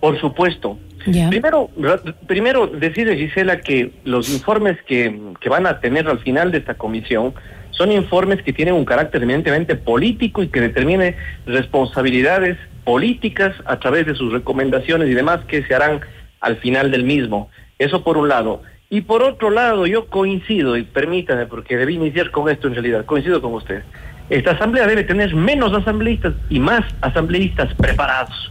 Por 0.00 0.20
supuesto. 0.20 0.78
Primero, 1.04 1.68
primero 2.26 2.68
decirle, 2.68 3.16
Gisela, 3.16 3.60
que 3.60 3.92
los 4.04 4.30
informes 4.30 4.78
que, 4.86 5.20
que 5.40 5.48
van 5.48 5.66
a 5.66 5.80
tener 5.80 6.06
al 6.06 6.20
final 6.20 6.52
de 6.52 6.58
esta 6.58 6.74
comisión 6.74 7.34
son 7.72 7.90
informes 7.90 8.42
que 8.42 8.52
tienen 8.52 8.74
un 8.74 8.84
carácter 8.84 9.22
eminentemente 9.22 9.74
político 9.74 10.42
y 10.42 10.48
que 10.48 10.60
determine 10.60 11.16
responsabilidades 11.46 12.56
políticas 12.84 13.54
a 13.64 13.78
través 13.78 14.06
de 14.06 14.14
sus 14.14 14.32
recomendaciones 14.32 15.08
y 15.08 15.14
demás 15.14 15.40
que 15.48 15.64
se 15.64 15.74
harán 15.74 16.00
al 16.40 16.56
final 16.58 16.90
del 16.90 17.04
mismo. 17.04 17.50
Eso 17.82 18.02
por 18.02 18.16
un 18.18 18.28
lado. 18.28 18.62
Y 18.90 19.00
por 19.02 19.22
otro 19.22 19.50
lado, 19.50 19.86
yo 19.86 20.06
coincido, 20.06 20.76
y 20.76 20.82
permítame, 20.82 21.46
porque 21.46 21.76
debí 21.76 21.94
iniciar 21.94 22.30
con 22.30 22.48
esto 22.50 22.68
en 22.68 22.74
realidad, 22.74 23.04
coincido 23.06 23.40
con 23.40 23.54
usted. 23.54 23.82
Esta 24.28 24.52
asamblea 24.52 24.86
debe 24.86 25.02
tener 25.04 25.34
menos 25.34 25.72
asambleístas 25.74 26.34
y 26.50 26.58
más 26.58 26.84
asambleístas 27.00 27.74
preparados. 27.74 28.50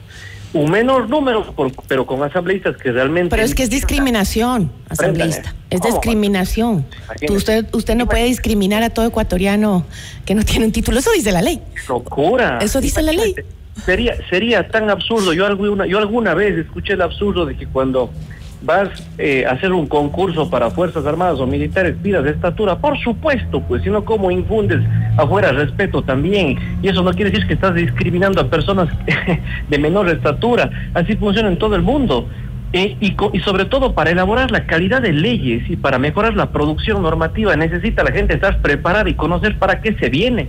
Un 0.53 0.69
menor 0.69 1.07
número, 1.09 1.43
por- 1.53 1.71
pero 1.88 2.05
con 2.05 2.21
asambleístas 2.23 2.75
que 2.75 2.91
realmente... 2.91 3.29
Pero 3.29 3.43
es 3.43 3.55
que 3.55 3.63
es 3.63 3.69
discriminación, 3.69 4.69
asambleísta. 4.89 5.53
Es 5.69 5.82
discriminación. 5.82 6.86
Tú- 7.25 7.36
usted, 7.36 7.67
usted 7.71 7.95
no 7.95 8.05
puede 8.07 8.25
discriminar 8.25 8.84
a 8.84 8.89
todo 8.89 9.05
ecuatoriano 9.05 9.86
que 10.25 10.36
no 10.36 10.43
tiene 10.43 10.65
un 10.65 10.71
título. 10.73 10.99
Eso 10.99 11.11
dice 11.13 11.32
la 11.32 11.41
ley. 11.41 11.61
locura. 11.88 12.59
Eso 12.61 12.82
dice 12.82 13.01
la 13.01 13.13
ley. 13.13 13.34
Sería, 13.86 14.15
sería 14.29 14.67
tan 14.67 14.89
absurdo. 14.89 15.32
Yo 15.34 15.45
alguna, 15.45 15.86
yo 15.86 15.99
alguna 15.99 16.34
vez 16.34 16.57
escuché 16.57 16.93
el 16.93 17.01
absurdo 17.01 17.45
de 17.45 17.55
que 17.55 17.65
cuando 17.67 18.11
vas 18.62 18.89
eh, 19.18 19.45
a 19.45 19.51
hacer 19.51 19.72
un 19.74 19.88
concurso 19.88 20.49
para 20.49 20.70
Fuerzas 20.70 21.05
Armadas 21.05 21.39
o 21.39 21.47
militares 21.47 21.95
pidas 22.01 22.24
de 22.24 22.32
estatura, 22.32 22.78
por 22.78 22.97
supuesto, 22.99 23.62
pues, 23.62 23.84
sino 23.84 24.05
cómo 24.05 24.32
infundes 24.32 24.82
afuera 25.18 25.51
respeto 25.51 26.01
también. 26.03 26.57
Y 26.82 26.88
eso 26.88 27.01
no 27.01 27.12
quiere 27.12 27.32
decir 27.32 27.47
que 27.47 27.53
estás 27.53 27.76
discriminando 27.76 28.41
a 28.41 28.49
personas 28.49 28.89
de 29.70 29.78
menor 29.78 30.09
estatura. 30.09 30.70
Así 30.93 31.16
funciona 31.16 31.49
en 31.49 31.57
todo 31.57 31.76
el 31.76 31.82
mundo. 31.82 32.28
Eh, 32.74 32.95
y 33.01 33.39
sobre 33.41 33.66
todo 33.66 33.93
para 33.93 34.12
elaborar 34.12 34.49
la 34.49 34.66
calidad 34.66 35.01
de 35.01 35.12
leyes 35.12 35.70
y 35.70 35.76
para 35.76 35.99
mejorar 35.99 36.38
la 36.38 36.51
producción 36.51 37.01
normativa 37.01 37.53
necesita 37.57 38.01
la 38.01 38.14
gente 38.14 38.36
estar 38.36 38.62
preparada 38.62 39.09
y 39.09 39.16
conocer 39.16 39.59
para 39.59 39.82
qué 39.82 39.93
se 39.95 40.09
viene. 40.09 40.47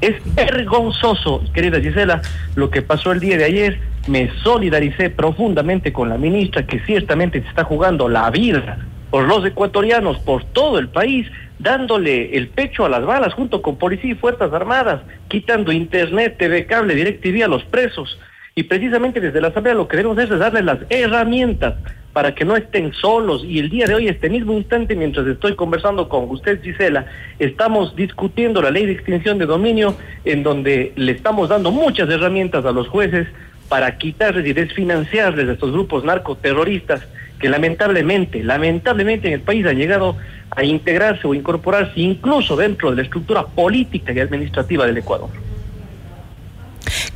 Es 0.00 0.16
vergonzoso, 0.34 1.42
querida 1.52 1.80
Gisela, 1.80 2.22
lo 2.54 2.70
que 2.70 2.80
pasó 2.80 3.12
el 3.12 3.20
día 3.20 3.36
de 3.36 3.44
ayer. 3.44 3.78
Me 4.08 4.30
solidaricé 4.42 5.10
profundamente 5.10 5.92
con 5.92 6.08
la 6.08 6.16
ministra 6.16 6.66
que 6.66 6.80
ciertamente 6.80 7.42
se 7.42 7.48
está 7.48 7.64
jugando 7.64 8.08
la 8.08 8.30
vida 8.30 8.78
por 9.10 9.24
los 9.24 9.44
ecuatorianos, 9.44 10.18
por 10.20 10.44
todo 10.44 10.78
el 10.78 10.88
país, 10.88 11.26
dándole 11.58 12.36
el 12.36 12.48
pecho 12.48 12.86
a 12.86 12.88
las 12.88 13.04
balas 13.04 13.34
junto 13.34 13.60
con 13.60 13.76
policía 13.76 14.12
y 14.12 14.14
fuerzas 14.14 14.52
armadas, 14.52 15.02
quitando 15.28 15.72
internet, 15.72 16.36
TV 16.38 16.64
cable, 16.64 16.94
DirecTV 16.94 17.44
a 17.44 17.48
los 17.48 17.64
presos. 17.64 18.18
Y 18.54 18.62
precisamente 18.62 19.20
desde 19.20 19.40
la 19.40 19.48
Asamblea 19.48 19.74
lo 19.74 19.86
que 19.86 19.96
debemos 19.96 20.16
hacer 20.16 20.32
es 20.32 20.38
darles 20.38 20.64
las 20.64 20.78
herramientas 20.88 21.74
para 22.12 22.34
que 22.34 22.44
no 22.44 22.56
estén 22.56 22.92
solos. 22.92 23.44
Y 23.44 23.58
el 23.58 23.70
día 23.70 23.86
de 23.86 23.94
hoy, 23.94 24.08
este 24.08 24.28
mismo 24.28 24.52
instante, 24.52 24.96
mientras 24.96 25.26
estoy 25.26 25.54
conversando 25.54 26.08
con 26.08 26.28
usted, 26.28 26.60
Gisela, 26.62 27.06
estamos 27.38 27.94
discutiendo 27.94 28.60
la 28.60 28.70
ley 28.70 28.86
de 28.86 28.92
extinción 28.92 29.38
de 29.38 29.46
dominio, 29.46 29.96
en 30.24 30.42
donde 30.42 30.92
le 30.96 31.12
estamos 31.12 31.48
dando 31.48 31.70
muchas 31.70 32.08
herramientas 32.10 32.64
a 32.64 32.72
los 32.72 32.88
jueces 32.88 33.28
para 33.68 33.96
quitarles 33.98 34.46
y 34.46 34.52
desfinanciarles 34.52 35.48
a 35.48 35.52
estos 35.52 35.70
grupos 35.70 36.04
narcoterroristas 36.04 37.06
que 37.38 37.48
lamentablemente, 37.48 38.42
lamentablemente 38.42 39.28
en 39.28 39.34
el 39.34 39.40
país 39.40 39.64
han 39.64 39.76
llegado 39.76 40.16
a 40.50 40.64
integrarse 40.64 41.26
o 41.26 41.34
incorporarse 41.34 42.00
incluso 42.00 42.56
dentro 42.56 42.90
de 42.90 42.96
la 42.96 43.02
estructura 43.02 43.46
política 43.46 44.12
y 44.12 44.18
administrativa 44.18 44.84
del 44.86 44.98
Ecuador. 44.98 45.30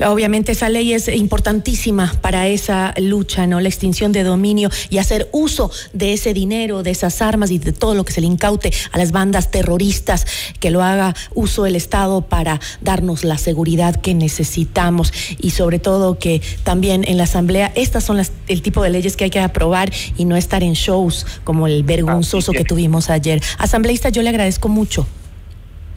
Obviamente 0.04 0.52
esa 0.52 0.68
ley 0.68 0.92
es 0.92 1.08
importantísima 1.08 2.12
para 2.20 2.48
esa 2.48 2.94
lucha, 2.98 3.46
¿no? 3.46 3.60
La 3.60 3.68
extinción 3.68 4.10
de 4.12 4.24
dominio 4.24 4.70
y 4.90 4.98
hacer 4.98 5.28
uso 5.32 5.70
de 5.92 6.12
ese 6.12 6.34
dinero, 6.34 6.82
de 6.82 6.90
esas 6.90 7.22
armas 7.22 7.50
y 7.50 7.58
de 7.58 7.72
todo 7.72 7.94
lo 7.94 8.04
que 8.04 8.12
se 8.12 8.20
le 8.20 8.26
incaute 8.26 8.72
a 8.90 8.98
las 8.98 9.12
bandas 9.12 9.50
terroristas, 9.50 10.26
que 10.58 10.70
lo 10.70 10.82
haga 10.82 11.14
uso 11.34 11.66
el 11.66 11.76
Estado 11.76 12.22
para 12.22 12.60
darnos 12.80 13.22
la 13.22 13.38
seguridad 13.38 14.00
que 14.00 14.14
necesitamos 14.14 15.12
y 15.38 15.50
sobre 15.50 15.78
todo 15.78 16.18
que 16.18 16.42
también 16.64 17.04
en 17.06 17.16
la 17.16 17.24
Asamblea 17.24 17.72
estas 17.76 18.04
son 18.04 18.16
las, 18.16 18.32
el 18.48 18.62
tipo 18.62 18.82
de 18.82 18.90
leyes 18.90 19.16
que 19.16 19.24
hay 19.24 19.30
que 19.30 19.40
aprobar 19.40 19.92
y 20.16 20.24
no 20.24 20.36
estar 20.36 20.62
en 20.62 20.72
shows 20.72 21.26
como 21.44 21.66
el 21.66 21.84
vergonzoso 21.84 22.52
que 22.52 22.64
tuvimos 22.64 23.10
ayer. 23.10 23.40
Asambleísta, 23.58 24.08
yo 24.08 24.22
le 24.22 24.30
agradezco 24.30 24.68
mucho. 24.68 25.06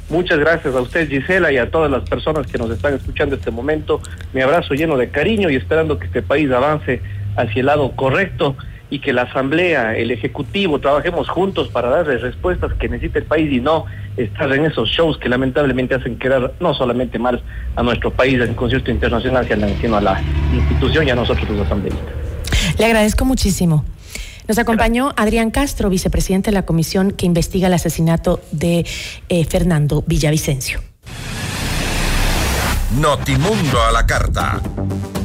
Muchas 0.10 0.40
gracias 0.40 0.74
a 0.74 0.80
usted, 0.82 1.10
Gisela, 1.10 1.52
y 1.52 1.58
a 1.58 1.70
todas 1.70 1.92
las 1.92 2.08
personas 2.10 2.48
que 2.48 2.58
nos 2.58 2.70
están 2.72 2.94
escuchando 2.94 3.36
este 3.36 3.52
momento. 3.52 4.02
Mi 4.34 4.42
abrazo 4.42 4.74
lleno 4.74 4.96
de 4.96 5.10
cariño 5.10 5.50
y 5.50 5.56
esperando 5.56 6.00
que 6.00 6.06
este 6.06 6.22
país 6.22 6.50
avance 6.52 7.02
hacia 7.36 7.60
el 7.60 7.66
lado 7.66 7.92
correcto 7.92 8.56
y 8.90 9.00
que 9.00 9.12
la 9.12 9.24
Asamblea, 9.24 9.98
el 9.98 10.12
Ejecutivo, 10.12 10.80
trabajemos 10.80 11.28
juntos 11.28 11.68
para 11.68 11.90
darle 11.90 12.18
respuestas 12.20 12.74
que 12.76 12.88
necesita 12.88 13.20
el 13.20 13.26
país 13.26 13.52
y 13.52 13.60
no 13.60 13.86
estar 14.16 14.52
en 14.54 14.66
esos 14.66 14.90
shows 14.90 15.18
que 15.18 15.28
lamentablemente 15.28 15.96
hacen 15.96 16.18
quedar 16.18 16.54
no 16.62 16.74
solamente 16.74 17.20
mal 17.20 17.44
a 17.76 17.84
nuestro 17.84 18.12
país 18.12 18.40
en 18.40 18.54
concierto 18.54 18.90
internacional, 18.90 19.46
sino 19.82 19.98
a 19.98 20.02
la 20.02 20.22
institución 20.54 21.06
y 21.06 21.10
a 21.10 21.16
nosotros 21.16 21.50
los 21.50 21.66
asambleístas. 21.66 22.14
Le 22.80 22.86
agradezco 22.86 23.26
muchísimo. 23.26 23.84
Nos 24.48 24.58
acompañó 24.58 25.14
Adrián 25.18 25.52
Castro, 25.52 25.90
vicepresidente 25.90 26.52
de 26.52 26.56
la 26.56 26.66
comisión 26.66 27.12
que 27.12 27.26
investiga 27.26 27.68
el 27.68 27.74
asesinato 27.74 28.42
de 28.52 28.86
eh, 29.28 29.46
Fernando 29.46 30.04
Villavicencio. 30.08 30.82
Notimundo 33.00 33.82
a 33.82 33.92
la 33.92 34.06
carta. 34.06 34.62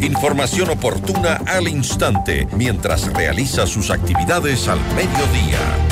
Información 0.01 0.71
oportuna 0.71 1.41
al 1.47 1.69
instante 1.69 2.49
mientras 2.57 3.13
realiza 3.13 3.67
sus 3.67 3.91
actividades 3.91 4.67
al 4.67 4.81
mediodía. 4.97 5.92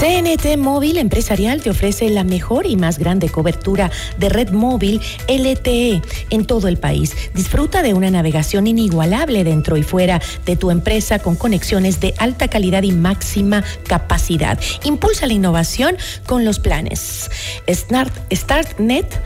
CNT 0.00 0.56
Móvil 0.56 0.96
Empresarial 0.96 1.60
te 1.60 1.68
ofrece 1.68 2.08
la 2.08 2.24
mejor 2.24 2.64
y 2.64 2.74
más 2.76 2.98
grande 2.98 3.28
cobertura 3.28 3.90
de 4.16 4.30
red 4.30 4.48
móvil 4.48 4.98
LTE 5.28 6.00
en 6.30 6.46
todo 6.46 6.68
el 6.68 6.78
país. 6.78 7.14
Disfruta 7.34 7.82
de 7.82 7.92
una 7.92 8.10
navegación 8.10 8.66
inigualable 8.66 9.44
dentro 9.44 9.76
y 9.76 9.82
fuera 9.82 10.22
de 10.46 10.56
tu 10.56 10.70
empresa 10.70 11.18
con 11.18 11.36
conexiones 11.36 12.00
de 12.00 12.14
alta 12.16 12.48
calidad 12.48 12.82
y 12.82 12.92
máxima 12.92 13.62
capacidad. 13.86 14.58
Impulsa 14.84 15.26
la 15.26 15.34
innovación 15.34 15.98
con 16.24 16.46
los 16.46 16.60
planes 16.60 17.30
Start, 17.68 18.14
StartNet, 18.32 19.20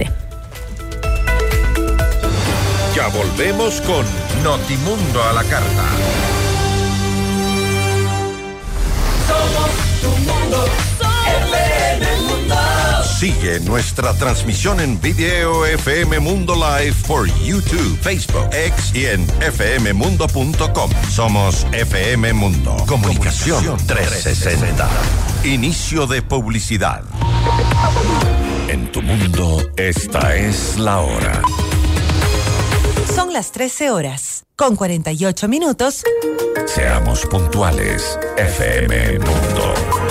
Ya 2.96 3.08
volvemos 3.08 3.82
con 3.82 4.06
Notimundo 4.44 5.24
a 5.24 5.34
la 5.34 5.44
carta. 5.44 5.84
Somos 9.28 9.70
tu 10.02 10.10
mundo, 10.10 10.66
mundo. 11.00 11.71
Sigue 13.22 13.60
nuestra 13.60 14.16
transmisión 14.16 14.80
en 14.80 15.00
video 15.00 15.64
FM 15.64 16.20
Mundo 16.22 16.56
Live 16.56 16.96
por 17.08 17.28
YouTube, 17.44 17.96
Facebook, 18.02 18.50
X 18.52 18.96
y 18.96 19.06
en 19.06 19.28
fmmundo.com. 19.28 20.90
Somos 21.08 21.68
FM 21.72 22.34
Mundo. 22.34 22.76
Comunicación 22.88 23.78
360. 23.86 24.90
Inicio 25.44 26.08
de 26.08 26.24
publicidad. 26.24 27.04
En 28.68 28.92
tu 28.92 29.04
mundo, 29.04 29.70
esta 29.76 30.36
es 30.36 30.80
la 30.80 31.02
hora. 31.02 31.44
Son 33.14 33.32
las 33.34 33.52
13 33.52 33.92
horas, 33.92 34.46
con 34.56 34.76
48 34.76 35.48
minutos. 35.48 36.02
Seamos 36.66 37.28
puntuales, 37.28 38.18
FM 38.36 39.20
Mundo. 39.20 40.11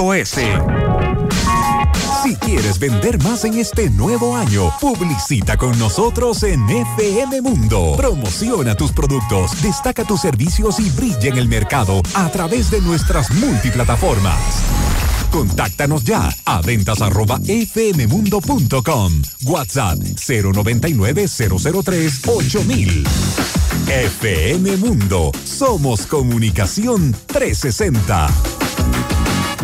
Si 2.23 2.35
quieres 2.37 2.79
vender 2.79 3.21
más 3.23 3.45
en 3.45 3.59
este 3.59 3.91
nuevo 3.91 4.35
año, 4.35 4.73
publicita 4.81 5.57
con 5.57 5.77
nosotros 5.77 6.41
en 6.41 6.67
FM 6.67 7.39
Mundo. 7.41 7.93
Promociona 7.97 8.73
tus 8.73 8.91
productos, 8.91 9.61
destaca 9.61 10.03
tus 10.03 10.21
servicios 10.21 10.79
y 10.79 10.89
brilla 10.89 11.29
en 11.29 11.37
el 11.37 11.47
mercado 11.47 12.01
a 12.15 12.29
través 12.29 12.71
de 12.71 12.81
nuestras 12.81 13.29
multiplataformas. 13.29 14.63
Contáctanos 15.31 16.03
ya 16.03 16.33
a 16.45 16.61
ventas 16.61 16.99
arroba 17.03 17.39
fmmundo.com. 17.39 19.21
WhatsApp 19.45 19.99
099 19.99 21.27
003 21.27 22.21
8000. 22.27 23.03
FM 23.87 24.77
Mundo. 24.77 25.31
Somos 25.45 26.07
comunicación 26.07 27.15
360. 27.27 28.29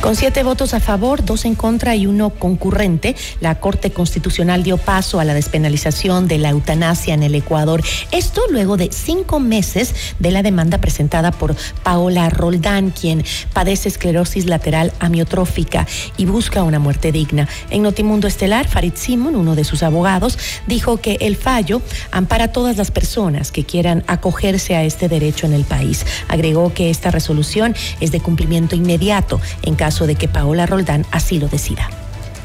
Con 0.00 0.16
siete 0.16 0.42
votos 0.42 0.72
a 0.72 0.80
favor, 0.80 1.26
dos 1.26 1.44
en 1.44 1.54
contra 1.54 1.94
y 1.94 2.06
uno 2.06 2.30
concurrente, 2.30 3.14
la 3.40 3.60
Corte 3.60 3.90
Constitucional 3.90 4.62
dio 4.62 4.78
paso 4.78 5.20
a 5.20 5.24
la 5.24 5.34
despenalización 5.34 6.26
de 6.26 6.38
la 6.38 6.48
eutanasia 6.48 7.12
en 7.12 7.22
el 7.22 7.34
Ecuador. 7.34 7.82
Esto 8.10 8.40
luego 8.50 8.78
de 8.78 8.88
cinco 8.90 9.40
meses 9.40 9.94
de 10.18 10.30
la 10.30 10.42
demanda 10.42 10.78
presentada 10.78 11.32
por 11.32 11.54
Paola 11.82 12.30
Roldán, 12.30 12.92
quien 12.92 13.22
padece 13.52 13.90
esclerosis 13.90 14.46
lateral 14.46 14.94
amiotrófica 15.00 15.86
y 16.16 16.24
busca 16.24 16.62
una 16.62 16.78
muerte 16.78 17.12
digna. 17.12 17.46
En 17.68 17.82
Notimundo 17.82 18.26
Estelar, 18.26 18.68
Farid 18.68 18.94
Simon, 18.94 19.36
uno 19.36 19.54
de 19.54 19.64
sus 19.64 19.82
abogados, 19.82 20.38
dijo 20.66 20.96
que 20.96 21.18
el 21.20 21.36
fallo 21.36 21.82
ampara 22.10 22.44
a 22.44 22.52
todas 22.52 22.78
las 22.78 22.90
personas 22.90 23.52
que 23.52 23.64
quieran 23.64 24.02
acogerse 24.06 24.76
a 24.76 24.82
este 24.82 25.10
derecho 25.10 25.44
en 25.44 25.52
el 25.52 25.64
país. 25.64 26.06
Agregó 26.26 26.72
que 26.72 26.88
esta 26.88 27.10
resolución 27.10 27.76
es 28.00 28.12
de 28.12 28.20
cumplimiento 28.20 28.74
inmediato 28.74 29.42
en 29.62 29.74
caso 29.74 29.89
de 30.06 30.14
que 30.14 30.28
Paola 30.28 30.66
Roldán 30.66 31.06
así 31.10 31.38
lo 31.38 31.48
decida 31.48 31.90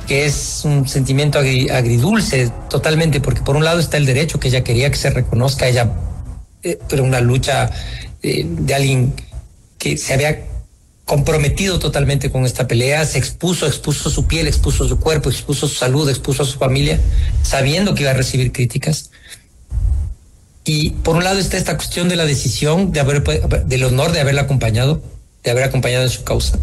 que 0.06 0.26
es 0.26 0.62
un 0.64 0.88
sentimiento 0.88 1.40
agridulce 1.40 2.52
totalmente, 2.70 3.22
porque 3.22 3.42
por 3.42 3.56
un 3.56 3.64
lado 3.64 3.80
está 3.80 3.98
el 3.98 4.06
derecho 4.06 4.40
que 4.40 4.50
ella 4.50 4.64
quería 4.64 4.90
que 4.90 4.98
se 4.98 5.10
reconozca, 5.10 5.68
ella, 5.68 5.92
eh, 6.64 6.80
pero 6.88 7.04
una 7.04 7.22
lucha 7.22 7.72
eh, 8.22 8.46
de 8.48 8.74
alguien 8.74 9.14
que 9.78 9.98
se 9.98 10.14
había 10.14 10.46
comprometido 11.06 11.78
totalmente 11.80 12.32
con 12.32 12.46
esta 12.46 12.68
pelea, 12.68 13.06
se 13.06 13.20
expuso, 13.20 13.68
expuso 13.68 14.10
su 14.10 14.26
piel, 14.26 14.48
expuso 14.48 14.88
su 14.88 15.00
cuerpo, 15.00 15.30
expuso 15.30 15.68
su 15.68 15.76
salud, 15.76 16.10
expuso 16.10 16.44
a 16.44 16.46
su 16.46 16.58
familia, 16.58 17.00
sabiendo 17.44 17.94
que 17.94 18.04
iba 18.04 18.12
a 18.12 18.16
recibir 18.16 18.52
críticas. 18.52 19.12
Y 20.64 20.92
por 20.92 21.16
un 21.16 21.24
lado 21.24 21.38
está 21.38 21.58
esta 21.58 21.76
cuestión 21.78 22.10
de 22.10 22.16
la 22.16 22.26
decisión, 22.26 22.92
de 22.92 23.00
haber, 23.00 23.24
del 23.66 23.84
honor 23.84 24.12
de 24.12 24.20
haberla 24.20 24.42
acompañado, 24.42 25.04
de 25.44 25.52
haber 25.52 25.64
acompañado 25.64 26.04
en 26.04 26.10
su 26.10 26.24
causa 26.24 26.58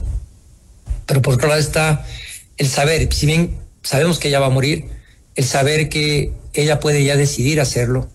pero 1.07 1.23
por 1.23 1.35
otro 1.35 1.49
lado 1.49 1.61
está 1.61 2.05
el 2.57 2.69
saber, 2.69 3.13
si 3.13 3.27
bien 3.27 3.57
sabemos 3.83 4.19
que 4.19 4.29
ella 4.29 4.41
va 4.41 4.47
a 4.47 4.51
morir, 4.51 4.87
el 5.35 5.45
saber 5.45 5.89
que 5.89 6.33
ella 6.55 6.81
puede 6.81 7.05
ya 7.05 7.17
decidir 7.17 7.61
hacerlo 7.61 8.09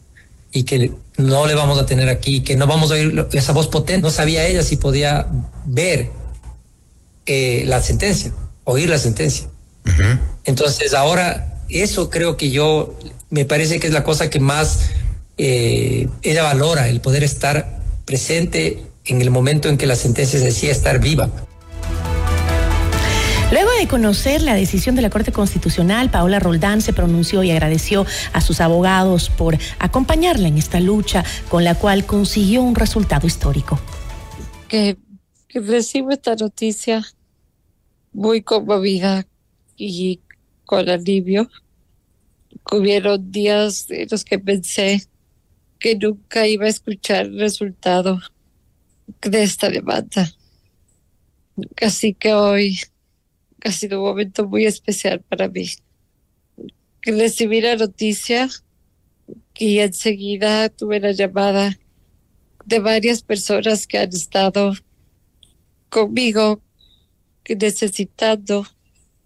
y 0.52 0.64
que 0.64 0.92
no 1.18 1.48
le 1.48 1.56
vamos 1.56 1.80
a 1.80 1.86
tener 1.86 2.10
aquí, 2.10 2.42
que 2.42 2.56
no 2.56 2.68
vamos 2.68 2.92
a 2.92 2.96
oír 2.96 3.28
esa 3.34 3.52
voz 3.54 3.68
potente. 3.68 4.02
No 4.02 4.12
sabía 4.12 4.46
ella 4.46 4.64
si 4.64 4.78
podía 4.78 5.28
ver 5.66 6.10
eh, 7.26 7.64
la 7.66 7.82
sentencia, 7.82 8.34
oír 8.64 8.90
la 8.90 8.98
sentencia. 8.98 9.48
Entonces 10.44 10.94
ahora 10.94 11.64
eso 11.70 12.10
creo 12.10 12.38
que 12.38 12.52
yo, 12.52 12.98
me 13.30 13.46
parece 13.46 13.80
que 13.80 13.88
es 13.88 13.94
la 13.94 14.04
cosa 14.04 14.30
que 14.30 14.40
más 14.40 14.80
eh, 15.38 16.08
ella 16.24 16.44
valora, 16.44 16.90
el 16.90 17.02
poder 17.02 17.24
estar 17.24 17.80
presente 18.06 18.84
en 19.06 19.22
el 19.22 19.30
momento 19.30 19.70
en 19.70 19.78
que 19.78 19.86
la 19.86 19.96
sentencia 19.96 20.40
se 20.40 20.46
decía 20.46 20.72
estar 20.72 21.00
viva. 21.00 21.30
Luego 23.50 23.72
de 23.80 23.88
conocer 23.88 24.42
la 24.42 24.56
decisión 24.56 24.96
de 24.98 25.02
la 25.02 25.10
Corte 25.10 25.32
Constitucional, 25.32 26.12
Paola 26.12 26.38
Roldán 26.38 26.82
se 26.82 26.92
pronunció 26.92 27.44
y 27.44 27.52
agradeció 27.52 28.06
a 28.34 28.42
sus 28.42 28.60
abogados 28.60 29.30
por 29.30 29.58
acompañarla 29.80 30.50
en 30.50 30.58
esta 30.58 30.82
lucha 30.82 31.24
con 31.48 31.64
la 31.64 31.74
cual 31.74 32.06
consiguió 32.06 32.62
un 32.62 32.76
resultado 32.76 33.26
histórico. 33.26 33.80
Que, 34.68 34.98
recibo 35.54 36.12
esta 36.12 36.36
noticia 36.36 37.02
muy 38.12 38.42
conmovida 38.42 39.26
y 39.78 40.20
con 40.66 40.90
alivio. 40.90 41.50
Hubieron 42.70 43.32
días 43.32 43.86
en 43.90 44.10
los 44.12 44.26
que 44.26 44.40
pensé 44.40 45.08
que 45.80 45.96
nunca 45.96 46.46
iba 46.48 46.66
a 46.66 46.70
escuchar 46.70 47.28
el 47.28 47.40
resultado 47.40 48.20
de 49.22 49.44
esta 49.44 49.70
demanda. 49.70 50.34
Así 51.82 52.14
que 52.14 52.34
hoy 52.34 52.82
ha 53.64 53.72
sido 53.72 54.02
un 54.02 54.10
momento 54.10 54.48
muy 54.48 54.66
especial 54.66 55.22
para 55.22 55.48
mí. 55.48 55.68
Recibí 57.02 57.62
la 57.62 57.76
noticia 57.76 58.50
y 59.58 59.80
enseguida 59.80 60.70
tuve 60.70 61.00
la 61.00 61.12
llamada 61.12 61.78
de 62.66 62.80
varias 62.80 63.22
personas 63.22 63.88
que 63.88 63.98
han 63.98 64.10
estado 64.10 64.74
conmigo 65.90 66.62
necesitando, 67.56 68.68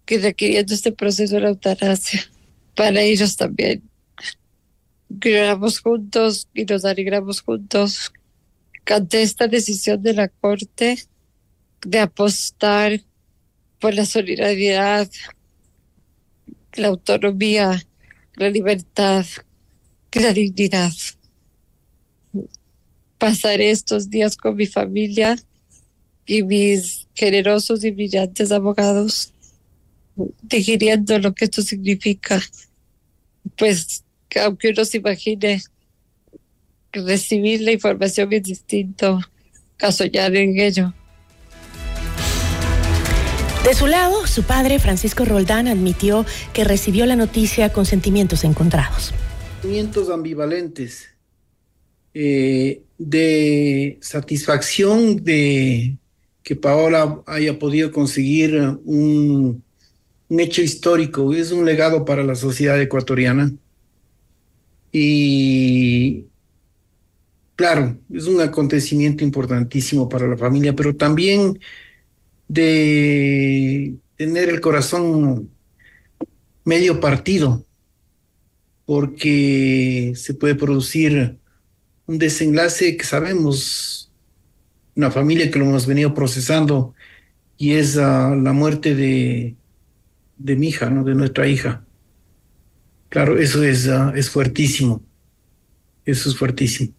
que 0.04 0.18
requiriendo 0.18 0.74
este 0.74 0.92
proceso 0.92 1.34
de 1.34 1.40
la 1.40 1.48
eutanasia. 1.48 2.22
Para 2.74 3.02
ellos 3.02 3.36
también. 3.36 3.82
Lloramos 5.08 5.80
juntos 5.80 6.48
y 6.54 6.64
nos 6.64 6.84
alegramos 6.84 7.40
juntos. 7.42 8.12
Canté 8.84 9.22
esta 9.22 9.46
decisión 9.46 10.02
de 10.02 10.14
la 10.14 10.28
Corte 10.28 10.98
de 11.84 11.98
apostar 11.98 13.00
por 13.82 13.94
la 13.94 14.06
solidaridad, 14.06 15.10
la 16.74 16.86
autonomía, 16.86 17.84
la 18.36 18.48
libertad, 18.48 19.26
la 20.12 20.32
dignidad. 20.32 20.92
Pasaré 23.18 23.72
estos 23.72 24.08
días 24.08 24.36
con 24.36 24.54
mi 24.54 24.66
familia 24.66 25.36
y 26.26 26.44
mis 26.44 27.08
generosos 27.12 27.82
y 27.82 27.90
brillantes 27.90 28.52
abogados, 28.52 29.32
digiriendo 30.42 31.18
lo 31.18 31.34
que 31.34 31.46
esto 31.46 31.62
significa. 31.62 32.40
Pues 33.58 34.04
aunque 34.40 34.68
uno 34.68 34.84
se 34.84 34.98
imagine 34.98 35.60
recibir 36.92 37.62
la 37.62 37.72
información 37.72 38.32
es 38.32 38.44
distinto 38.44 39.18
a 39.80 39.90
soñar 39.90 40.36
en 40.36 40.60
ello. 40.60 40.94
De 43.64 43.74
su 43.74 43.86
lado, 43.86 44.26
su 44.26 44.42
padre, 44.42 44.80
Francisco 44.80 45.24
Roldán, 45.24 45.68
admitió 45.68 46.26
que 46.52 46.64
recibió 46.64 47.06
la 47.06 47.14
noticia 47.14 47.72
con 47.72 47.86
sentimientos 47.86 48.42
encontrados. 48.42 49.14
Sentimientos 49.60 50.10
ambivalentes 50.10 51.08
eh, 52.12 52.82
de 52.98 53.98
satisfacción 54.00 55.22
de 55.22 55.96
que 56.42 56.56
Paola 56.56 57.22
haya 57.24 57.56
podido 57.60 57.92
conseguir 57.92 58.60
un, 58.84 59.62
un 60.28 60.40
hecho 60.40 60.60
histórico, 60.60 61.32
es 61.32 61.52
un 61.52 61.64
legado 61.64 62.04
para 62.04 62.24
la 62.24 62.34
sociedad 62.34 62.80
ecuatoriana. 62.80 63.52
Y 64.90 66.24
claro, 67.54 67.96
es 68.12 68.26
un 68.26 68.40
acontecimiento 68.40 69.22
importantísimo 69.22 70.08
para 70.08 70.26
la 70.26 70.36
familia, 70.36 70.74
pero 70.74 70.96
también 70.96 71.60
de 72.52 73.94
tener 74.16 74.50
el 74.50 74.60
corazón 74.60 75.50
medio 76.64 77.00
partido, 77.00 77.64
porque 78.84 80.12
se 80.16 80.34
puede 80.34 80.54
producir 80.54 81.38
un 82.06 82.18
desenlace 82.18 82.96
que 82.96 83.04
sabemos, 83.04 84.12
una 84.94 85.10
familia 85.10 85.50
que 85.50 85.58
lo 85.58 85.64
hemos 85.64 85.86
venido 85.86 86.12
procesando, 86.12 86.94
y 87.56 87.72
es 87.72 87.96
la 87.96 88.52
muerte 88.52 88.94
de, 88.94 89.56
de 90.36 90.56
mi 90.56 90.68
hija, 90.68 90.90
¿no? 90.90 91.04
de 91.04 91.14
nuestra 91.14 91.46
hija. 91.46 91.84
Claro, 93.08 93.38
eso 93.38 93.62
es, 93.62 93.86
uh, 93.86 94.12
es 94.14 94.30
fuertísimo. 94.30 95.02
Eso 96.04 96.28
es 96.28 96.36
fuertísimo. 96.36 96.92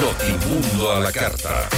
Notimundo 0.00 0.92
a 0.92 1.00
la 1.00 1.12
carta. 1.12 1.68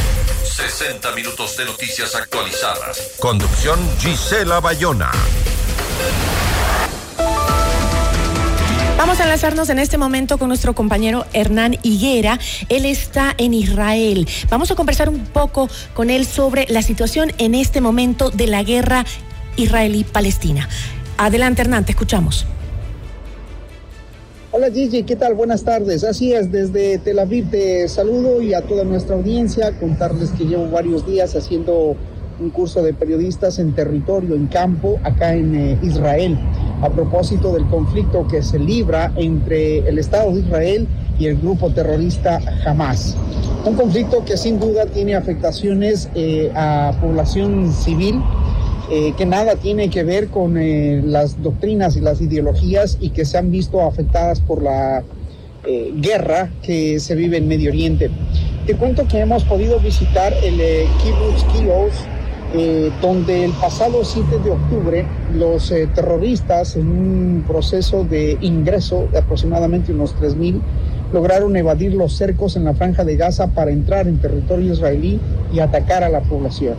60 0.55 1.11
minutos 1.17 1.57
de 1.57 1.65
noticias 1.65 2.15
actualizadas. 2.15 3.15
Conducción 3.19 3.77
Gisela 3.99 4.61
Bayona. 4.61 5.11
Vamos 8.97 9.19
a 9.19 9.25
enlazarnos 9.25 9.69
en 9.71 9.81
este 9.81 9.99
momento 9.99 10.39
con 10.39 10.47
nuestro 10.47 10.73
compañero 10.73 11.27
Hernán 11.33 11.77
Higuera. 11.83 12.39
Él 12.69 12.85
está 12.85 13.35
en 13.37 13.53
Israel. 13.53 14.29
Vamos 14.49 14.71
a 14.71 14.77
conversar 14.77 15.09
un 15.09 15.27
poco 15.27 15.69
con 15.93 16.09
él 16.09 16.25
sobre 16.25 16.67
la 16.69 16.83
situación 16.83 17.33
en 17.39 17.57
este 17.57 17.81
momento 17.81 18.31
de 18.31 18.47
la 18.47 18.63
guerra 18.63 19.05
israelí-palestina. 19.57 20.69
Adelante, 21.19 21.63
Hernán, 21.63 21.85
te 21.85 21.91
escuchamos. 21.91 22.47
Hola 24.57 24.71
Gigi, 24.71 25.03
¿qué 25.03 25.17
tal? 25.17 25.35
Buenas 25.35 25.65
tardes. 25.65 26.05
Así 26.05 26.33
es, 26.33 26.53
desde 26.53 26.99
Tel 26.99 27.19
Aviv 27.19 27.51
te 27.51 27.89
saludo 27.89 28.41
y 28.41 28.55
a 28.55 28.63
toda 28.63 28.85
nuestra 28.85 29.17
audiencia 29.17 29.77
contarles 29.81 30.31
que 30.31 30.45
llevo 30.45 30.71
varios 30.71 31.05
días 31.05 31.35
haciendo 31.35 31.97
un 32.39 32.51
curso 32.51 32.81
de 32.81 32.95
periodistas 32.95 33.59
en 33.59 33.75
territorio, 33.75 34.37
en 34.37 34.47
campo, 34.47 35.01
acá 35.03 35.35
en 35.35 35.57
eh, 35.57 35.79
Israel, 35.83 36.39
a 36.83 36.89
propósito 36.89 37.53
del 37.53 37.67
conflicto 37.67 38.29
que 38.29 38.45
se 38.45 38.61
libra 38.61 39.11
entre 39.17 39.79
el 39.89 39.99
Estado 39.99 40.31
de 40.31 40.43
Israel 40.43 40.87
y 41.19 41.27
el 41.27 41.37
grupo 41.37 41.71
terrorista 41.71 42.39
Hamas. 42.65 43.17
Un 43.65 43.75
conflicto 43.75 44.25
que 44.25 44.37
sin 44.37 44.61
duda 44.61 44.87
tiene 44.87 45.17
afectaciones 45.17 46.09
eh, 46.15 46.53
a 46.55 46.97
población 47.01 47.73
civil, 47.73 48.23
eh, 48.91 49.15
que 49.17 49.25
nada 49.25 49.57
tiene 49.57 49.89
que 49.89 50.05
ver 50.05 50.29
con 50.29 50.59
eh, 50.59 51.01
las 51.03 51.43
doctrinas 51.43 51.97
y 51.97 52.01
las 52.01 52.21
ideologías 52.21 52.99
y 53.01 53.11
que 53.11 53.25
se 53.25 53.39
han 53.39 53.51
visto 53.51 53.81
afectadas 53.81 54.41
por 54.41 54.63
la 54.63 55.03
eh, 55.65 55.93
guerra 55.97 56.51
que 56.63 57.01
se 57.01 57.15
vive 57.15 57.39
en 57.39 57.49
Medio 57.49 57.71
Oriente. 57.71 58.11
Te 58.67 58.75
cuento 58.75 59.09
que 59.09 59.21
hemos 59.21 59.45
podido 59.45 59.81
visitar 59.81 60.35
el 60.43 60.57
Kibbutz 61.03 61.45
Kios, 61.53 61.95
eh, 62.55 62.91
donde 63.01 63.47
el 63.47 63.53
pasado 63.53 64.05
7 64.05 64.39
de 64.45 64.51
octubre 64.51 65.07
los 65.35 65.73
terroristas 65.95 66.77
en 66.77 66.89
un 66.89 67.45
proceso 67.47 68.05
de 68.05 68.37
ingreso 68.43 69.09
de 69.11 69.19
aproximadamente 69.19 69.93
unos 69.93 70.15
3.000 70.17 70.61
lograron 71.13 71.57
evadir 71.57 71.95
los 71.95 72.17
cercos 72.17 72.57
en 72.57 72.65
la 72.65 72.75
franja 72.75 73.05
de 73.05 73.17
Gaza 73.17 73.49
para 73.49 73.71
entrar 73.71 74.09
en 74.09 74.19
territorio 74.19 74.73
israelí 74.73 75.21
y 75.53 75.61
atacar 75.61 76.03
a 76.03 76.09
la 76.09 76.21
población. 76.21 76.75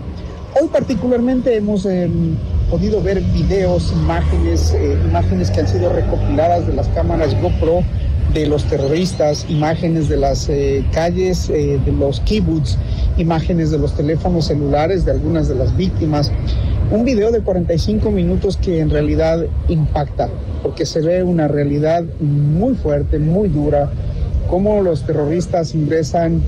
Hoy 0.58 0.70
particularmente 0.70 1.53
hemos 1.58 1.86
eh, 1.86 2.10
podido 2.72 3.01
ver 3.01 3.20
videos, 3.20 3.91
imágenes, 3.91 4.74
eh, 4.74 4.97
imágenes 5.06 5.51
que 5.51 5.60
han 5.60 5.68
sido 5.68 5.91
recopiladas 5.91 6.66
de 6.66 6.72
las 6.72 6.88
cámaras 6.89 7.36
GoPro 7.41 7.82
de 8.34 8.45
los 8.45 8.64
terroristas, 8.64 9.45
imágenes 9.49 10.08
de 10.08 10.16
las 10.16 10.47
eh, 10.47 10.86
calles, 10.93 11.49
eh, 11.49 11.78
de 11.86 11.91
los 11.91 12.22
kibbutz, 12.22 12.78
imágenes 13.18 13.70
de 13.70 13.80
los 13.80 13.97
teléfonos 13.97 14.45
celulares 14.45 15.03
de 15.03 15.12
algunas 15.12 15.49
de 15.49 15.56
las 15.56 15.76
víctimas. 15.76 16.32
Un 16.89 17.03
video 17.03 17.32
de 17.34 17.41
45 17.41 18.10
minutos 18.12 18.56
que 18.56 18.80
en 18.80 18.89
realidad 18.89 19.45
impacta, 19.68 20.30
porque 20.64 20.86
se 20.86 21.01
ve 21.01 21.22
una 21.24 21.49
realidad 21.49 22.06
muy 22.22 22.76
fuerte, 22.76 23.20
muy 23.20 23.49
dura, 23.49 23.89
cómo 24.49 24.82
los 24.82 25.03
terroristas 25.06 25.76
ingresan 25.76 26.41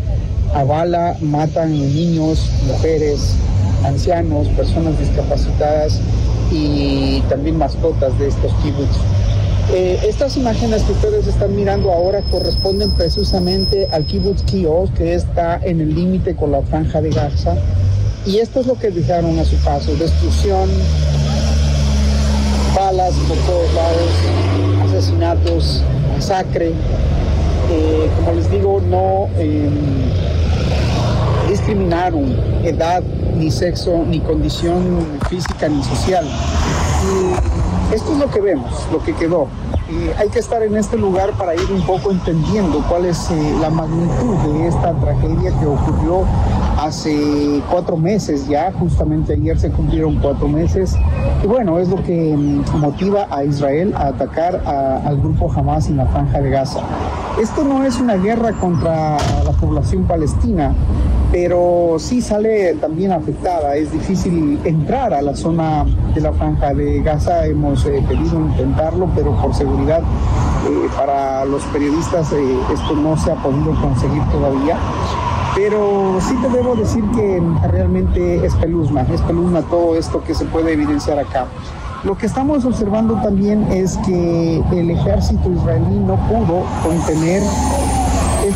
a 0.54 0.64
bala, 0.64 1.18
matan 1.20 1.72
niños, 1.72 2.50
mujeres, 2.68 3.36
ancianos, 3.88 4.48
personas 4.50 5.00
discapacitadas 5.00 6.00
y 6.52 7.22
también 7.30 7.58
mascotas 7.58 8.18
de 8.20 8.28
estos 8.28 8.54
kibbutz. 8.64 8.98
Eh, 9.74 10.00
estas 10.08 10.38
imágenes 10.38 10.82
que 10.84 10.94
ustedes 10.94 11.28
están 11.28 11.54
mirando 11.54 11.92
ahora 11.92 12.22
corresponden 12.32 12.92
precisamente 12.92 13.88
al 13.92 14.06
kibbutz 14.06 14.44
Kios, 14.44 14.90
que 14.92 15.14
está 15.14 15.60
en 15.62 15.82
el 15.82 15.94
límite 15.94 16.36
con 16.36 16.52
la 16.52 16.62
franja 16.62 17.02
de 17.02 17.10
Gaza. 17.10 17.56
Y 18.26 18.38
esto 18.38 18.62
es 18.62 18.68
lo 18.68 18.76
que 18.76 18.92
dejaron 18.92 19.38
a 19.40 19.44
su 19.44 19.56
paso, 19.58 19.94
destrucción, 19.96 20.70
balas 22.76 23.14
por 23.28 23.38
todos 23.40 23.74
lados, 23.74 24.90
asesinatos, 24.90 25.82
masacre. 26.14 26.72
Eh, 27.70 28.10
como 28.18 28.34
les 28.34 28.50
digo, 28.50 28.82
no 28.90 29.28
eh, 29.38 29.70
discriminaron 31.72 32.24
edad, 32.64 33.04
ni 33.36 33.52
sexo, 33.52 34.04
ni 34.08 34.20
condición 34.22 34.82
física, 35.30 35.68
ni 35.68 35.84
social. 35.84 36.26
Y 37.04 37.94
esto 37.96 38.14
es 38.14 38.20
lo 38.20 38.30
que 38.32 38.40
vemos, 38.42 38.72
lo 38.92 39.00
que 39.04 39.14
quedó. 39.14 39.48
Hay 40.18 40.30
que 40.30 40.40
estar 40.40 40.62
en 40.64 40.76
este 40.78 40.98
lugar 40.98 41.32
para 41.38 41.56
ir 41.56 41.70
un 41.72 41.82
poco 41.82 42.12
entendiendo 42.12 42.84
cuál 42.90 43.06
es 43.06 43.30
eh, 43.32 43.54
la 43.62 43.70
magnitud 43.70 44.36
de 44.54 44.68
esta 44.68 44.94
tragedia 44.94 45.52
que 45.60 45.66
ocurrió 45.66 46.24
hace 46.80 47.62
cuatro 47.72 47.96
meses 47.98 48.48
ya, 48.48 48.72
justamente 48.74 49.34
ayer 49.34 49.58
se 49.60 49.70
cumplieron 49.72 50.16
cuatro 50.22 50.48
meses. 50.50 50.96
Y 51.44 51.48
bueno, 51.48 51.80
es 51.80 51.88
lo 51.90 52.02
que 52.04 52.34
mm, 52.36 52.78
motiva 52.80 53.28
a 53.30 53.44
Israel 53.46 53.94
a 53.96 54.08
atacar 54.08 54.62
a- 54.66 55.02
al 55.08 55.18
grupo 55.18 55.52
Hamas 55.54 55.88
en 55.88 55.98
la 55.98 56.06
franja 56.08 56.40
de 56.42 56.50
Gaza. 56.50 56.80
Esto 57.42 57.64
no 57.64 57.84
es 57.86 58.00
una 58.00 58.16
guerra 58.16 58.52
contra 58.54 59.18
la 59.44 59.52
población 59.60 60.04
palestina, 60.04 60.74
pero 61.40 61.98
sí 62.00 62.20
sale 62.20 62.74
también 62.82 63.12
afectada. 63.12 63.76
Es 63.76 63.92
difícil 63.92 64.60
entrar 64.64 65.14
a 65.14 65.22
la 65.22 65.36
zona 65.36 65.86
de 66.16 66.22
la 66.22 66.34
franja 66.34 66.74
de 66.74 67.00
Gaza. 67.02 67.46
Hemos 67.46 67.86
eh, 67.86 68.04
pedido 68.08 68.40
intentarlo, 68.40 69.08
pero 69.16 69.40
por 69.40 69.54
seguridad 69.54 70.02
eh, 70.02 70.90
para 70.96 71.46
los 71.46 71.62
periodistas 71.66 72.32
eh, 72.34 72.58
esto 72.74 72.96
no 72.96 73.16
se 73.18 73.32
ha 73.32 73.36
podido 73.36 73.80
conseguir 73.80 74.24
todavía. 74.32 74.78
Pero 75.54 76.18
sí 76.22 76.34
te 76.42 76.50
debo 76.50 76.76
decir 76.76 77.04
que 77.16 77.40
realmente 77.68 78.44
es 78.44 78.56
peluzna, 78.56 79.06
es 79.14 79.22
peluzna 79.22 79.62
todo 79.62 79.96
esto 79.96 80.24
que 80.24 80.34
se 80.34 80.46
puede 80.46 80.74
evidenciar 80.74 81.20
acá. 81.20 81.46
Lo 82.04 82.18
que 82.18 82.26
estamos 82.26 82.66
observando 82.66 83.14
también 83.22 83.72
es 83.72 83.96
que 83.98 84.64
el 84.72 84.90
ejército 84.90 85.52
israelí 85.52 86.00
no 86.00 86.16
pudo 86.28 86.64
contener 86.84 87.44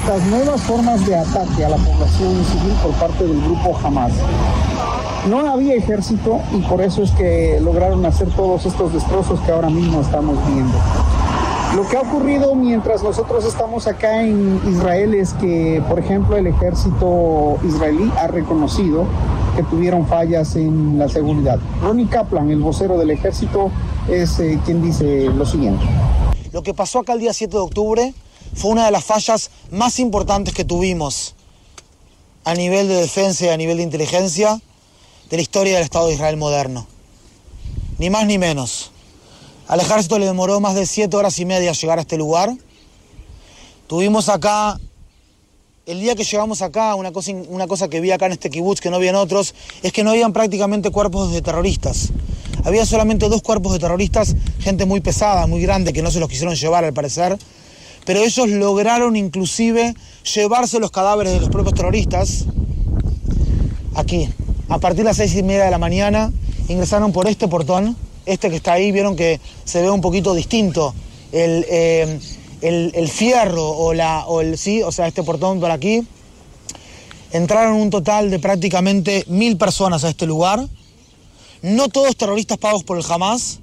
estas 0.02 0.26
nuevas 0.26 0.60
formas 0.64 1.06
de 1.06 1.16
ataque 1.16 1.64
a 1.64 1.70
la 1.70 1.78
población 1.78 2.44
civil 2.44 2.74
por 2.82 2.92
parte 2.94 3.24
del 3.24 3.40
grupo 3.40 3.78
Hamas. 3.84 4.12
No 5.30 5.48
había 5.48 5.76
ejército 5.76 6.40
y 6.52 6.58
por 6.62 6.82
eso 6.82 7.04
es 7.04 7.12
que 7.12 7.60
lograron 7.62 8.04
hacer 8.08 8.28
todos 8.32 8.66
estos 8.66 8.94
destrozos 8.94 9.40
que 9.42 9.52
ahora 9.52 9.70
mismo 9.70 10.02
estamos 10.02 10.38
viendo. 10.48 10.74
Lo 11.76 11.88
que 11.88 11.98
ha 11.98 12.02
ocurrido 12.02 12.56
mientras 12.56 13.04
nosotros 13.04 13.46
estamos 13.46 13.86
acá 13.86 14.24
en 14.24 14.60
Israel 14.68 15.14
es 15.14 15.34
que, 15.34 15.84
por 15.88 16.00
ejemplo, 16.00 16.36
el 16.36 16.48
ejército 16.48 17.60
israelí 17.64 18.12
ha 18.18 18.26
reconocido 18.26 19.06
que 19.56 19.62
tuvieron 19.62 20.08
fallas 20.08 20.56
en 20.56 20.98
la 20.98 21.10
seguridad. 21.10 21.60
Ronnie 21.84 22.08
Kaplan, 22.08 22.50
el 22.50 22.60
vocero 22.60 22.98
del 22.98 23.12
ejército, 23.12 23.70
es 24.10 24.40
eh, 24.40 24.60
quien 24.66 24.82
dice 24.82 25.26
lo 25.26 25.46
siguiente. 25.46 25.86
Lo 26.52 26.64
que 26.64 26.74
pasó 26.74 27.00
acá 27.00 27.14
el 27.14 27.20
día 27.20 27.34
7 27.34 27.56
de 27.56 27.62
octubre 27.62 28.14
fue 28.54 28.72
una 28.72 28.86
de 28.86 28.92
las 28.92 29.04
fallas 29.04 29.50
más 29.72 30.00
importantes 30.00 30.54
que 30.54 30.66
tuvimos 30.66 31.36
a 32.44 32.54
nivel 32.56 32.88
de 32.88 32.96
defensa 32.96 33.46
y 33.46 33.50
a 33.50 33.58
nivel 33.58 33.78
de 33.78 33.84
inteligencia 33.84 34.60
de 35.30 35.38
la 35.38 35.42
historia 35.42 35.76
del 35.76 35.84
Estado 35.84 36.08
de 36.08 36.16
Israel 36.16 36.38
moderno. 36.38 36.88
Ni 37.98 38.10
más 38.10 38.26
ni 38.26 38.38
menos. 38.38 38.92
Al 39.68 39.80
ejército 39.80 40.20
le 40.20 40.26
demoró 40.26 40.60
más 40.60 40.76
de 40.76 40.86
siete 40.86 41.16
horas 41.16 41.40
y 41.40 41.46
media 41.46 41.72
llegar 41.72 41.98
a 41.98 42.02
este 42.02 42.18
lugar. 42.18 42.54
Tuvimos 43.88 44.28
acá, 44.28 44.80
el 45.86 46.02
día 46.02 46.16
que 46.16 46.24
llegamos 46.24 46.62
acá, 46.62 46.96
una 46.96 47.12
cosa, 47.12 47.88
que 47.88 48.02
vi 48.02 48.12
acá 48.12 48.26
en 48.26 48.34
este 48.34 48.50
kibutz 48.50 48.82
que 48.82 48.90
no 48.90 49.00
vi 49.00 49.08
en 49.08 49.16
otros, 49.16 49.54
es 49.84 49.94
que 49.94 50.04
no 50.04 50.10
habían 50.10 50.34
prácticamente 50.34 50.90
cuerpos 50.90 51.32
de 51.32 51.42
terroristas. 51.42 52.12
Había 52.64 52.86
solamente 52.86 53.30
dos 53.30 53.42
cuerpos 53.42 53.74
de 53.74 53.80
terroristas, 53.80 54.36
gente 54.60 54.86
muy 54.86 55.00
pesada, 55.00 55.48
muy 55.48 55.62
grande, 55.62 55.94
que 55.94 56.02
no 56.02 56.12
se 56.12 56.20
los 56.20 56.30
quisieron 56.30 56.56
llevar 56.56 56.84
al 56.84 56.94
parecer. 56.94 57.38
Pero 58.06 58.20
ellos 58.20 58.50
lograron 58.50 59.16
inclusive 59.16 59.96
llevarse 60.34 60.80
los 60.80 60.92
cadáveres 60.92 61.34
de 61.34 61.40
los 61.40 61.50
propios 61.50 61.76
terroristas 61.76 62.46
aquí. 63.96 64.30
A 64.70 64.80
partir 64.80 65.00
de 65.00 65.04
las 65.06 65.18
seis 65.18 65.36
y 65.36 65.44
media 65.44 65.66
de 65.66 65.72
la 65.72 65.78
mañana 65.78 66.32
ingresaron 66.68 67.12
por 67.12 67.28
este 67.28 67.48
portón, 67.48 67.96
este 68.26 68.50
que 68.50 68.56
está 68.56 68.74
ahí, 68.74 68.92
vieron 68.92 69.16
que 69.16 69.40
se 69.66 69.82
ve 69.82 69.90
un 69.90 70.02
poquito 70.02 70.34
distinto 70.34 70.94
el, 71.32 71.66
eh, 71.70 72.20
el, 72.62 72.92
el 72.96 73.10
fierro 73.10 73.70
o, 73.70 73.94
la, 73.94 74.26
o 74.28 74.42
el 74.42 74.58
sí, 74.58 74.82
o 74.82 74.92
sea, 74.92 75.08
este 75.08 75.24
portón 75.24 75.60
por 75.60 75.72
aquí. 75.72 76.06
Entraron 77.32 77.76
un 77.76 77.90
total 77.90 78.30
de 78.30 78.40
prácticamente 78.40 79.24
mil 79.28 79.58
personas 79.58 80.04
a 80.04 80.10
este 80.10 80.26
lugar. 80.26 80.68
No 81.62 81.90
todos 81.90 82.16
terroristas 82.16 82.58
pagos 82.58 82.84
por 82.84 82.98
el 82.98 83.06
Hamas, 83.08 83.60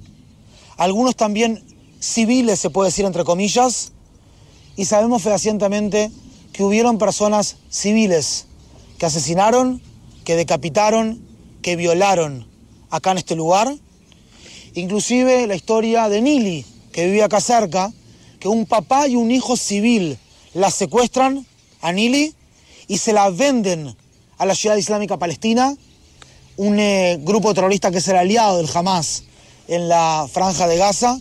algunos 0.77 1.15
también 1.15 1.61
civiles, 1.99 2.59
se 2.59 2.69
puede 2.69 2.89
decir 2.89 3.05
entre 3.05 3.25
comillas, 3.25 3.91
y 4.79 4.85
sabemos 4.85 5.23
fehacientemente 5.23 6.09
que 6.53 6.63
hubieron 6.63 6.99
personas 6.99 7.57
civiles 7.69 8.45
que 8.97 9.07
asesinaron, 9.07 9.81
que 10.23 10.37
decapitaron, 10.37 11.21
que 11.61 11.75
violaron 11.75 12.47
acá 12.89 13.11
en 13.11 13.17
este 13.17 13.35
lugar. 13.35 13.75
Inclusive 14.75 15.47
la 15.47 15.55
historia 15.55 16.07
de 16.07 16.21
Nili, 16.21 16.65
que 16.93 17.07
vivía 17.07 17.25
acá 17.25 17.41
cerca, 17.41 17.91
que 18.39 18.47
un 18.47 18.65
papá 18.65 19.09
y 19.09 19.17
un 19.17 19.31
hijo 19.31 19.57
civil 19.57 20.17
la 20.53 20.71
secuestran 20.71 21.45
a 21.81 21.91
Nili 21.91 22.33
y 22.87 22.99
se 22.99 23.11
la 23.11 23.29
venden 23.31 23.97
a 24.37 24.45
la 24.45 24.55
ciudad 24.55 24.77
islámica 24.77 25.17
palestina, 25.17 25.75
un 26.55 26.79
eh, 26.79 27.19
grupo 27.19 27.53
terrorista 27.53 27.91
que 27.91 27.97
el 27.97 28.15
aliado 28.15 28.55
del 28.55 28.69
Hamas 28.73 29.23
en 29.67 29.89
la 29.89 30.25
franja 30.31 30.67
de 30.67 30.77
Gaza, 30.77 31.19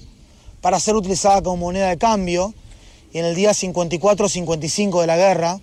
para 0.60 0.78
ser 0.78 0.94
utilizada 0.94 1.42
como 1.42 1.56
moneda 1.56 1.88
de 1.88 1.98
cambio. 1.98 2.54
Y 3.12 3.18
en 3.18 3.24
el 3.24 3.34
día 3.34 3.52
54-55 3.52 5.00
de 5.00 5.06
la 5.06 5.16
guerra, 5.16 5.60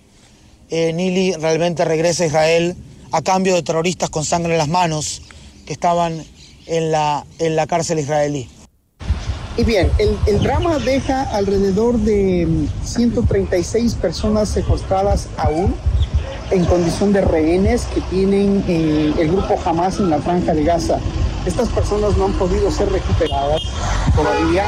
eh, 0.68 0.92
Nili 0.92 1.32
realmente 1.34 1.84
regresa 1.84 2.24
a 2.24 2.26
Israel 2.26 2.76
a 3.12 3.22
cambio 3.22 3.54
de 3.54 3.62
terroristas 3.62 4.10
con 4.10 4.24
sangre 4.24 4.52
en 4.52 4.58
las 4.58 4.68
manos 4.68 5.22
que 5.64 5.72
estaban 5.72 6.24
en 6.66 6.90
la, 6.90 7.24
en 7.38 7.54
la 7.54 7.66
cárcel 7.66 8.00
israelí. 8.00 8.48
Y 9.56 9.64
bien, 9.64 9.90
el, 9.98 10.42
drama 10.42 10.78
deja 10.78 11.22
alrededor 11.34 11.98
de 11.98 12.46
136 12.84 13.94
personas 13.94 14.50
secuestradas 14.50 15.28
aún 15.38 15.74
en 16.50 16.64
condición 16.66 17.12
de 17.12 17.22
rehenes 17.22 17.86
que 17.86 18.02
tienen 18.02 18.64
eh, 18.68 19.14
el 19.18 19.28
grupo 19.28 19.56
Hamas 19.64 19.98
en 19.98 20.10
la 20.10 20.18
franja 20.18 20.52
de 20.52 20.62
Gaza. 20.62 20.98
Estas 21.46 21.68
personas 21.70 22.16
no 22.18 22.26
han 22.26 22.32
podido 22.34 22.70
ser 22.70 22.90
recuperadas 22.90 23.62
todavía 24.14 24.64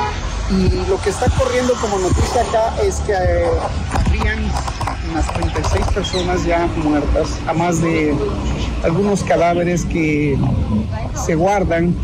y 0.51 0.88
lo 0.88 1.01
que 1.03 1.11
está 1.11 1.26
corriendo 1.30 1.74
como 1.80 1.99
noticia 1.99 2.42
acá 2.42 2.74
es 2.82 2.96
que 3.01 3.12
eh, 3.12 3.51
habrían 3.92 4.38
unas 5.11 5.26
36 5.34 5.86
personas 5.94 6.44
ya 6.44 6.66
muertas, 6.82 7.38
a 7.46 7.53
más 7.53 7.80
de 7.80 8.14
algunos 8.82 9.22
cadáveres 9.24 9.84
que 9.84 10.38
se 11.14 11.34
guardan 11.34 11.94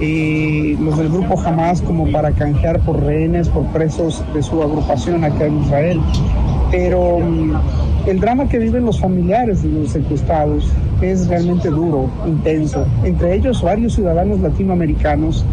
los 0.00 0.98
del 0.98 1.08
grupo 1.10 1.40
Hamas 1.40 1.80
como 1.80 2.10
para 2.10 2.32
canjear 2.32 2.80
por 2.80 3.00
rehenes, 3.00 3.48
por 3.48 3.64
presos 3.66 4.24
de 4.34 4.42
su 4.42 4.60
agrupación 4.60 5.22
acá 5.22 5.46
en 5.46 5.62
Israel. 5.62 6.00
Pero 6.72 7.20
mm, 7.20 7.52
el 8.06 8.18
drama 8.18 8.48
que 8.48 8.58
viven 8.58 8.84
los 8.84 9.00
familiares 9.00 9.62
de 9.62 9.68
los 9.68 9.90
secuestrados 9.90 10.68
es 11.00 11.28
realmente 11.28 11.68
duro, 11.68 12.10
intenso. 12.26 12.84
Entre 13.04 13.34
ellos 13.34 13.62
varios 13.62 13.94
ciudadanos 13.94 14.40
latinoamericanos 14.40 15.44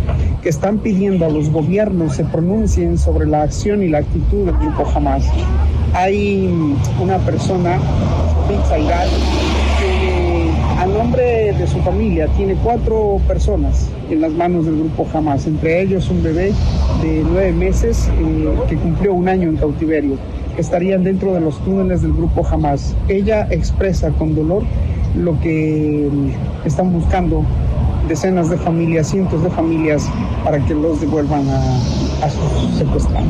que 0.42 0.50
están 0.50 0.80
pidiendo 0.80 1.26
a 1.26 1.30
los 1.30 1.50
gobiernos 1.50 2.16
se 2.16 2.24
pronuncien 2.26 2.98
sobre 2.98 3.28
la 3.28 3.44
acción 3.44 3.84
y 3.84 3.90
la 3.90 4.00
actitud 4.00 4.46
del 4.46 4.56
grupo 4.56 4.88
Hamas. 4.94 5.26
Hay 5.94 6.50
una 7.02 7.18
persona, 7.20 7.78
que 9.80 10.50
a 10.80 10.86
nombre 10.88 11.54
de 11.54 11.68
su 11.68 11.80
familia 11.82 12.28
tiene 12.36 12.56
cuatro 12.56 13.20
personas 13.28 13.90
en 14.10 14.22
las 14.22 14.32
manos 14.32 14.66
del 14.66 14.78
grupo 14.78 15.08
Hamas, 15.14 15.46
entre 15.46 15.82
ellos 15.82 16.10
un 16.10 16.24
bebé 16.24 16.52
de 17.02 17.24
nueve 17.30 17.52
meses 17.52 18.10
eh, 18.20 18.50
que 18.68 18.76
cumplió 18.76 19.14
un 19.14 19.30
año 19.30 19.50
en 19.50 19.58
cautiverio 19.58 20.18
estarían 20.60 21.04
dentro 21.04 21.34
de 21.34 21.42
los 21.42 21.58
túneles 21.64 22.02
del 22.02 22.14
grupo 22.14 22.46
Hamas. 22.48 22.96
Ella 23.08 23.48
expresa 23.50 24.12
con 24.12 24.36
dolor 24.36 24.64
lo 25.16 25.40
que 25.40 26.10
están 26.66 26.94
buscando 26.94 27.44
decenas 28.08 28.50
de 28.50 28.58
familias, 28.58 29.10
cientos 29.10 29.44
de 29.44 29.50
familias, 29.50 30.10
para 30.44 30.64
que 30.66 30.74
los 30.74 31.02
devuelvan 31.02 31.48
a, 31.50 32.26
a 32.26 32.30
sus 32.30 32.78
secuestrados. 32.78 33.28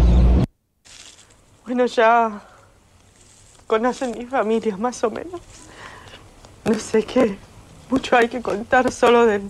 Bueno, 1.65 1.85
ya 1.85 2.41
conocen 3.67 4.17
mi 4.17 4.25
familia 4.25 4.75
más 4.77 5.03
o 5.03 5.11
menos. 5.11 5.39
No 6.65 6.73
sé 6.75 7.03
qué, 7.03 7.37
mucho 7.89 8.15
hay 8.17 8.27
que 8.27 8.41
contar 8.41 8.91
solo 8.91 9.25
del 9.25 9.43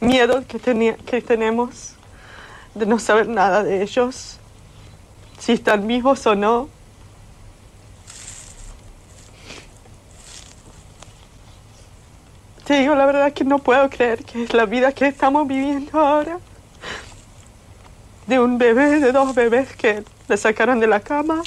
miedo 0.00 0.44
que, 0.46 0.58
que 1.04 1.22
tenemos 1.22 1.94
de 2.74 2.86
no 2.86 2.98
saber 2.98 3.28
nada 3.28 3.62
de 3.62 3.82
ellos, 3.82 4.38
si 5.38 5.52
están 5.52 5.86
vivos 5.86 6.26
o 6.26 6.34
no. 6.34 6.68
Te 12.66 12.80
digo 12.80 12.96
la 12.96 13.06
verdad 13.06 13.32
que 13.32 13.44
no 13.44 13.60
puedo 13.60 13.88
creer 13.88 14.24
que 14.24 14.42
es 14.42 14.52
la 14.52 14.66
vida 14.66 14.90
que 14.90 15.06
estamos 15.06 15.46
viviendo 15.46 16.00
ahora. 16.00 16.40
De 18.26 18.40
un 18.40 18.58
bebé, 18.58 18.98
de 18.98 19.12
dos 19.12 19.36
bebés 19.36 19.76
que 19.76 20.02
le 20.26 20.36
sacaron 20.36 20.80
de 20.80 20.88
la 20.88 20.98
cama. 20.98 21.42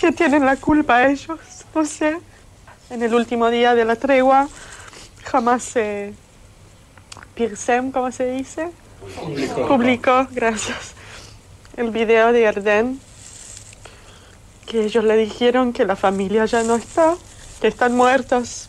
Que 0.00 0.10
tienen 0.10 0.44
la 0.44 0.56
culpa 0.56 1.06
ellos, 1.06 1.38
no 1.72 1.84
sé. 1.84 2.18
En 2.90 3.00
el 3.00 3.14
último 3.14 3.48
día 3.48 3.76
de 3.76 3.84
la 3.84 3.94
tregua 3.94 4.48
jamás 5.24 5.62
se... 5.62 6.14
Pirsem, 7.36 7.92
¿cómo 7.92 8.10
se 8.10 8.26
dice? 8.32 8.70
Publicó. 9.20 9.68
Publicó, 9.68 10.28
gracias. 10.32 10.94
El 11.76 11.92
video 11.92 12.32
de 12.32 12.48
Arden 12.48 13.00
que 14.66 14.84
ellos 14.84 15.04
le 15.04 15.16
dijeron 15.16 15.72
que 15.72 15.84
la 15.84 15.96
familia 15.96 16.44
ya 16.46 16.62
no 16.62 16.76
está, 16.76 17.16
que 17.60 17.68
están 17.68 17.94
muertos. 17.94 18.68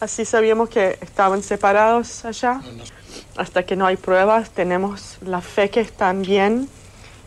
Así 0.00 0.24
sabíamos 0.24 0.68
que 0.68 0.98
estaban 1.00 1.42
separados 1.42 2.24
allá. 2.24 2.60
Hasta 3.36 3.64
que 3.64 3.76
no 3.76 3.86
hay 3.86 3.96
pruebas, 3.96 4.50
tenemos 4.50 5.18
la 5.22 5.40
fe 5.40 5.70
que 5.70 5.80
están 5.80 6.22
bien 6.22 6.68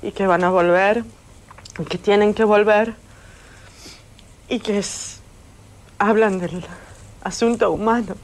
y 0.02 0.12
que 0.12 0.28
van 0.28 0.44
a 0.44 0.50
volver, 0.50 1.04
y 1.80 1.86
que 1.86 1.98
tienen 1.98 2.34
que 2.34 2.44
volver, 2.44 2.94
y 4.50 4.60
que 4.60 4.78
es, 4.78 5.20
hablan 5.98 6.40
del 6.40 6.66
asunto 7.24 7.72
humano. 7.72 8.16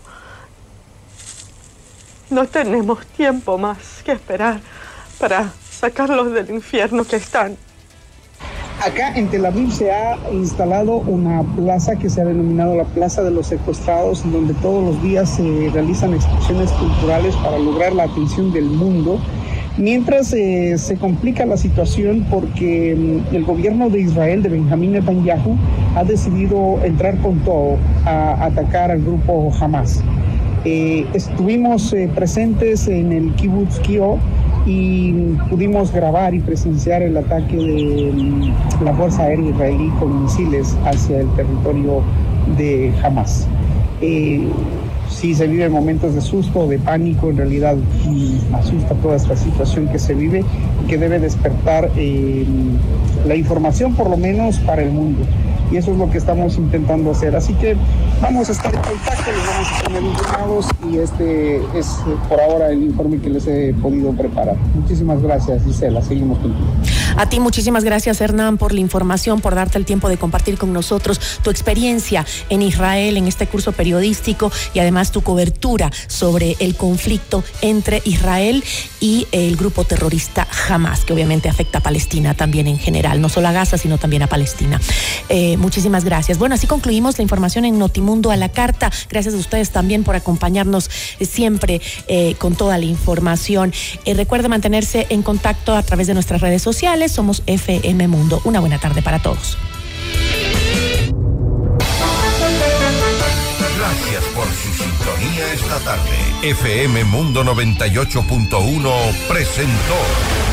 No 2.29 2.47
tenemos 2.47 3.05
tiempo 3.07 3.57
más 3.57 4.03
que 4.05 4.11
esperar 4.11 4.61
para 5.19 5.51
sacarlos 5.71 6.31
del 6.33 6.49
infierno 6.49 7.03
que 7.03 7.15
están. 7.15 7.57
Acá 8.83 9.13
en 9.15 9.27
Tel 9.27 9.45
Aviv 9.45 9.71
se 9.71 9.91
ha 9.91 10.17
instalado 10.33 10.95
una 10.95 11.43
plaza 11.55 11.97
que 11.97 12.09
se 12.09 12.19
ha 12.19 12.25
denominado 12.25 12.75
la 12.75 12.83
Plaza 12.83 13.21
de 13.21 13.29
los 13.29 13.45
Secuestrados, 13.45 14.25
en 14.25 14.31
donde 14.31 14.55
todos 14.55 14.83
los 14.83 15.03
días 15.03 15.29
se 15.29 15.69
realizan 15.71 16.15
exposiciones 16.15 16.71
culturales 16.71 17.35
para 17.35 17.59
lograr 17.59 17.93
la 17.93 18.05
atención 18.05 18.51
del 18.51 18.65
mundo. 18.65 19.19
Mientras 19.77 20.33
eh, 20.33 20.79
se 20.79 20.97
complica 20.97 21.45
la 21.45 21.57
situación 21.57 22.25
porque 22.31 23.21
mm, 23.31 23.35
el 23.35 23.43
gobierno 23.43 23.91
de 23.91 24.01
Israel, 24.01 24.41
de 24.41 24.49
Benjamín 24.49 24.93
Netanyahu, 24.93 25.57
ha 25.95 26.03
decidido 26.03 26.83
entrar 26.83 27.19
con 27.19 27.37
todo 27.41 27.77
a 28.05 28.45
atacar 28.45 28.89
al 28.89 29.03
grupo 29.03 29.51
Hamas. 29.61 30.01
Eh, 30.65 31.05
estuvimos 31.13 31.93
eh, 31.93 32.09
presentes 32.15 32.87
en 32.87 33.11
el 33.11 33.33
kibbutz 33.35 33.79
Kio 33.79 34.17
y 34.65 35.11
pudimos 35.49 35.91
grabar 35.91 36.33
y 36.33 36.39
presenciar 36.39 37.01
el 37.01 37.17
ataque 37.17 37.55
de 37.55 38.11
mm, 38.11 38.83
la 38.83 38.93
Fuerza 38.93 39.23
Aérea 39.23 39.49
Israelí 39.49 39.89
con 39.99 40.23
misiles 40.23 40.75
hacia 40.85 41.21
el 41.21 41.29
territorio 41.35 42.01
de 42.57 42.93
Hamas. 43.03 43.47
Eh, 44.01 44.47
sí 45.09 45.35
se 45.35 45.47
viven 45.47 45.71
momentos 45.71 46.15
de 46.15 46.21
susto, 46.21 46.67
de 46.67 46.79
pánico, 46.79 47.29
en 47.29 47.37
realidad 47.37 47.75
mm, 47.75 48.55
asusta 48.55 48.95
toda 48.95 49.15
esta 49.15 49.35
situación 49.35 49.87
que 49.87 49.99
se 49.99 50.13
vive 50.13 50.43
y 50.83 50.87
que 50.87 50.97
debe 50.97 51.19
despertar 51.19 51.89
eh, 51.95 52.45
la 53.27 53.35
información 53.35 53.95
por 53.95 54.09
lo 54.09 54.17
menos 54.17 54.59
para 54.59 54.83
el 54.83 54.91
mundo 54.91 55.19
y 55.71 55.77
eso 55.77 55.91
es 55.91 55.97
lo 55.97 56.09
que 56.09 56.17
estamos 56.17 56.57
intentando 56.57 57.11
hacer. 57.11 57.35
Así 57.35 57.53
que 57.53 57.75
vamos 58.21 58.49
a 58.49 58.51
estar 58.51 58.73
en 58.73 58.81
contacto, 58.81 59.31
les 59.31 59.47
vamos 59.47 59.67
a 59.71 59.83
tener 59.83 60.03
informados 60.03 60.65
y 60.91 60.97
este 60.97 61.57
es 61.77 61.87
por 62.27 62.41
ahora 62.41 62.71
el 62.71 62.83
informe 62.83 63.19
que 63.19 63.29
les 63.29 63.47
he 63.47 63.73
podido 63.73 64.11
preparar. 64.11 64.57
Muchísimas 64.75 65.21
gracias, 65.21 65.63
Gisela. 65.63 66.01
Seguimos 66.01 66.39
contigo. 66.39 66.67
A 67.17 67.27
ti 67.27 67.39
muchísimas 67.39 67.83
gracias, 67.83 68.21
Hernán, 68.21 68.57
por 68.57 68.73
la 68.73 68.79
información, 68.79 69.41
por 69.41 69.55
darte 69.55 69.77
el 69.77 69.85
tiempo 69.85 70.09
de 70.09 70.17
compartir 70.17 70.57
con 70.57 70.73
nosotros 70.73 71.19
tu 71.43 71.49
experiencia 71.49 72.25
en 72.49 72.61
Israel, 72.61 73.17
en 73.17 73.27
este 73.27 73.47
curso 73.47 73.71
periodístico 73.71 74.51
y 74.73 74.79
además 74.79 75.11
tu 75.11 75.21
cobertura 75.21 75.91
sobre 76.07 76.55
el 76.59 76.75
conflicto 76.75 77.43
entre 77.61 78.01
Israel 78.05 78.63
y 78.99 79.27
el 79.31 79.55
grupo 79.55 79.83
terrorista 79.83 80.47
Hamas, 80.69 81.05
que 81.05 81.13
obviamente 81.13 81.49
afecta 81.49 81.79
a 81.79 81.81
Palestina 81.81 82.33
también 82.33 82.67
en 82.67 82.77
general, 82.77 83.21
no 83.21 83.29
solo 83.29 83.47
a 83.47 83.51
Gaza, 83.51 83.77
sino 83.77 83.97
también 83.97 84.23
a 84.23 84.27
Palestina. 84.27 84.79
Eh, 85.29 85.57
muchísimas 85.61 86.03
gracias. 86.03 86.37
Bueno, 86.37 86.55
así 86.55 86.67
concluimos 86.67 87.17
la 87.17 87.23
información 87.23 87.65
en 87.65 87.79
Notimundo 87.79 88.31
a 88.31 88.35
la 88.35 88.49
carta. 88.49 88.91
Gracias 89.09 89.33
a 89.33 89.37
ustedes 89.37 89.71
también 89.71 90.03
por 90.03 90.15
acompañarnos 90.15 90.89
eh, 91.19 91.25
siempre 91.25 91.81
eh, 92.07 92.35
con 92.35 92.55
toda 92.55 92.77
la 92.77 92.85
información. 92.85 93.73
Eh, 94.05 94.13
recuerde 94.13 94.49
mantenerse 94.49 95.07
en 95.09 95.21
contacto 95.23 95.75
a 95.75 95.83
través 95.83 96.07
de 96.07 96.13
nuestras 96.13 96.41
redes 96.41 96.61
sociales. 96.61 97.11
Somos 97.11 97.43
FM 97.45 98.07
Mundo. 98.07 98.41
Una 98.43 98.59
buena 98.59 98.79
tarde 98.79 99.01
para 99.01 99.19
todos. 99.19 99.57
Gracias 103.77 104.23
por 104.35 104.45
su 104.45 104.83
sintonía 104.83 105.53
esta 105.53 105.79
tarde. 105.79 106.49
FM 106.49 107.03
Mundo 107.05 107.43
98.1 107.43 109.27
presentó 109.27 110.50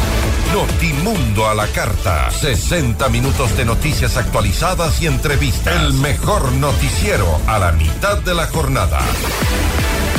Notimundo 0.53 1.47
a 1.47 1.55
la 1.55 1.67
carta. 1.69 2.31
60 2.31 3.09
minutos 3.11 3.57
de 3.57 3.65
noticias 3.65 4.17
actualizadas 4.17 5.01
y 5.03 5.07
entrevistas. 5.07 5.75
El 5.83 5.93
mejor 5.95 6.53
noticiero 6.53 7.41
a 7.47 7.59
la 7.59 7.73
mitad 7.73 8.19
de 8.19 8.35
la 8.35 8.47
jornada. 8.47 8.99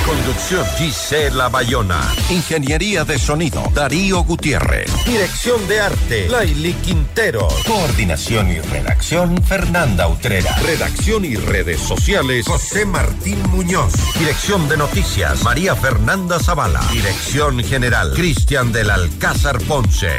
Conducción 0.10 0.66
Gisela 0.76 1.50
Bayona. 1.50 2.02
Ingeniería 2.32 3.06
de 3.06 3.20
sonido 3.20 3.62
Darío 3.76 4.24
Gutiérrez. 4.24 4.90
Dirección 5.06 5.68
de 5.68 5.82
arte 5.82 6.28
Laili 6.28 6.74
Quintero. 6.74 7.48
Coordinación 7.68 8.50
y 8.50 8.60
redacción 8.60 9.38
Fernanda 9.44 10.08
Utrera. 10.08 10.56
Redacción 10.66 11.26
y 11.26 11.36
redes 11.36 11.80
sociales 11.80 12.48
José 12.48 12.88
Martín 12.88 13.40
Muñoz. 13.52 13.94
Dirección 14.18 14.68
de 14.68 14.78
noticias 14.78 15.44
María 15.44 15.76
Fernanda 15.76 16.40
Zavala. 16.40 16.82
Dirección 16.92 17.64
general 17.64 18.14
Cristian 18.16 18.72
del 18.72 18.90
Alcázar 18.90 19.60
Ponce. 19.60 20.19